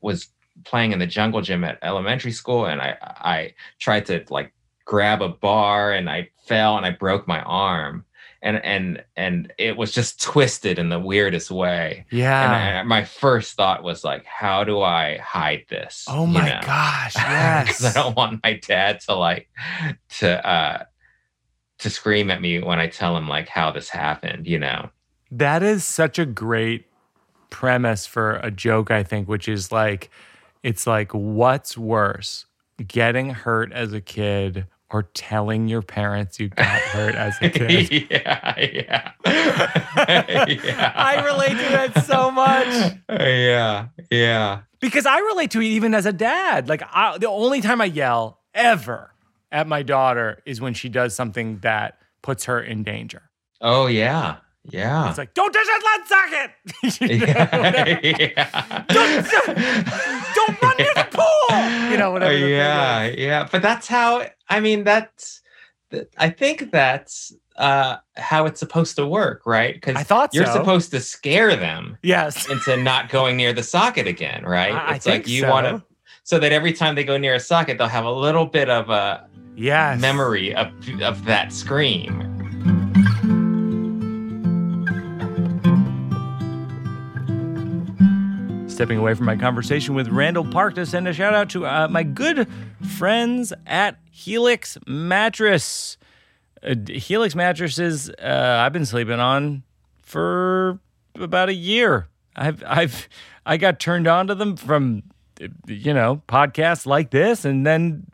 was 0.01 0.28
playing 0.64 0.91
in 0.91 0.99
the 0.99 1.07
jungle 1.07 1.41
gym 1.41 1.64
at 1.64 1.80
elementary 1.82 2.32
school 2.32 2.66
and 2.66 2.82
i 2.82 2.95
i 3.01 3.53
tried 3.80 4.05
to 4.05 4.24
like 4.30 4.53
grab 4.86 5.22
a 5.22 5.30
bar 5.30 5.93
and 5.93 6.09
i 6.09 6.30
fell 6.45 6.78
and 6.78 6.86
i 6.86 6.91
broke 6.91 7.28
my 7.28 7.41
arm 7.41 8.05
and 8.41 8.64
and 8.66 9.03
and 9.16 9.53
it 9.57 9.78
was 9.78 9.91
just 9.91 10.22
twisted 10.22 10.80
in 10.80 10.89
the 10.89 10.99
weirdest 10.99 11.51
way 11.51 12.05
yeah. 12.09 12.43
and 12.43 12.78
I, 12.80 12.84
my 12.84 13.03
first 13.03 13.53
thought 13.53 13.84
was 13.84 14.03
like, 14.03 14.26
how 14.26 14.64
do 14.64 14.82
I 14.82 15.18
hide 15.18 15.66
this? 15.70 16.05
oh 16.09 16.26
you 16.26 16.34
my 16.34 16.49
know? 16.49 16.59
gosh, 16.64 17.16
yes. 17.18 17.84
I 17.84 17.93
don't 17.93 18.16
want 18.16 18.41
my 18.43 18.53
dad 18.53 18.99
to 19.01 19.14
like 19.14 19.47
to 20.18 20.47
uh 20.47 20.84
to 21.80 21.89
scream 21.89 22.30
at 22.30 22.41
me 22.41 22.59
when 22.59 22.80
I 22.80 22.88
tell 22.88 23.18
him 23.18 23.28
like 23.28 23.49
how 23.49 23.72
this 23.72 23.89
happened, 23.89 24.47
you 24.47 24.59
know. 24.59 24.89
That 25.32 25.64
is 25.64 25.84
such 25.84 26.20
a 26.20 26.26
great 26.26 26.86
premise 27.49 28.05
for 28.05 28.36
a 28.38 28.51
joke, 28.51 28.91
I 28.91 29.01
think, 29.03 29.28
which 29.28 29.47
is 29.47 29.72
like, 29.72 30.12
it's 30.64 30.86
like, 30.88 31.12
what's 31.14 31.78
worse, 31.78 32.45
getting 32.88 33.32
hurt 33.32 33.72
as 33.72 33.93
a 33.93 34.01
kid 34.01 34.66
or 34.89 35.03
telling 35.03 35.68
your 35.68 35.82
parents 35.82 36.39
you 36.39 36.49
got 36.49 36.66
hurt 36.82 37.16
as 37.16 37.36
a 37.41 37.49
kid? 37.49 37.91
yeah, 38.12 38.59
yeah. 38.59 39.12
yeah. 39.26 40.93
I 40.95 41.24
relate 41.26 41.57
to 41.57 41.70
that 41.72 42.05
so 42.05 42.30
much 42.30 42.93
Yeah, 43.09 43.88
yeah. 44.09 44.62
because 44.80 45.05
I 45.05 45.20
relate 45.20 45.51
to 45.51 45.62
it 45.62 45.66
even 45.66 45.93
as 45.93 46.05
a 46.05 46.14
dad. 46.14 46.70
Like, 46.70 46.84
I, 46.91 47.18
the 47.18 47.30
only 47.30 47.62
time 47.62 47.82
I 47.82 47.86
yell 47.86 48.39
ever 48.53 49.14
at 49.51 49.68
my 49.68 49.82
daughter 49.84 50.41
is 50.45 50.62
when 50.62 50.74
she 50.74 50.89
does 50.89 51.16
something 51.16 51.59
that 51.59 51.97
puts 52.22 52.45
her 52.45 52.62
in 52.62 52.84
danger. 52.84 53.24
Oh 53.62 53.88
yeah. 53.88 54.38
Yeah. 54.70 55.09
It's 55.09 55.18
like, 55.18 55.34
don't 55.34 55.51
touch 55.51 55.66
that 55.66 55.82
lead 55.89 56.07
socket. 56.07 57.09
You 57.09 57.18
know, 57.18 57.99
yeah. 58.03 58.84
Don't- 58.89 59.26
don't 60.36 60.62
run 60.62 60.76
near 60.78 60.93
the 60.95 61.07
pool. 61.12 61.89
You 61.91 61.97
know, 61.97 62.12
whatever 62.12 62.38
yeah, 62.38 63.05
yeah. 63.05 63.47
But 63.51 63.62
that's 63.62 63.88
how. 63.88 64.26
I 64.49 64.59
mean, 64.59 64.84
that's. 64.84 65.41
th- 65.89 66.07
I 66.18 66.30
think 66.30 66.72
that's 66.72 67.34
uh, 67.57 67.97
how 68.18 68.45
it's 68.45 68.59
supposed 68.59 68.95
to 68.97 69.05
work, 69.07 69.41
right? 69.45 69.74
Because 69.74 69.95
I 69.95 70.03
thought 70.03 70.34
you're 70.34 70.45
so. 70.45 70.53
supposed 70.53 70.91
to 70.91 70.99
scare 70.99 71.55
them 71.55 71.97
Yes. 72.03 72.47
into 72.49 72.78
not 72.78 73.09
going 73.09 73.38
near 73.38 73.53
the 73.53 73.64
socket 73.64 74.07
again, 74.07 74.43
right? 74.45 74.74
I- 74.74 74.78
I 74.91 74.95
it's 74.95 75.05
like 75.05 75.24
think 75.24 75.28
you 75.28 75.41
so. 75.41 75.49
want 75.49 75.66
to, 75.68 75.84
so 76.24 76.38
that 76.39 76.51
every 76.51 76.72
time 76.74 76.95
they 76.95 77.03
go 77.03 77.18
near 77.18 77.34
a 77.36 77.39
socket, 77.39 77.78
they'll 77.80 77.88
have 77.88 78.05
a 78.05 78.12
little 78.12 78.45
bit 78.45 78.70
of 78.70 78.89
a 78.91 79.28
Yes. 79.55 79.99
memory 79.99 80.55
of 80.55 80.72
of 81.01 81.26
that 81.26 81.51
scream. 81.51 82.40
Stepping 88.82 88.97
away 88.97 89.13
from 89.13 89.27
my 89.27 89.36
conversation 89.36 89.93
with 89.93 90.07
Randall 90.07 90.43
Park 90.43 90.73
to 90.73 90.88
send 90.88 91.07
a 91.07 91.13
shout 91.13 91.36
out 91.36 91.51
to 91.51 91.67
uh, 91.67 91.88
my 91.88 92.01
good 92.01 92.47
friends 92.97 93.53
at 93.67 93.99
Helix 94.09 94.75
Mattress. 94.88 95.97
Uh, 96.63 96.73
Helix 96.89 97.36
mattresses 97.36 98.09
uh, 98.09 98.63
I've 98.65 98.73
been 98.73 98.88
sleeping 98.88 99.19
on 99.19 99.61
for 100.01 100.79
about 101.13 101.49
a 101.49 101.53
year. 101.53 102.07
I've 102.36 102.63
I've 102.65 103.07
I 103.45 103.57
got 103.57 103.79
turned 103.79 104.07
on 104.07 104.25
to 104.25 104.34
them 104.34 104.57
from 104.57 105.03
uh, 105.39 105.49
you 105.67 105.93
know 105.93 106.23
podcasts 106.27 106.88
like 106.88 107.11
this, 107.11 107.45
and 107.45 107.63
then 107.63 108.07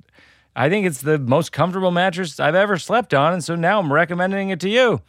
I 0.53 0.67
think 0.67 0.85
it's 0.85 0.99
the 0.99 1.17
most 1.17 1.53
comfortable 1.53 1.91
mattress 1.91 2.41
I've 2.41 2.55
ever 2.55 2.77
slept 2.77 3.13
on, 3.13 3.31
and 3.31 3.41
so 3.41 3.55
now 3.55 3.79
I'm 3.79 3.93
recommending 3.93 4.49
it 4.49 4.59
to 4.59 4.69
you. 4.69 4.99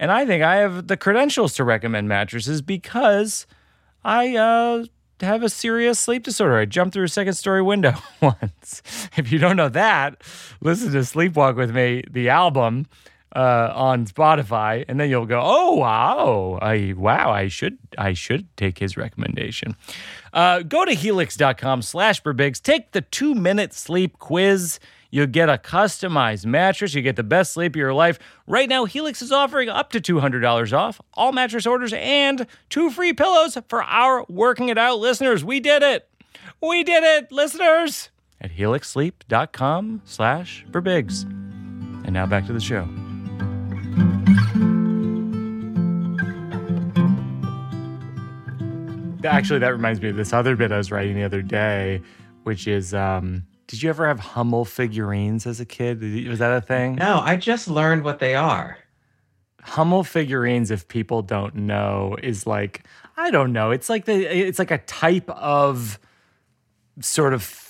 And 0.00 0.10
I 0.10 0.26
think 0.26 0.42
I 0.42 0.56
have 0.56 0.88
the 0.88 0.96
credentials 0.96 1.54
to 1.54 1.62
recommend 1.62 2.08
mattresses 2.08 2.60
because 2.60 3.46
I 4.04 4.36
uh, 4.36 4.84
have 5.20 5.42
a 5.42 5.48
serious 5.48 5.98
sleep 5.98 6.22
disorder. 6.24 6.58
I 6.58 6.64
jumped 6.66 6.92
through 6.94 7.04
a 7.04 7.08
second 7.08 7.34
story 7.34 7.62
window 7.62 7.94
once. 8.20 8.82
If 9.16 9.32
you 9.32 9.38
don't 9.38 9.56
know 9.56 9.70
that, 9.70 10.22
listen 10.60 10.92
to 10.92 10.98
Sleepwalk 10.98 11.56
with 11.56 11.74
Me, 11.74 12.02
the 12.10 12.28
album 12.28 12.86
uh, 13.34 13.70
on 13.74 14.06
Spotify, 14.06 14.84
and 14.88 14.98
then 14.98 15.10
you'll 15.10 15.26
go, 15.26 15.40
"Oh 15.42 15.74
wow, 15.74 16.58
I 16.60 16.94
wow, 16.96 17.30
I 17.30 17.48
should 17.48 17.78
I 17.98 18.12
should 18.12 18.54
take 18.56 18.78
his 18.78 18.96
recommendation." 18.96 19.76
Uh, 20.32 20.60
go 20.62 20.84
to 20.84 20.92
helix.com/slash 20.92 22.22
Birbigs. 22.22 22.60
Take 22.62 22.92
the 22.92 23.00
two 23.02 23.34
minute 23.34 23.72
sleep 23.74 24.18
quiz. 24.18 24.78
You 25.10 25.26
get 25.26 25.48
a 25.48 25.58
customized 25.58 26.46
mattress. 26.46 26.94
You 26.94 27.02
get 27.02 27.16
the 27.16 27.22
best 27.22 27.52
sleep 27.52 27.72
of 27.72 27.76
your 27.76 27.94
life. 27.94 28.18
Right 28.46 28.68
now, 28.68 28.84
Helix 28.84 29.22
is 29.22 29.32
offering 29.32 29.68
up 29.68 29.90
to 29.92 30.00
$200 30.00 30.72
off 30.72 31.00
all 31.14 31.32
mattress 31.32 31.66
orders 31.66 31.92
and 31.94 32.46
two 32.68 32.90
free 32.90 33.12
pillows 33.12 33.56
for 33.68 33.82
our 33.82 34.24
Working 34.28 34.68
It 34.68 34.78
Out 34.78 34.98
listeners. 34.98 35.44
We 35.44 35.60
did 35.60 35.82
it. 35.82 36.08
We 36.60 36.84
did 36.84 37.04
it, 37.04 37.30
listeners. 37.30 38.10
At 38.40 38.52
helixsleep.com 38.52 40.02
slash 40.04 40.64
Birbigs. 40.70 41.24
And 41.24 42.12
now 42.12 42.26
back 42.26 42.46
to 42.46 42.52
the 42.52 42.60
show. 42.60 42.86
Actually, 49.24 49.58
that 49.58 49.72
reminds 49.72 50.00
me 50.00 50.08
of 50.10 50.16
this 50.16 50.32
other 50.32 50.54
bit 50.54 50.70
I 50.70 50.76
was 50.76 50.92
writing 50.92 51.16
the 51.16 51.24
other 51.24 51.42
day, 51.42 52.00
which 52.44 52.68
is 52.68 52.94
um, 52.94 53.42
did 53.66 53.82
you 53.82 53.88
ever 53.90 54.06
have 54.06 54.20
Hummel 54.20 54.64
figurines 54.64 55.46
as 55.46 55.60
a 55.60 55.64
kid? 55.64 56.00
Was 56.28 56.38
that 56.38 56.52
a 56.52 56.60
thing? 56.60 56.96
No, 56.96 57.20
I 57.20 57.36
just 57.36 57.68
learned 57.68 58.04
what 58.04 58.18
they 58.18 58.34
are. 58.34 58.78
Hummel 59.62 60.04
figurines, 60.04 60.70
if 60.70 60.86
people 60.86 61.22
don't 61.22 61.54
know, 61.54 62.16
is 62.22 62.46
like 62.46 62.84
I 63.16 63.30
don't 63.30 63.52
know. 63.52 63.70
It's 63.72 63.88
like 63.88 64.04
the 64.04 64.14
it's 64.14 64.58
like 64.58 64.70
a 64.70 64.78
type 64.78 65.28
of 65.30 65.98
sort 67.00 67.34
of 67.34 67.62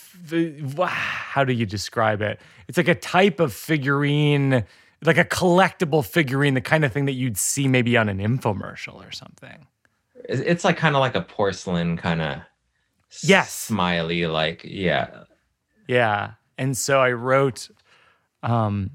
how 0.86 1.44
do 1.44 1.52
you 1.52 1.66
describe 1.66 2.20
it? 2.20 2.40
It's 2.68 2.76
like 2.76 2.88
a 2.88 2.94
type 2.94 3.38
of 3.40 3.52
figurine, 3.52 4.64
like 5.04 5.18
a 5.18 5.24
collectible 5.24 6.04
figurine, 6.04 6.54
the 6.54 6.60
kind 6.60 6.84
of 6.84 6.92
thing 6.92 7.04
that 7.04 7.12
you'd 7.12 7.36
see 7.38 7.68
maybe 7.68 7.96
on 7.96 8.08
an 8.08 8.18
infomercial 8.18 9.06
or 9.06 9.12
something. 9.12 9.66
It's 10.28 10.64
like 10.64 10.76
kind 10.76 10.96
of 10.96 11.00
like 11.00 11.14
a 11.14 11.20
porcelain 11.22 11.96
kind 11.96 12.20
of 12.20 12.38
Yes. 13.22 13.52
smiley 13.52 14.26
like 14.26 14.62
yeah 14.64 15.24
Yeah. 15.86 16.32
And 16.58 16.76
so 16.76 17.00
I 17.00 17.12
wrote, 17.12 17.68
um, 18.42 18.90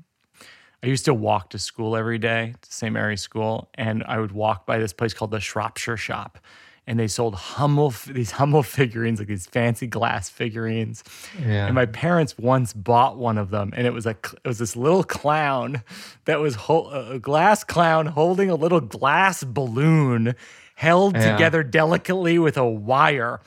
I 0.84 0.88
used 0.88 1.06
to 1.06 1.14
walk 1.14 1.52
to 1.52 1.60
school 1.60 1.96
every 1.96 2.18
day 2.18 2.56
to 2.62 2.74
St. 2.74 2.92
Mary's 2.92 3.22
School, 3.22 3.70
and 3.76 4.04
I 4.08 4.20
would 4.20 4.32
walk 4.32 4.66
by 4.66 4.80
this 4.80 4.94
place 4.94 5.14
called 5.14 5.32
the 5.32 5.40
Shropshire 5.40 5.98
Shop. 5.98 6.40
and 6.88 7.00
they 7.00 7.08
sold 7.08 7.36
Hummel 7.36 7.94
these 8.08 8.32
Hummel 8.32 8.64
figurines, 8.80 9.20
like 9.20 9.28
these 9.28 9.46
fancy 9.46 9.86
glass 9.86 10.28
figurines. 10.30 11.04
Yeah. 11.40 11.68
And 11.68 11.76
my 11.76 11.86
parents 11.86 12.36
once 12.40 12.74
bought 12.74 13.18
one 13.18 13.38
of 13.38 13.52
them, 13.52 13.72
and 13.78 13.86
it 13.86 13.94
was 13.94 14.08
a 14.08 14.16
it 14.44 14.48
was 14.48 14.58
this 14.58 14.76
little 14.76 15.04
clown 15.04 15.84
that 16.26 16.40
was 16.40 16.56
ho- 16.56 16.90
a 16.90 17.20
glass 17.20 17.64
clown 17.64 18.08
holding 18.08 18.50
a 18.50 18.56
little 18.56 18.82
glass 18.82 19.44
balloon 19.44 20.34
held 20.76 21.16
Yeah. 21.16 21.32
together 21.34 21.62
delicately 21.62 22.40
with 22.40 22.58
a 22.58 22.66
wire. 22.68 23.40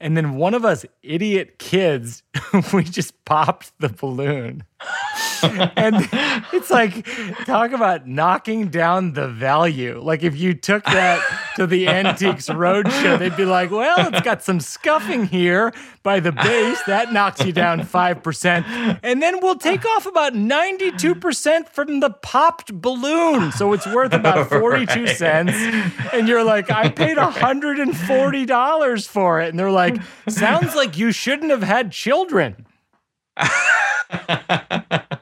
And 0.00 0.16
then 0.16 0.34
one 0.34 0.52
of 0.54 0.64
us 0.64 0.84
idiot 1.02 1.58
kids, 1.58 2.22
we 2.72 2.84
just 2.84 3.24
popped 3.24 3.72
the 3.78 3.88
balloon. 3.88 4.64
and 5.42 6.08
it's 6.52 6.70
like, 6.70 7.06
talk 7.46 7.72
about 7.72 8.06
knocking 8.06 8.68
down 8.68 9.14
the 9.14 9.28
value. 9.28 10.00
Like, 10.00 10.22
if 10.22 10.36
you 10.36 10.54
took 10.54 10.84
that 10.84 11.20
to 11.56 11.66
the 11.66 11.88
Antiques 11.88 12.48
Roadshow, 12.48 13.18
they'd 13.18 13.36
be 13.36 13.44
like, 13.44 13.70
well, 13.70 14.08
it's 14.08 14.20
got 14.20 14.42
some 14.42 14.60
scuffing 14.60 15.26
here 15.26 15.72
by 16.02 16.20
the 16.20 16.32
base. 16.32 16.82
That 16.84 17.12
knocks 17.12 17.44
you 17.44 17.52
down 17.52 17.80
5%. 17.80 19.00
And 19.02 19.22
then 19.22 19.40
we'll 19.40 19.56
take 19.56 19.84
off 19.84 20.06
about 20.06 20.34
92% 20.34 21.68
from 21.68 22.00
the 22.00 22.10
popped 22.10 22.72
balloon. 22.72 23.52
So 23.52 23.72
it's 23.72 23.86
worth 23.86 24.12
about 24.12 24.48
42 24.50 25.08
cents. 25.08 25.52
And 26.12 26.28
you're 26.28 26.44
like, 26.44 26.70
I 26.70 26.88
paid 26.88 27.16
$140 27.16 29.08
for 29.08 29.40
it. 29.40 29.48
And 29.48 29.58
they're 29.58 29.70
like, 29.70 29.96
sounds 30.28 30.74
like 30.74 30.96
you 30.96 31.10
shouldn't 31.12 31.50
have 31.50 31.62
had 31.62 31.90
children. 31.90 32.66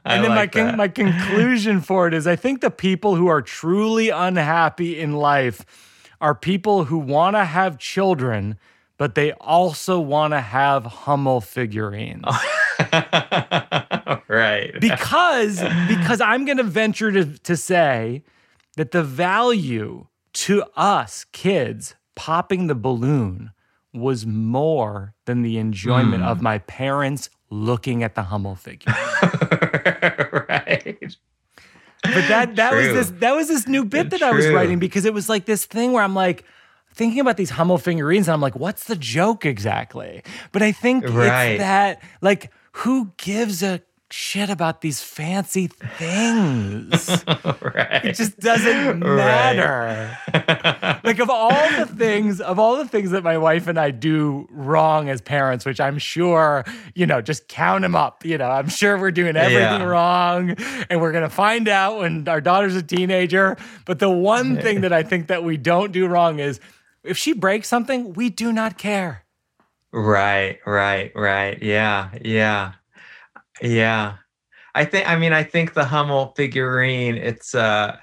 And 0.06 0.22
then 0.22 0.30
like 0.30 0.54
my 0.54 0.62
con- 0.62 0.76
my 0.76 0.88
conclusion 0.88 1.80
for 1.80 2.06
it 2.06 2.14
is 2.14 2.26
I 2.26 2.36
think 2.36 2.60
the 2.60 2.70
people 2.70 3.16
who 3.16 3.26
are 3.26 3.40
truly 3.42 4.10
unhappy 4.10 5.00
in 5.00 5.14
life 5.14 5.64
are 6.24 6.34
people 6.34 6.84
who 6.84 6.96
want 6.98 7.36
to 7.36 7.44
have 7.44 7.76
children, 7.78 8.56
but 8.96 9.14
they 9.14 9.32
also 9.32 10.00
want 10.00 10.32
to 10.32 10.40
have 10.40 10.84
Hummel 10.86 11.40
figurines. 11.42 12.24
right. 14.28 14.72
because 14.80 15.60
because 15.88 16.20
I'm 16.20 16.44
going 16.44 16.56
to 16.58 16.62
venture 16.64 17.12
to 17.12 17.24
to 17.38 17.56
say 17.56 18.22
that 18.76 18.90
the 18.92 19.02
value 19.02 20.06
to 20.34 20.64
us 20.76 21.26
kids 21.32 21.94
popping 22.16 22.66
the 22.68 22.74
balloon 22.74 23.50
was 23.92 24.24
more 24.26 25.14
than 25.26 25.42
the 25.42 25.58
enjoyment 25.58 26.22
Hmm. 26.22 26.28
of 26.28 26.40
my 26.42 26.58
parents 26.58 27.28
looking 27.50 28.02
at 28.02 28.14
the 28.14 28.22
Hummel 28.24 28.54
figure. 28.56 28.92
right. 30.48 31.16
But 32.04 32.28
that 32.28 32.56
that 32.56 32.72
was 32.74 32.86
this 32.88 33.10
that 33.20 33.34
was 33.34 33.48
this 33.48 33.66
new 33.66 33.84
bit 33.84 34.10
that 34.10 34.22
I 34.22 34.30
was 34.32 34.46
writing 34.48 34.78
because 34.78 35.04
it 35.04 35.14
was 35.14 35.28
like 35.28 35.46
this 35.46 35.64
thing 35.64 35.92
where 35.92 36.02
I'm 36.04 36.14
like 36.14 36.44
thinking 36.94 37.18
about 37.20 37.36
these 37.36 37.50
Hummel 37.50 37.78
figurines 37.78 38.28
and 38.28 38.34
I'm 38.34 38.40
like, 38.40 38.54
what's 38.56 38.84
the 38.84 38.94
joke 38.96 39.44
exactly? 39.44 40.22
But 40.52 40.62
I 40.62 40.70
think 40.72 41.04
Right. 41.08 41.52
it's 41.52 41.58
that 41.60 42.02
like 42.20 42.52
who 42.72 43.12
gives 43.16 43.62
a 43.62 43.80
shit 44.16 44.48
about 44.48 44.80
these 44.80 45.02
fancy 45.02 45.66
things? 45.66 47.24
right. 47.28 48.04
it 48.04 48.12
just 48.14 48.38
doesn't 48.38 49.00
Right. 49.00 49.56
matter. 49.56 51.00
like 51.04 51.18
of 51.18 51.28
all 51.30 51.50
the 51.50 51.86
things, 51.86 52.40
of 52.40 52.58
all 52.60 52.76
the 52.76 52.86
things 52.86 53.10
that 53.10 53.24
my 53.24 53.36
wife 53.36 53.66
and 53.66 53.76
I 53.78 53.90
do 53.90 54.46
wrong 54.52 55.08
as 55.08 55.20
parents, 55.20 55.66
which 55.66 55.80
I'm 55.80 55.98
sure, 55.98 56.64
you 56.94 57.06
know, 57.06 57.20
just 57.20 57.48
count 57.48 57.82
them 57.82 57.96
up. 57.96 58.24
You 58.24 58.38
know, 58.38 58.48
I'm 58.50 58.68
sure 58.68 58.96
we're 58.98 59.10
doing 59.10 59.36
everything 59.36 59.80
Yeah. 59.80 59.84
wrong, 59.84 60.56
and 60.88 61.00
we're 61.00 61.12
gonna 61.12 61.28
find 61.28 61.66
out 61.68 61.98
when 61.98 62.28
our 62.28 62.40
daughter's 62.40 62.76
a 62.76 62.82
teenager. 62.82 63.56
But 63.84 63.98
the 63.98 64.10
one 64.10 64.56
thing 64.56 64.82
that 64.82 64.92
I 64.92 65.02
think 65.02 65.26
that 65.26 65.42
we 65.42 65.56
don't 65.56 65.90
do 65.92 66.06
wrong 66.06 66.38
is 66.38 66.60
if 67.02 67.18
she 67.18 67.32
breaks 67.32 67.66
something, 67.68 68.12
we 68.12 68.30
do 68.30 68.52
not 68.52 68.78
care. 68.78 69.22
Right, 69.92 70.58
right, 70.66 71.12
right. 71.14 71.60
Yeah, 71.62 72.10
yeah, 72.22 72.72
yeah. 73.62 74.16
I 74.74 74.84
think. 74.84 75.08
I 75.08 75.16
mean, 75.16 75.32
I 75.32 75.42
think 75.44 75.74
the 75.74 75.84
Hummel 75.84 76.32
figurine. 76.36 77.16
It's. 77.16 77.54
uh 77.54 77.96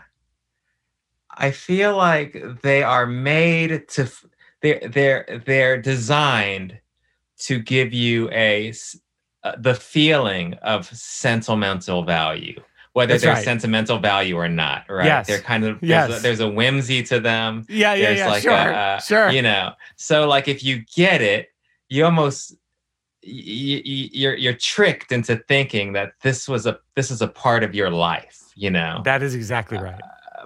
I 1.37 1.51
feel 1.51 1.95
like 1.95 2.37
they 2.61 2.83
are 2.83 3.05
made 3.05 3.87
to. 3.89 4.03
f- 4.03 4.25
They're 4.61 4.81
they're 4.87 5.41
they're 5.45 5.81
designed 5.81 6.79
to 7.39 7.59
give 7.59 7.91
you 7.93 8.29
a 8.31 8.73
uh, 9.43 9.53
the 9.57 9.73
feeling 9.73 10.53
of 10.61 10.85
sentimental 10.95 12.03
value, 12.03 12.61
whether 12.93 13.13
That's 13.13 13.23
there's 13.23 13.35
right. 13.37 13.43
sentimental 13.43 13.97
value 13.97 14.35
or 14.35 14.47
not. 14.47 14.85
Right? 14.87 15.05
Yes. 15.05 15.25
They're 15.27 15.39
kind 15.41 15.63
of 15.65 15.79
there's, 15.81 16.17
a, 16.17 16.21
there's 16.21 16.39
a 16.41 16.47
whimsy 16.49 17.01
to 17.03 17.19
them 17.19 17.65
Yeah, 17.67 17.95
yeah, 17.95 18.05
there's 18.05 18.19
yeah. 18.19 18.29
like 18.29 18.43
sure, 18.43 18.51
a, 18.51 18.75
uh, 18.75 18.99
sure. 18.99 19.29
you 19.31 19.41
know 19.41 19.73
so 19.95 20.27
like 20.27 20.47
if 20.47 20.63
you 20.63 20.83
get 20.95 21.21
it 21.21 21.47
you 21.89 22.05
almost 22.05 22.55
you're 23.23 24.35
you're 24.35 24.53
tricked 24.53 25.11
into 25.11 25.35
thinking 25.47 25.93
that 25.93 26.13
this 26.21 26.47
was 26.47 26.65
a 26.65 26.79
this 26.95 27.11
is 27.11 27.21
a 27.21 27.27
part 27.27 27.63
of 27.63 27.75
your 27.75 27.89
life 27.91 28.39
you 28.55 28.69
know 28.69 29.01
that 29.05 29.21
is 29.21 29.35
exactly 29.35 29.77
right. 29.77 30.01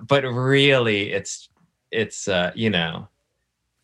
but 0.07 0.23
really 0.23 1.11
it's 1.11 1.49
it's 1.91 2.28
uh 2.28 2.51
you 2.55 2.69
know 2.69 3.07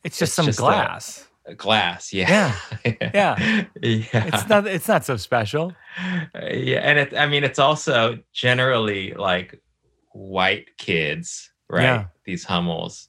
It's 0.03 0.19
just 0.19 0.31
it's 0.31 0.35
some 0.35 0.45
just 0.47 0.59
glass. 0.59 1.27
a 1.45 1.55
glass 1.55 2.11
yeah 2.13 2.55
Yeah, 2.83 2.91
yeah. 3.13 3.65
yeah 3.81 4.05
It's 4.13 4.49
not. 4.49 4.67
It's 4.67 4.87
not 4.87 5.05
so 5.05 5.15
special. 5.17 5.73
yeah 6.35 6.79
and 6.83 6.99
it 6.99 7.15
i 7.15 7.25
mean 7.27 7.43
it's 7.43 7.59
also 7.59 8.19
generally 8.33 9.13
like 9.13 9.59
white 10.13 10.67
kids 10.77 11.49
right 11.69 11.83
Yeah. 11.83 12.05
these 12.25 12.43
hummels 12.43 13.07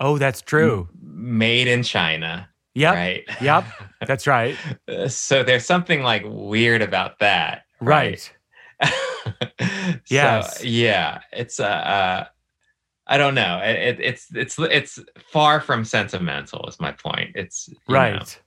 Oh, 0.00 0.18
that's 0.18 0.42
true. 0.42 0.88
made 1.00 1.68
in 1.68 1.84
china 1.84 2.48
Yep. 2.74 2.94
right 2.94 3.24
Yep. 3.40 3.64
That's 4.06 4.26
right. 4.26 4.56
Uh, 4.88 5.08
so 5.08 5.42
there's 5.42 5.64
something 5.66 6.02
like 6.02 6.22
weird 6.26 6.82
about 6.82 7.18
that 7.20 7.62
Right. 7.80 8.32
Yes. 10.08 10.58
so, 10.58 10.64
yeah 10.66 11.20
it's 11.32 11.60
uh, 11.60 11.64
uh 11.64 12.24
i 13.06 13.16
don't 13.16 13.34
know 13.36 13.60
it, 13.62 13.76
it, 13.76 14.00
it's 14.00 14.26
it's 14.34 14.58
it's 14.58 14.98
far 15.30 15.60
from 15.60 15.84
sentimental 15.84 16.66
is 16.68 16.80
my 16.80 16.90
point 16.92 17.30
it's 17.36 17.68
you 17.68 17.74
know, 17.88 17.94
Right. 17.94 18.40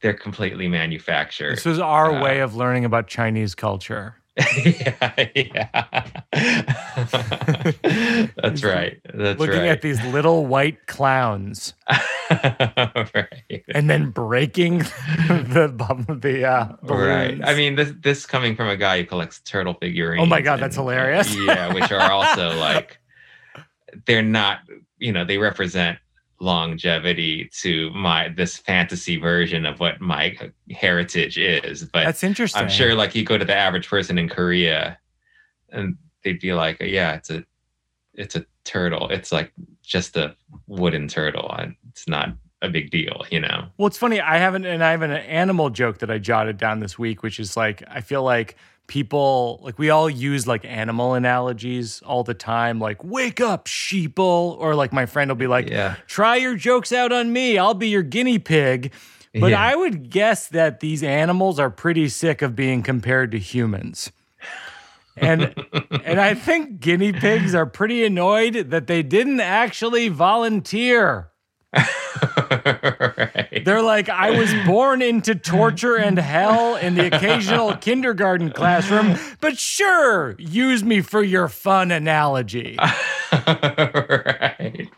they're 0.00 0.14
completely 0.14 0.66
manufactured 0.68 1.56
This 1.56 1.64
was 1.64 1.78
our 1.78 2.12
uh, 2.16 2.22
way 2.22 2.40
of 2.40 2.56
learning 2.56 2.84
about 2.84 3.06
Chinese 3.06 3.54
culture. 3.54 4.16
yeah 4.64 5.26
yeah 5.36 5.68
that's 8.36 8.64
right 8.64 8.98
that's 9.14 9.38
Looking 9.38 9.60
right 9.60 9.68
at 9.68 9.82
these 9.82 10.02
little 10.06 10.46
white 10.46 10.86
clowns 10.86 11.74
right 13.14 13.64
and 13.68 13.88
then 13.88 14.10
breaking 14.10 14.78
the 15.28 15.72
the 16.20 16.44
uh, 16.44 16.76
Right. 16.82 17.40
I 17.44 17.54
mean, 17.54 17.76
this 17.76 17.92
this 18.00 18.26
coming 18.26 18.56
from 18.56 18.68
a 18.68 18.76
guy 18.76 18.98
who 18.98 19.06
collects 19.06 19.40
turtle 19.40 19.74
figurines. 19.74 20.22
Oh 20.22 20.26
my 20.26 20.40
God, 20.40 20.60
that's 20.60 20.76
hilarious. 20.76 21.34
yeah, 21.46 21.72
which 21.72 21.90
are 21.90 22.10
also 22.10 22.54
like 22.56 22.98
they're 24.06 24.22
not, 24.22 24.60
you 24.98 25.12
know, 25.12 25.24
they 25.24 25.38
represent 25.38 25.98
longevity 26.40 27.48
to 27.60 27.90
my 27.90 28.28
this 28.28 28.56
fantasy 28.56 29.16
version 29.16 29.64
of 29.64 29.80
what 29.80 30.00
my 30.00 30.36
heritage 30.70 31.38
is. 31.38 31.84
But 31.84 32.04
that's 32.04 32.24
interesting. 32.24 32.62
I'm 32.62 32.68
sure, 32.68 32.94
like, 32.94 33.14
you 33.14 33.24
go 33.24 33.38
to 33.38 33.44
the 33.44 33.56
average 33.56 33.88
person 33.88 34.18
in 34.18 34.28
Korea, 34.28 34.98
and 35.70 35.96
they'd 36.24 36.40
be 36.40 36.52
like, 36.52 36.78
"Yeah, 36.80 37.14
it's 37.14 37.30
a, 37.30 37.44
it's 38.14 38.36
a 38.36 38.44
turtle. 38.64 39.08
It's 39.08 39.32
like 39.32 39.52
just 39.82 40.16
a 40.16 40.34
wooden 40.66 41.08
turtle. 41.08 41.50
and 41.58 41.76
It's 41.92 42.08
not 42.08 42.30
a 42.60 42.68
big 42.68 42.90
deal, 42.90 43.24
you 43.30 43.40
know." 43.40 43.66
Well, 43.78 43.86
it's 43.86 43.98
funny. 43.98 44.20
I 44.20 44.38
haven't, 44.38 44.64
and 44.66 44.82
I 44.82 44.90
have 44.90 45.02
an 45.02 45.12
animal 45.12 45.70
joke 45.70 45.98
that 45.98 46.10
I 46.10 46.18
jotted 46.18 46.56
down 46.58 46.80
this 46.80 46.98
week, 46.98 47.22
which 47.22 47.38
is 47.38 47.56
like, 47.56 47.82
I 47.88 48.00
feel 48.00 48.22
like 48.22 48.56
people, 48.88 49.60
like, 49.62 49.78
we 49.78 49.90
all 49.90 50.10
use 50.10 50.46
like 50.46 50.64
animal 50.64 51.14
analogies 51.14 52.02
all 52.04 52.24
the 52.24 52.34
time, 52.34 52.78
like, 52.80 53.02
wake 53.04 53.40
up, 53.40 53.66
sheeple. 53.66 54.56
Or 54.58 54.74
like, 54.74 54.92
my 54.92 55.06
friend 55.06 55.30
will 55.30 55.36
be 55.36 55.46
like, 55.46 55.70
Yeah. 55.70 55.94
try 56.06 56.36
your 56.36 56.56
jokes 56.56 56.92
out 56.92 57.12
on 57.12 57.32
me. 57.32 57.56
I'll 57.58 57.74
be 57.74 57.88
your 57.88 58.02
guinea 58.02 58.38
pig. 58.38 58.92
But 59.34 59.50
Yeah. 59.52 59.62
I 59.62 59.76
would 59.76 60.10
guess 60.10 60.48
that 60.48 60.80
these 60.80 61.02
animals 61.02 61.58
are 61.58 61.70
pretty 61.70 62.08
sick 62.08 62.42
of 62.42 62.54
being 62.54 62.82
compared 62.82 63.30
to 63.32 63.38
humans. 63.38 64.10
And 65.16 65.54
and 66.04 66.20
I 66.20 66.34
think 66.34 66.80
guinea 66.80 67.12
pigs 67.12 67.54
are 67.54 67.66
pretty 67.66 68.04
annoyed 68.04 68.70
that 68.70 68.86
they 68.88 69.02
didn't 69.02 69.40
actually 69.40 70.08
volunteer. 70.08 71.28
Right. 71.72 73.62
They're 73.64 73.82
like, 73.82 74.08
I 74.08 74.30
was 74.30 74.52
born 74.66 75.02
into 75.02 75.34
torture 75.34 75.96
and 75.96 76.18
hell 76.18 76.76
in 76.76 76.94
the 76.94 77.14
occasional 77.14 77.76
kindergarten 77.80 78.50
classroom, 78.50 79.18
but 79.40 79.58
sure, 79.58 80.36
use 80.38 80.82
me 80.84 81.00
for 81.00 81.22
your 81.22 81.48
fun 81.48 81.90
analogy. 81.90 82.76
right. 83.46 84.88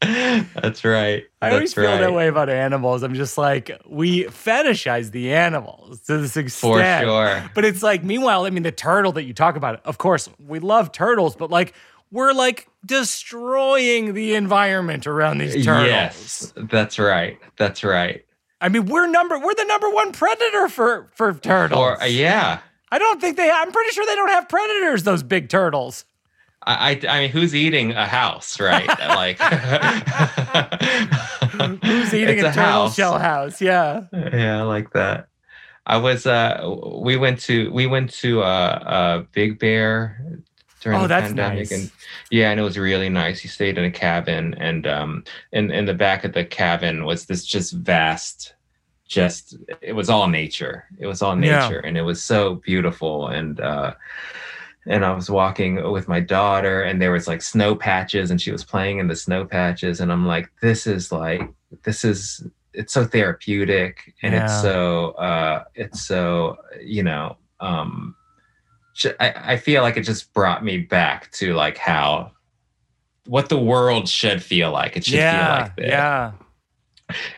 That's 0.00 0.84
right. 0.84 1.24
I 1.40 1.50
always 1.50 1.74
feel 1.74 1.84
that 1.84 2.12
way 2.12 2.28
about 2.28 2.48
animals. 2.48 3.02
I'm 3.02 3.14
just 3.14 3.36
like, 3.38 3.70
we 3.88 4.24
fetishize 4.24 5.10
the 5.10 5.32
animals 5.32 6.00
to 6.02 6.18
this 6.18 6.36
extent. 6.36 6.74
For 6.74 7.06
sure. 7.06 7.50
But 7.54 7.64
it's 7.64 7.82
like, 7.82 8.04
meanwhile, 8.04 8.44
I 8.44 8.50
mean, 8.50 8.62
the 8.62 8.72
turtle 8.72 9.12
that 9.12 9.24
you 9.24 9.34
talk 9.34 9.56
about, 9.56 9.84
of 9.84 9.98
course, 9.98 10.28
we 10.38 10.58
love 10.60 10.92
turtles, 10.92 11.34
but 11.36 11.50
like, 11.50 11.74
we're 12.14 12.32
like 12.32 12.68
destroying 12.86 14.14
the 14.14 14.34
environment 14.34 15.06
around 15.06 15.38
these 15.38 15.64
turtles. 15.64 15.88
Yes, 15.88 16.52
that's 16.56 16.98
right. 16.98 17.38
That's 17.56 17.82
right. 17.82 18.24
I 18.60 18.68
mean, 18.68 18.86
we're 18.86 19.08
number 19.08 19.38
we're 19.38 19.54
the 19.54 19.64
number 19.64 19.90
one 19.90 20.12
predator 20.12 20.68
for 20.68 21.10
for 21.14 21.34
turtles. 21.34 21.78
Or 21.78 22.00
uh, 22.00 22.06
yeah, 22.06 22.60
I 22.90 22.98
don't 22.98 23.20
think 23.20 23.36
they. 23.36 23.50
I'm 23.50 23.72
pretty 23.72 23.90
sure 23.90 24.06
they 24.06 24.14
don't 24.14 24.30
have 24.30 24.48
predators. 24.48 25.02
Those 25.02 25.24
big 25.24 25.48
turtles. 25.48 26.04
I, 26.66 26.92
I, 26.92 27.00
I 27.08 27.20
mean, 27.20 27.30
who's 27.30 27.54
eating 27.54 27.92
a 27.92 28.06
house, 28.06 28.58
right? 28.58 28.88
like, 28.98 29.38
Who's 31.84 32.14
eating 32.14 32.38
It's 32.38 32.46
a, 32.46 32.48
a 32.48 32.52
turtle 32.54 32.88
shell 32.88 33.18
house? 33.18 33.60
Yeah. 33.60 34.04
yeah, 34.12 34.60
I 34.60 34.62
like 34.62 34.94
that. 34.94 35.28
I 35.84 35.98
was, 35.98 36.24
uh, 36.24 36.74
we 37.02 37.18
went 37.18 37.40
to, 37.40 37.70
we 37.70 37.86
went 37.86 38.14
to, 38.14 38.40
uh, 38.40 38.44
uh, 38.44 39.24
Big 39.32 39.58
Bear 39.58 40.40
during 40.84 40.98
Oh, 40.98 41.02
the 41.02 41.08
that's 41.08 41.28
pandemic, 41.28 41.70
nice. 41.70 41.72
and 41.72 41.90
yeah, 42.30 42.50
and 42.50 42.60
it 42.60 42.62
was 42.62 42.78
really 42.78 43.08
nice. 43.08 43.40
He 43.40 43.48
stayed 43.48 43.78
in 43.78 43.84
a 43.84 43.90
cabin, 43.90 44.54
and 44.58 44.86
um, 44.86 45.24
in 45.52 45.70
in 45.72 45.86
the 45.86 45.94
back 45.94 46.24
of 46.24 46.32
the 46.34 46.44
cabin 46.44 47.04
was 47.06 47.24
this 47.24 47.44
just 47.44 47.72
vast, 47.72 48.54
just 49.08 49.56
it 49.80 49.94
was 49.94 50.10
all 50.10 50.28
nature. 50.28 50.84
It 50.98 51.06
was 51.06 51.22
all 51.22 51.34
Yeah. 51.36 51.66
nature, 51.68 51.80
and 51.80 51.96
it 51.96 52.02
was 52.02 52.22
so 52.22 52.56
beautiful, 52.56 53.28
and 53.28 53.58
uh, 53.60 53.94
and 54.86 55.04
I 55.06 55.12
was 55.14 55.30
walking 55.30 55.82
with 55.90 56.06
my 56.06 56.20
daughter, 56.20 56.82
and 56.82 57.00
there 57.00 57.12
was 57.12 57.26
like 57.26 57.40
snow 57.40 57.74
patches, 57.74 58.30
and 58.30 58.38
she 58.40 58.52
was 58.52 58.62
playing 58.64 58.98
in 58.98 59.08
the 59.08 59.16
snow 59.16 59.46
patches, 59.46 60.00
and 60.00 60.12
I'm 60.12 60.26
like, 60.26 60.46
this 60.60 60.86
is 60.86 61.10
like, 61.10 61.40
this 61.84 62.04
is, 62.04 62.46
it's 62.74 62.92
so 62.92 63.06
therapeutic, 63.06 64.12
and 64.22 64.34
Yeah. 64.34 64.44
it's 64.44 64.60
so, 64.60 65.12
uh, 65.12 65.64
it's 65.74 66.06
so, 66.06 66.58
you 66.82 67.02
know, 67.02 67.38
um, 67.60 68.14
I, 69.20 69.34
I 69.36 69.56
feel 69.56 69.82
like 69.82 69.96
it 69.96 70.02
just 70.02 70.32
brought 70.32 70.64
me 70.64 70.78
back 70.78 71.30
to 71.32 71.54
like 71.54 71.78
how, 71.78 72.32
what 73.26 73.48
the 73.48 73.58
world 73.58 74.08
should 74.08 74.42
feel 74.42 74.70
like. 74.70 74.96
It 74.96 75.04
should 75.04 75.14
yeah. 75.14 75.56
feel 75.56 75.62
like 75.64 75.76
this 75.76 75.88
yeah. 75.88 76.32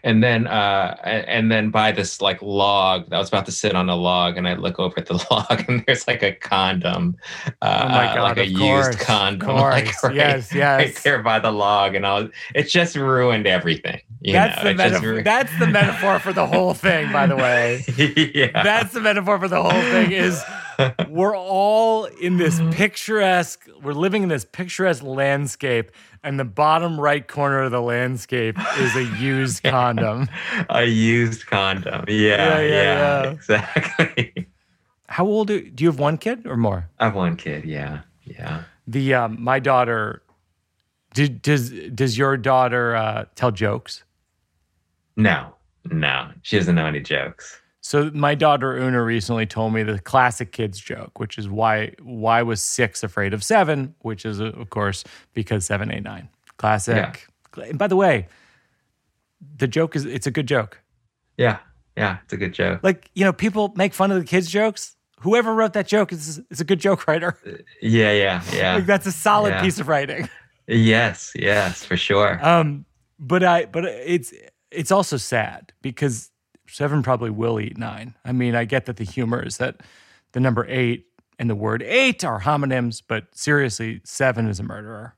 and 0.04 0.22
then 0.22 0.46
uh 0.46 0.96
and 1.04 1.50
then 1.50 1.70
by 1.70 1.90
this 1.90 2.20
like 2.20 2.40
log 2.40 3.12
i 3.12 3.18
was 3.18 3.26
about 3.26 3.44
to 3.44 3.50
sit 3.50 3.74
on 3.74 3.88
a 3.88 3.96
log 3.96 4.36
and 4.36 4.46
i 4.46 4.54
look 4.54 4.78
over 4.78 4.94
at 4.96 5.06
the 5.06 5.14
log 5.30 5.68
and 5.68 5.82
there's 5.86 6.06
like 6.06 6.22
a 6.22 6.30
condom 6.30 7.16
uh 7.62 7.82
Oh 7.84 7.88
my 7.88 8.14
God, 8.14 8.22
like 8.22 8.36
a 8.36 8.42
of 8.42 8.48
used 8.48 9.00
condom 9.00 9.48
like 9.56 9.86
course. 9.96 10.04
right, 10.04 10.14
yes. 10.14 10.54
right 10.54 10.94
there 11.02 11.20
by 11.20 11.40
the 11.40 11.50
log 11.50 11.96
and 11.96 12.06
i 12.06 12.20
was 12.20 12.30
it 12.54 12.68
just 12.68 12.94
ruined 12.94 13.48
everything 13.48 14.00
you 14.26 14.32
That's 14.32 14.62
know? 14.62 14.70
the 14.70 14.74
metaphor. 14.74 15.22
That's 15.22 15.58
the 15.60 15.66
metaphor 15.68 16.18
for 16.18 16.32
the 16.32 16.46
whole 16.46 16.74
thing. 16.74 17.12
By 17.12 17.26
the 17.26 17.36
way, 17.36 17.84
yeah 18.34 18.62
that's 18.62 18.92
the 18.92 19.00
metaphor 19.00 19.38
for 19.38 19.46
the 19.46 19.62
whole 19.62 19.70
thing. 19.70 20.10
Is 20.10 20.42
we're 21.08 21.36
all 21.36 22.04
in 22.06 22.36
this 22.38 22.60
picturesque. 22.72 23.68
We're 23.82 23.92
living 23.92 24.22
in 24.22 24.28
this 24.28 24.44
picturesque 24.44 25.02
landscape, 25.02 25.90
and 26.22 26.38
the 26.40 26.44
bottom 26.44 27.00
right 27.00 27.26
corner 27.26 27.62
of 27.62 27.70
the 27.72 27.80
landscape 27.82 28.56
is 28.78 28.96
a 28.96 29.04
used 29.18 29.62
condom. 29.64 30.28
a 30.70 30.84
used 30.84 31.46
condom 31.46 32.04
yeah 32.08 32.58
Yeah, 32.58 32.60
yeah, 32.60 32.68
yeah, 32.68 33.22
yeah. 33.24 33.30
exactly 33.30 34.46
How 35.08 35.24
old 35.26 35.48
do, 35.48 35.68
do 35.70 35.84
you 35.84 35.90
have? 35.90 35.98
One 35.98 36.18
kid 36.18 36.46
or 36.46 36.56
more? 36.56 36.88
i 36.98 37.04
have 37.06 37.14
one 37.14 37.36
kid 37.36 37.64
yeah 37.64 38.00
yeah 38.24 38.64
The 38.86 39.14
um, 39.14 39.36
my 39.42 39.58
daughter. 39.60 40.22
Did, 41.14 41.40
does 41.42 41.70
does 41.94 42.18
your 42.18 42.36
daughter 42.36 42.94
uh, 42.96 43.24
tell 43.36 43.50
jokes? 43.50 44.04
no 45.16 45.54
no 45.90 46.28
she 46.42 46.58
doesn't 46.58 46.74
know 46.74 46.86
any 46.86 47.00
jokes 47.00 47.60
So 47.86 48.10
my 48.12 48.34
daughter 48.34 48.72
Oona 48.76 49.00
recently 49.00 49.46
told 49.46 49.72
me 49.72 49.84
the 49.84 50.00
classic 50.00 50.50
kids 50.50 50.80
joke, 50.80 51.20
which 51.20 51.38
is 51.38 51.48
why 51.48 51.92
why 52.02 52.42
was 52.42 52.60
six 52.60 53.04
afraid 53.04 53.32
of 53.32 53.44
seven, 53.44 53.94
which 54.00 54.24
is 54.26 54.40
uh, 54.40 54.46
of 54.46 54.70
course 54.70 55.04
because 55.34 55.64
seven, 55.66 55.92
eight, 55.92 56.02
nine. 56.02 56.28
Classic. 56.56 57.28
And 57.56 57.78
by 57.78 57.86
the 57.86 57.94
way, 57.94 58.26
the 59.56 59.68
joke 59.68 59.94
is 59.94 60.04
it's 60.04 60.26
a 60.26 60.32
good 60.32 60.48
joke. 60.48 60.80
yeah 61.36 61.58
yeah 61.96 62.18
it's 62.24 62.32
a 62.32 62.36
good 62.36 62.52
joke 62.52 62.80
Like 62.82 63.08
you 63.14 63.24
know, 63.24 63.32
people 63.32 63.72
make 63.76 63.94
fun 63.94 64.10
of 64.10 64.18
the 64.18 64.24
kids 64.26 64.50
jokes. 64.50 64.96
Whoever 65.20 65.54
wrote 65.54 65.72
that 65.74 65.86
joke 65.86 66.12
is 66.12 66.40
is 66.50 66.60
a 66.60 66.64
good 66.64 66.80
joke 66.80 67.06
writer. 67.06 67.38
yeah 67.80 68.10
yeah 68.12 68.42
yeah 68.52 68.74
Like 68.74 68.86
that's 68.86 69.06
a 69.06 69.12
solid 69.12 69.50
Yeah. 69.50 69.62
piece 69.62 69.78
of 69.78 69.86
writing. 69.86 70.28
Yes, 70.66 71.30
yes, 71.36 71.84
for 71.84 71.96
sure. 71.96 72.44
Um, 72.44 72.84
but 73.20 73.44
I 73.44 73.66
but 73.66 73.84
it's 73.84 74.32
it's 74.72 74.90
also 74.90 75.16
sad 75.18 75.72
because 75.82 76.32
seven 76.68 77.02
probably 77.02 77.30
will 77.30 77.60
eat 77.60 77.76
nine. 77.76 78.14
I 78.24 78.32
mean, 78.32 78.54
I 78.54 78.64
get 78.64 78.86
that 78.86 78.96
the 78.96 79.04
humor 79.04 79.42
is 79.42 79.58
that 79.58 79.80
the 80.32 80.40
number 80.40 80.66
eight 80.68 81.06
and 81.38 81.50
the 81.50 81.54
word 81.54 81.82
eight 81.82 82.24
are 82.24 82.40
homonyms, 82.40 83.02
but 83.06 83.26
seriously, 83.32 84.00
seven 84.04 84.48
is 84.48 84.60
a 84.60 84.62
murderer. 84.62 85.14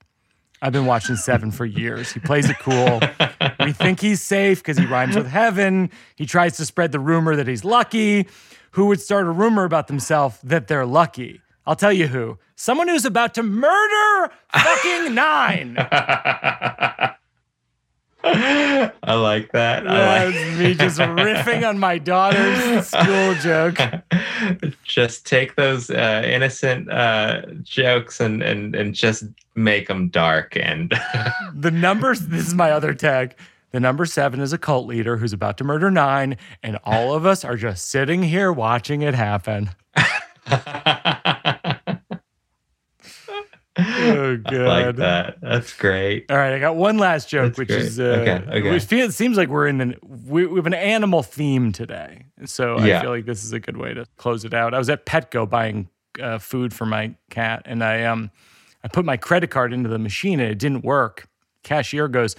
I've 0.60 0.72
been 0.72 0.86
watching 0.86 1.16
Seven 1.16 1.52
for 1.52 1.64
years. 1.64 2.12
He 2.12 2.20
plays 2.20 2.50
it 2.50 2.58
cool. 2.58 3.00
We 3.64 3.72
think 3.72 4.00
he's 4.00 4.20
safe 4.20 4.58
because 4.58 4.76
he 4.76 4.86
rhymes 4.86 5.14
with 5.14 5.28
heaven. 5.28 5.90
He 6.16 6.26
tries 6.26 6.56
to 6.56 6.66
spread 6.66 6.90
the 6.90 6.98
rumor 6.98 7.36
that 7.36 7.46
he's 7.46 7.64
lucky. 7.64 8.26
Who 8.72 8.86
would 8.86 9.00
start 9.00 9.26
a 9.26 9.30
rumor 9.30 9.64
about 9.64 9.86
themselves 9.86 10.38
that 10.42 10.66
they're 10.66 10.86
lucky? 10.86 11.40
I'll 11.66 11.76
tell 11.76 11.92
you 11.92 12.08
who. 12.08 12.38
Someone 12.56 12.88
who's 12.88 13.04
about 13.04 13.34
to 13.34 13.42
murder 13.42 14.32
fucking 14.52 15.14
nine. 15.14 15.76
I 18.24 19.14
like 19.14 19.52
that. 19.52 19.86
I 19.86 20.30
That's 20.30 20.58
me 20.58 20.74
just 20.74 20.98
riffing 20.98 21.68
on 21.68 21.78
my 21.78 21.98
daughter's 21.98 22.88
school 22.88 23.34
joke. 23.36 23.78
just 24.84 25.26
take 25.26 25.56
those 25.56 25.90
uh, 25.90 26.22
innocent 26.24 26.90
uh, 26.90 27.42
jokes 27.62 28.20
and, 28.20 28.42
and 28.42 28.74
and 28.74 28.94
just 28.94 29.24
make 29.54 29.88
them 29.88 30.08
dark 30.08 30.56
and 30.56 30.92
The 31.54 31.70
numbers, 31.70 32.20
this 32.20 32.46
is 32.46 32.54
my 32.54 32.70
other 32.70 32.94
tag. 32.94 33.36
The 33.70 33.80
number 33.80 34.06
seven 34.06 34.40
is 34.40 34.52
a 34.52 34.58
cult 34.58 34.86
leader 34.86 35.18
who's 35.18 35.32
about 35.32 35.58
to 35.58 35.64
murder 35.64 35.90
nine, 35.90 36.38
and 36.62 36.78
all 36.84 37.14
of 37.14 37.26
us 37.26 37.44
are 37.44 37.56
just 37.56 37.88
sitting 37.88 38.22
here 38.22 38.50
watching 38.50 39.02
it 39.02 39.14
happen. 39.14 39.70
Oh, 43.78 44.38
like 44.44 44.44
good. 44.44 44.96
that. 44.96 45.40
That's 45.40 45.72
great. 45.72 46.30
All 46.30 46.36
right, 46.36 46.52
I 46.52 46.58
got 46.58 46.76
one 46.76 46.98
last 46.98 47.28
joke, 47.28 47.50
That's 47.50 47.58
which 47.58 47.68
great. 47.68 47.80
is 47.82 48.00
uh, 48.00 48.02
Okay, 48.02 48.58
okay. 48.58 48.76
It, 48.76 48.82
feels, 48.82 49.10
it 49.10 49.16
seems 49.16 49.36
like 49.36 49.48
we're 49.48 49.68
in 49.68 49.80
an 49.80 49.94
we, 50.02 50.46
we 50.46 50.56
have 50.56 50.66
an 50.66 50.74
animal 50.74 51.22
theme 51.22 51.72
today, 51.72 52.26
so 52.44 52.76
I 52.78 53.00
feel 53.00 53.10
like 53.10 53.24
this 53.26 53.44
is 53.44 53.52
a 53.52 53.60
good 53.60 53.76
way 53.76 53.94
to 53.94 54.04
close 54.16 54.44
it 54.44 54.52
out. 54.52 54.74
I 54.74 54.78
was 54.78 54.90
at 54.90 55.06
Petco 55.06 55.48
buying 55.48 55.88
uh, 56.20 56.38
food 56.38 56.74
for 56.74 56.86
my 56.86 57.14
cat, 57.30 57.62
and 57.66 57.84
I 57.84 58.04
um 58.04 58.30
I 58.82 58.88
put 58.88 59.04
my 59.04 59.16
credit 59.16 59.50
card 59.50 59.72
into 59.72 59.88
the 59.88 59.98
machine 59.98 60.40
and 60.40 60.50
it 60.50 60.58
didn't 60.58 60.84
work. 60.84 61.28
Cashier 61.62 62.08
goes, 62.08 62.34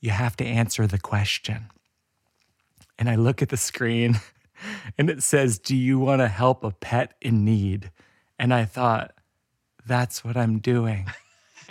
"You 0.00 0.10
have 0.10 0.36
to 0.36 0.44
answer 0.44 0.86
the 0.86 0.98
question," 0.98 1.66
and 2.98 3.08
I 3.08 3.14
look 3.16 3.42
at 3.42 3.48
the 3.50 3.56
screen, 3.56 4.20
and 4.98 5.08
it 5.10 5.22
says, 5.22 5.58
"Do 5.58 5.76
you 5.76 5.98
want 6.00 6.20
to 6.20 6.28
help 6.28 6.64
a 6.64 6.70
pet 6.72 7.14
in 7.20 7.44
need?" 7.44 7.90
And 8.38 8.52
I 8.52 8.64
thought, 8.64 9.13
that's 9.86 10.24
what 10.24 10.36
I'm 10.36 10.58
doing. 10.58 11.06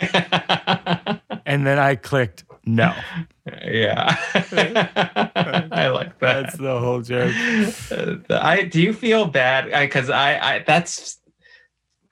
And 1.46 1.66
then 1.66 1.78
I 1.78 1.94
clicked 1.94 2.44
no. 2.66 2.94
yeah. 3.64 4.16
I 5.72 5.88
like 5.88 6.18
that. 6.20 6.42
That's 6.42 6.56
the 6.56 6.78
whole 6.80 7.02
joke. 7.02 7.34
I 8.30 8.64
do 8.64 8.80
you 8.80 8.94
feel 8.94 9.26
bad 9.26 9.66
because 9.66 10.08
I, 10.08 10.38
I 10.38 10.64
that's 10.66 11.18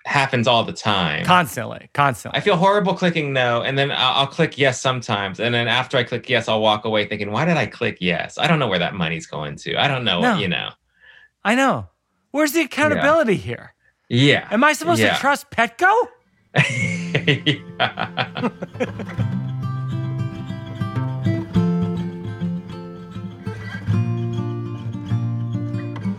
happens 0.04 0.46
all 0.46 0.64
the 0.64 0.72
time. 0.72 1.24
Constantly, 1.24 1.88
constantly. 1.94 2.38
I 2.38 2.42
feel 2.42 2.56
horrible 2.56 2.94
clicking 2.94 3.32
no, 3.32 3.62
and 3.62 3.78
then 3.78 3.90
I'll, 3.90 4.20
I'll 4.20 4.26
click 4.26 4.58
yes 4.58 4.80
sometimes, 4.80 5.40
and 5.40 5.54
then 5.54 5.68
after 5.68 5.96
I 5.96 6.04
click 6.04 6.28
yes, 6.28 6.48
I'll 6.48 6.60
walk 6.60 6.84
away 6.84 7.06
thinking, 7.06 7.30
why 7.30 7.46
did 7.46 7.56
I 7.56 7.66
click 7.66 7.98
yes? 8.00 8.36
I 8.36 8.46
don't 8.46 8.58
know 8.58 8.68
where 8.68 8.80
that 8.80 8.94
money's 8.94 9.26
going 9.26 9.56
to. 9.56 9.76
I 9.76 9.88
don't 9.88 10.04
know. 10.04 10.20
No. 10.20 10.36
You 10.36 10.48
know. 10.48 10.70
I 11.44 11.54
know. 11.54 11.88
Where's 12.32 12.52
the 12.52 12.60
accountability 12.60 13.36
here? 13.36 13.74
Yeah. 14.12 14.46
Am 14.50 14.62
I 14.62 14.74
supposed 14.74 15.00
Yeah. 15.00 15.14
to 15.14 15.20
trust 15.20 15.50
Petco? 15.50 15.90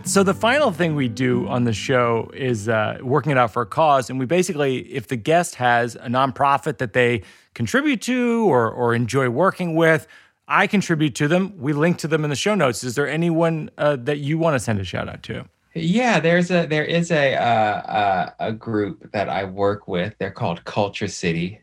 So 0.06 0.22
the 0.22 0.34
final 0.34 0.70
thing 0.70 0.94
we 0.94 1.08
do 1.08 1.48
on 1.48 1.64
the 1.64 1.72
show 1.72 2.30
is 2.34 2.68
uh, 2.68 2.98
working 3.00 3.32
it 3.32 3.38
out 3.38 3.52
for 3.52 3.62
a 3.62 3.66
cause, 3.66 4.10
and 4.10 4.18
we 4.18 4.26
basically, 4.26 4.80
if 4.92 5.08
the 5.08 5.16
guest 5.16 5.54
has 5.54 5.94
a 5.96 6.08
nonprofit 6.08 6.76
that 6.78 6.92
they 6.92 7.22
contribute 7.54 8.02
to 8.02 8.44
or 8.50 8.70
or 8.70 8.94
enjoy 8.94 9.30
working 9.30 9.74
with, 9.74 10.06
I 10.46 10.66
contribute 10.66 11.14
to 11.16 11.26
them. 11.26 11.54
We 11.58 11.72
link 11.72 11.96
to 11.98 12.08
them 12.08 12.22
in 12.22 12.28
the 12.30 12.36
show 12.36 12.54
notes. 12.54 12.84
Is 12.84 12.96
there 12.96 13.08
anyone 13.08 13.70
uh, 13.78 13.96
that 13.96 14.18
you 14.18 14.36
want 14.36 14.54
to 14.56 14.60
send 14.60 14.78
a 14.78 14.84
shout 14.84 15.08
out 15.08 15.22
to? 15.24 15.46
Yeah, 15.74 16.20
there's 16.20 16.50
a 16.50 16.66
there 16.66 16.84
is 16.84 17.10
a 17.10 17.34
uh, 17.34 17.40
uh, 17.40 18.30
a 18.38 18.52
group 18.52 19.10
that 19.12 19.28
I 19.28 19.44
work 19.44 19.88
with. 19.88 20.14
They're 20.18 20.30
called 20.30 20.64
KultureCity, 20.64 21.58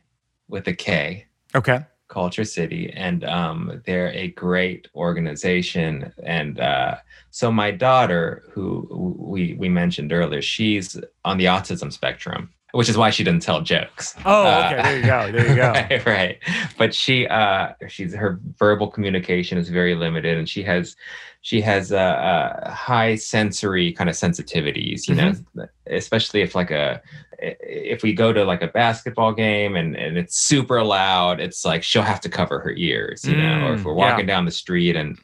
with 0.51 0.67
a 0.67 0.73
K. 0.73 1.25
Okay. 1.55 1.79
KultureCity, 2.09 2.91
and 2.93 3.23
um, 3.23 3.81
they're 3.85 4.11
a 4.11 4.27
great 4.27 4.89
organization. 4.93 6.13
And 6.23 6.59
uh, 6.59 6.97
so 7.29 7.53
my 7.53 7.71
daughter, 7.71 8.43
who 8.51 8.85
we 9.17 9.53
we 9.53 9.69
mentioned 9.69 10.11
earlier, 10.11 10.41
she's 10.41 10.99
on 11.23 11.37
the 11.37 11.45
autism 11.45 11.91
spectrum, 11.91 12.51
which 12.73 12.89
is 12.89 12.97
why 12.97 13.11
she 13.11 13.23
doesn't 13.23 13.39
tell 13.39 13.61
jokes. 13.61 14.13
Oh, 14.25 14.41
okay. 14.41 14.77
Uh, 14.77 14.83
there 14.83 14.97
you 14.97 15.05
go. 15.05 15.31
There 15.31 15.49
you 15.49 15.55
go. 15.55 15.71
right, 15.71 16.05
right. 16.05 16.39
But 16.77 16.93
she, 16.93 17.27
uh, 17.27 17.69
she's 17.87 18.13
her 18.13 18.41
verbal 18.59 18.89
communication 18.89 19.57
is 19.57 19.69
very 19.69 19.95
limited, 19.95 20.37
and 20.37 20.49
she 20.49 20.63
has, 20.63 20.97
she 21.41 21.59
has 21.61 21.91
uh, 21.91 21.97
uh 21.97 22.71
high 22.71 23.15
sensory 23.15 23.91
kind 23.91 24.09
of 24.09 24.15
sensitivities. 24.15 25.07
You 25.07 25.15
mm-hmm. 25.15 25.59
know, 25.59 25.67
especially 25.87 26.41
if 26.41 26.55
like 26.55 26.71
a, 26.71 27.01
if 27.39 28.03
we 28.03 28.13
go 28.13 28.31
to 28.31 28.45
like 28.45 28.61
a 28.61 28.67
basketball 28.67 29.33
game 29.33 29.75
and 29.75 29.95
and 29.95 30.17
it's 30.17 30.37
super 30.37 30.83
loud, 30.83 31.39
it's 31.39 31.65
like 31.65 31.83
she'll 31.83 32.03
have 32.03 32.21
to 32.21 32.29
cover 32.29 32.59
her 32.59 32.71
ears. 32.71 33.25
You 33.25 33.35
mm, 33.35 33.37
know, 33.37 33.67
or 33.67 33.73
if 33.73 33.83
we're 33.83 33.93
walking 33.93 34.27
yeah. 34.27 34.35
down 34.35 34.45
the 34.45 34.51
street 34.51 34.95
and 34.95 35.17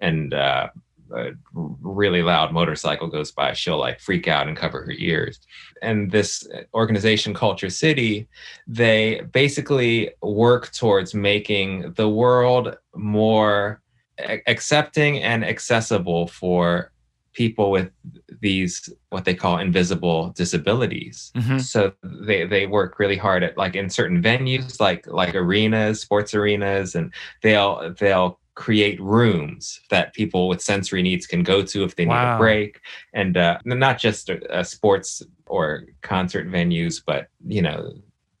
and 0.00 0.32
uh, 0.34 0.68
a 1.14 1.30
really 1.52 2.22
loud 2.22 2.52
motorcycle 2.52 3.08
goes 3.08 3.32
by, 3.32 3.52
she'll 3.52 3.78
like 3.78 4.00
freak 4.00 4.28
out 4.28 4.48
and 4.48 4.56
cover 4.56 4.82
her 4.82 4.92
ears. 4.92 5.40
And 5.82 6.10
this 6.10 6.46
organization, 6.72 7.34
KultureCity, 7.34 8.26
they 8.66 9.22
basically 9.32 10.10
work 10.22 10.72
towards 10.72 11.14
making 11.14 11.92
the 11.92 12.08
world 12.08 12.76
more 12.94 13.80
accepting 14.46 15.22
and 15.22 15.44
accessible 15.44 16.26
for 16.26 16.92
people 17.32 17.70
with 17.70 17.90
these 18.40 18.88
what 19.10 19.24
they 19.24 19.34
call 19.34 19.58
invisible 19.58 20.30
disabilities 20.36 21.32
mm-hmm. 21.34 21.58
so 21.58 21.92
they 22.02 22.46
they 22.46 22.66
work 22.66 22.98
really 22.98 23.16
hard 23.16 23.42
at 23.42 23.56
like 23.58 23.74
in 23.74 23.90
certain 23.90 24.22
venues 24.22 24.80
like 24.80 25.06
like 25.08 25.34
arenas 25.34 26.00
sports 26.00 26.32
arenas 26.32 26.94
and 26.94 27.12
they'll 27.42 27.92
they'll 27.98 28.38
create 28.54 29.00
rooms 29.00 29.80
that 29.90 30.14
people 30.14 30.46
with 30.46 30.62
sensory 30.62 31.02
needs 31.02 31.26
can 31.26 31.42
go 31.42 31.62
to 31.62 31.82
if 31.82 31.96
they 31.96 32.06
wow. 32.06 32.14
need 32.14 32.36
a 32.36 32.38
break 32.38 32.80
and 33.12 33.36
uh, 33.36 33.58
not 33.64 33.98
just 33.98 34.30
uh, 34.30 34.62
sports 34.62 35.22
or 35.46 35.84
concert 36.02 36.48
venues 36.48 37.02
but 37.04 37.26
you 37.46 37.60
know 37.60 37.92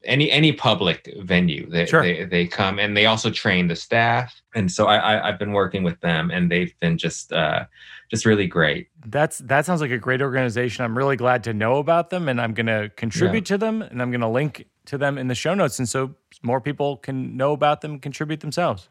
any 0.04 0.30
any 0.30 0.52
public 0.52 1.12
venue 1.20 1.68
they, 1.70 1.86
sure. 1.86 2.02
they 2.02 2.24
they 2.24 2.46
come 2.46 2.78
and 2.78 2.96
they 2.96 3.06
also 3.06 3.30
train 3.30 3.68
the 3.68 3.76
staff 3.76 4.40
and 4.54 4.70
so 4.70 4.86
I, 4.86 5.22
I 5.22 5.26
have 5.30 5.38
been 5.38 5.52
working 5.52 5.82
with 5.82 6.00
them 6.00 6.30
and 6.30 6.50
they've 6.50 6.74
been 6.80 6.98
just 6.98 7.32
uh 7.32 7.64
just 8.10 8.26
really 8.26 8.46
great 8.46 8.88
that's 9.06 9.38
that 9.38 9.66
sounds 9.66 9.80
like 9.80 9.90
a 9.90 9.98
great 9.98 10.22
organization 10.22 10.84
i'm 10.84 10.96
really 10.96 11.16
glad 11.16 11.42
to 11.44 11.54
know 11.54 11.78
about 11.78 12.10
them 12.10 12.28
and 12.28 12.40
i'm 12.40 12.54
going 12.54 12.66
to 12.66 12.90
contribute 12.96 13.48
yeah. 13.48 13.54
to 13.54 13.58
them 13.58 13.82
and 13.82 14.02
i'm 14.02 14.10
going 14.10 14.20
to 14.20 14.28
link 14.28 14.66
to 14.86 14.98
them 14.98 15.18
in 15.18 15.28
the 15.28 15.34
show 15.34 15.54
notes 15.54 15.78
and 15.78 15.88
so 15.88 16.14
more 16.42 16.60
people 16.60 16.98
can 16.98 17.36
know 17.36 17.52
about 17.52 17.80
them 17.80 17.98
contribute 17.98 18.40
themselves 18.40 18.88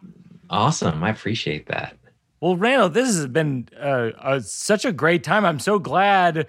Awesome. 0.49 1.03
I 1.03 1.09
appreciate 1.09 1.65
that. 1.67 1.97
Well, 2.39 2.57
Randall, 2.57 2.89
this 2.89 3.07
has 3.07 3.27
been 3.27 3.69
uh, 3.79 4.39
such 4.41 4.85
a 4.85 4.91
great 4.91 5.23
time. 5.23 5.45
I'm 5.45 5.59
so 5.59 5.79
glad 5.79 6.47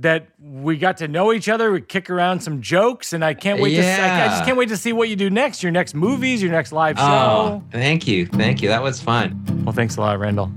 that 0.00 0.28
we 0.38 0.76
got 0.76 0.98
to 0.98 1.08
know 1.08 1.32
each 1.32 1.48
other. 1.48 1.72
We 1.72 1.80
kick 1.80 2.10
around 2.10 2.40
some 2.40 2.60
jokes, 2.60 3.12
and 3.12 3.24
I 3.24 3.34
can't 3.34 3.60
wait 3.60 3.72
yeah. 3.72 3.96
to. 3.96 4.02
I, 4.02 4.24
I, 4.24 4.28
just 4.28 4.44
can't 4.44 4.56
wait 4.56 4.68
to 4.68 4.76
see 4.76 4.92
what 4.92 5.08
you 5.08 5.16
do 5.16 5.30
next. 5.30 5.62
Your 5.62 5.72
next 5.72 5.94
movies, 5.94 6.42
your 6.42 6.52
next 6.52 6.72
live 6.72 6.98
show. 6.98 7.04
Oh, 7.04 7.62
thank 7.72 8.06
you, 8.06 8.26
thank 8.26 8.62
you. 8.62 8.68
That 8.68 8.82
was 8.82 9.00
fun. 9.00 9.42
Well, 9.64 9.72
thanks 9.72 9.96
a 9.96 10.00
lot, 10.00 10.18
Randall. 10.18 10.50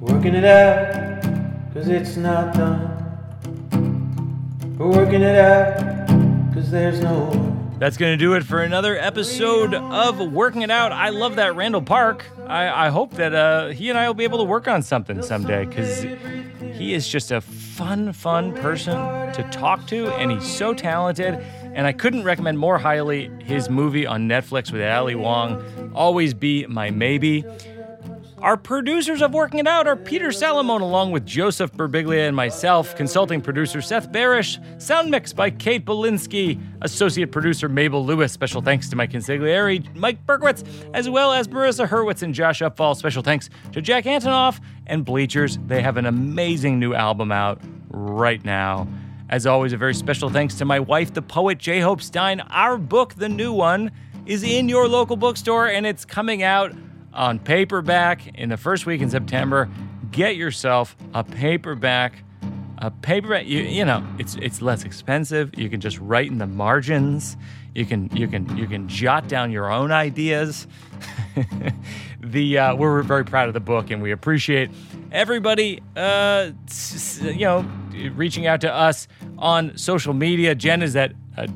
Working 0.00 0.34
it 0.34 0.44
out, 0.44 1.22
cause 1.72 1.88
it's 1.88 2.16
not 2.16 2.54
done. 2.54 2.92
We're 4.78 4.88
working 4.88 5.22
it 5.22 5.36
out, 5.36 6.06
cause 6.54 6.70
there's 6.70 7.00
no 7.00 7.46
that's 7.78 7.98
going 7.98 8.12
to 8.12 8.16
do 8.16 8.32
it 8.32 8.42
for 8.42 8.62
another 8.62 8.96
episode 8.96 9.74
of 9.74 10.32
Working 10.32 10.62
It 10.62 10.70
Out. 10.70 10.92
I 10.92 11.10
love 11.10 11.36
that 11.36 11.56
Randall 11.56 11.82
Park. 11.82 12.24
I, 12.46 12.86
I 12.86 12.88
hope 12.88 13.12
that 13.14 13.34
uh, 13.34 13.68
he 13.68 13.90
and 13.90 13.98
I 13.98 14.06
will 14.06 14.14
be 14.14 14.24
able 14.24 14.38
to 14.38 14.44
work 14.44 14.66
on 14.66 14.80
something 14.80 15.20
someday 15.20 15.66
because 15.66 16.02
he 16.76 16.92
is 16.92 17.08
just 17.08 17.32
a 17.32 17.40
fun, 17.40 18.12
fun 18.12 18.54
person 18.54 18.96
to 19.32 19.42
talk 19.50 19.86
to, 19.86 20.08
and 20.14 20.30
he's 20.30 20.46
so 20.46 20.74
talented. 20.74 21.34
And 21.74 21.86
I 21.86 21.92
couldn't 21.92 22.24
recommend 22.24 22.58
more 22.58 22.78
highly 22.78 23.30
his 23.42 23.68
movie 23.70 24.06
on 24.06 24.28
Netflix 24.28 24.70
with 24.70 24.82
Ali 24.82 25.14
Wong, 25.14 25.92
Always 25.94 26.34
Be 26.34 26.66
My 26.66 26.90
Maybe. 26.90 27.44
Our 28.46 28.56
producers 28.56 29.22
of 29.22 29.34
Working 29.34 29.58
It 29.58 29.66
Out 29.66 29.88
are 29.88 29.96
Peter 29.96 30.28
Salamone 30.28 30.80
along 30.80 31.10
with 31.10 31.26
Joseph 31.26 31.72
Birbiglia 31.72 32.28
and 32.28 32.36
myself, 32.36 32.94
consulting 32.94 33.40
producer 33.40 33.82
Seth 33.82 34.12
Barish, 34.12 34.60
sound 34.80 35.10
mix 35.10 35.32
by 35.32 35.50
Kate 35.50 35.84
Belinsky, 35.84 36.62
associate 36.80 37.32
producer 37.32 37.68
Mabel 37.68 38.06
Lewis. 38.06 38.30
Special 38.30 38.62
thanks 38.62 38.88
to 38.90 38.94
Mike 38.94 39.10
Consigliere, 39.10 39.92
Mike 39.96 40.24
Berkowitz, 40.26 40.62
as 40.94 41.10
well 41.10 41.32
as 41.32 41.48
Marissa 41.48 41.88
Hurwitz 41.88 42.22
and 42.22 42.32
Josh 42.32 42.60
Upfall. 42.60 42.94
Special 42.94 43.20
thanks 43.20 43.50
to 43.72 43.82
Jack 43.82 44.04
Antonoff 44.04 44.60
and 44.86 45.04
Bleachers. 45.04 45.58
They 45.66 45.82
have 45.82 45.96
an 45.96 46.06
amazing 46.06 46.78
new 46.78 46.94
album 46.94 47.32
out 47.32 47.60
right 47.88 48.44
now. 48.44 48.86
As 49.28 49.48
always, 49.48 49.72
a 49.72 49.76
very 49.76 49.92
special 49.92 50.30
thanks 50.30 50.54
to 50.58 50.64
my 50.64 50.78
wife, 50.78 51.12
the 51.12 51.20
poet 51.20 51.58
J. 51.58 51.80
Hope 51.80 52.00
Stein. 52.00 52.38
Our 52.42 52.78
book, 52.78 53.14
the 53.14 53.28
new 53.28 53.52
one, 53.52 53.90
is 54.24 54.44
in 54.44 54.68
your 54.68 54.86
local 54.86 55.16
bookstore 55.16 55.66
and 55.66 55.84
it's 55.84 56.04
coming 56.04 56.44
out 56.44 56.72
on 57.16 57.38
paperback 57.38 58.26
in 58.38 58.48
the 58.50 58.56
first 58.56 58.86
week 58.86 59.00
in 59.00 59.10
September. 59.10 59.68
Get 60.12 60.36
yourself 60.36 60.96
a 61.14 61.24
paperback. 61.24 62.22
A 62.78 62.90
paperback, 62.90 63.46
you, 63.46 63.60
you 63.62 63.86
know, 63.86 64.06
it's 64.18 64.36
it's 64.36 64.60
less 64.60 64.84
expensive. 64.84 65.58
You 65.58 65.70
can 65.70 65.80
just 65.80 65.98
write 65.98 66.30
in 66.30 66.36
the 66.38 66.46
margins. 66.46 67.36
You 67.74 67.86
can 67.86 68.14
you 68.14 68.28
can 68.28 68.54
you 68.56 68.66
can 68.66 68.86
jot 68.86 69.28
down 69.28 69.50
your 69.50 69.72
own 69.72 69.90
ideas. 69.90 70.66
the 72.20 72.58
uh, 72.58 72.74
we're 72.76 73.02
very 73.02 73.24
proud 73.24 73.48
of 73.48 73.54
the 73.54 73.60
book, 73.60 73.90
and 73.90 74.02
we 74.02 74.10
appreciate 74.10 74.70
everybody, 75.10 75.82
uh, 75.96 76.50
you 77.22 77.46
know, 77.46 77.66
reaching 78.14 78.46
out 78.46 78.60
to 78.60 78.72
us 78.72 79.08
on 79.38 79.76
social 79.78 80.12
media. 80.12 80.54
Jen 80.54 80.82
is 80.82 80.96
at 80.96 81.12
uh, 81.38 81.46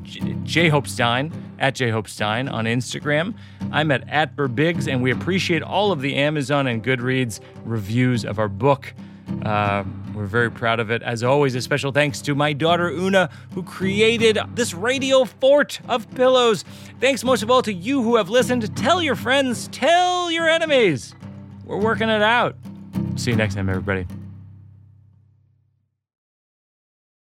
J 0.45 0.69
Hope 0.69 0.89
Stein 0.89 1.33
at 1.61 1.75
J 1.75 1.91
Hope 1.91 2.09
Stein 2.09 2.49
on 2.49 2.65
Instagram. 2.65 3.35
I'm 3.71 3.91
at 3.91 4.09
at 4.09 4.35
Birbigs, 4.35 4.91
and 4.91 5.03
we 5.03 5.11
appreciate 5.11 5.63
all 5.63 5.93
of 5.93 6.01
the 6.01 6.17
Amazon 6.17 6.67
and 6.67 6.83
Goodreads 6.83 7.41
reviews 7.65 8.25
of 8.25 8.39
our 8.39 8.49
book. 8.49 8.93
Uh, 9.45 9.85
we're 10.15 10.27
very 10.27 10.51
proud 10.51 10.81
of 10.81 10.91
it. 10.91 11.03
As 11.03 11.23
always, 11.23 11.55
a 11.55 11.63
special 11.63 11.93
thanks 11.93 12.21
to 12.23 12.35
my 12.35 12.53
daughter 12.53 12.89
Oona, 12.89 13.31
who 13.55 13.63
created 13.63 14.39
this 14.55 14.75
radio 14.75 15.25
fort 15.25 15.81
of 15.89 16.13
pillows. 16.15 16.65
Thanks 17.01 17.23
most 17.23 17.43
of 17.43 17.51
all 17.51 17.63
to 17.63 17.73
you 17.73 18.03
who 18.03 18.17
have 18.17 18.29
listened. 18.29 18.75
Tell 18.77 19.03
your 19.03 19.15
friends, 19.15 19.69
tell 19.69 20.31
your 20.31 20.49
enemies. 20.49 21.15
We're 21.65 21.81
working 21.81 22.09
it 22.09 22.23
out. 22.23 22.57
See 23.17 23.31
you 23.31 23.37
next 23.37 23.55
time, 23.55 23.69
everybody. 23.69 24.07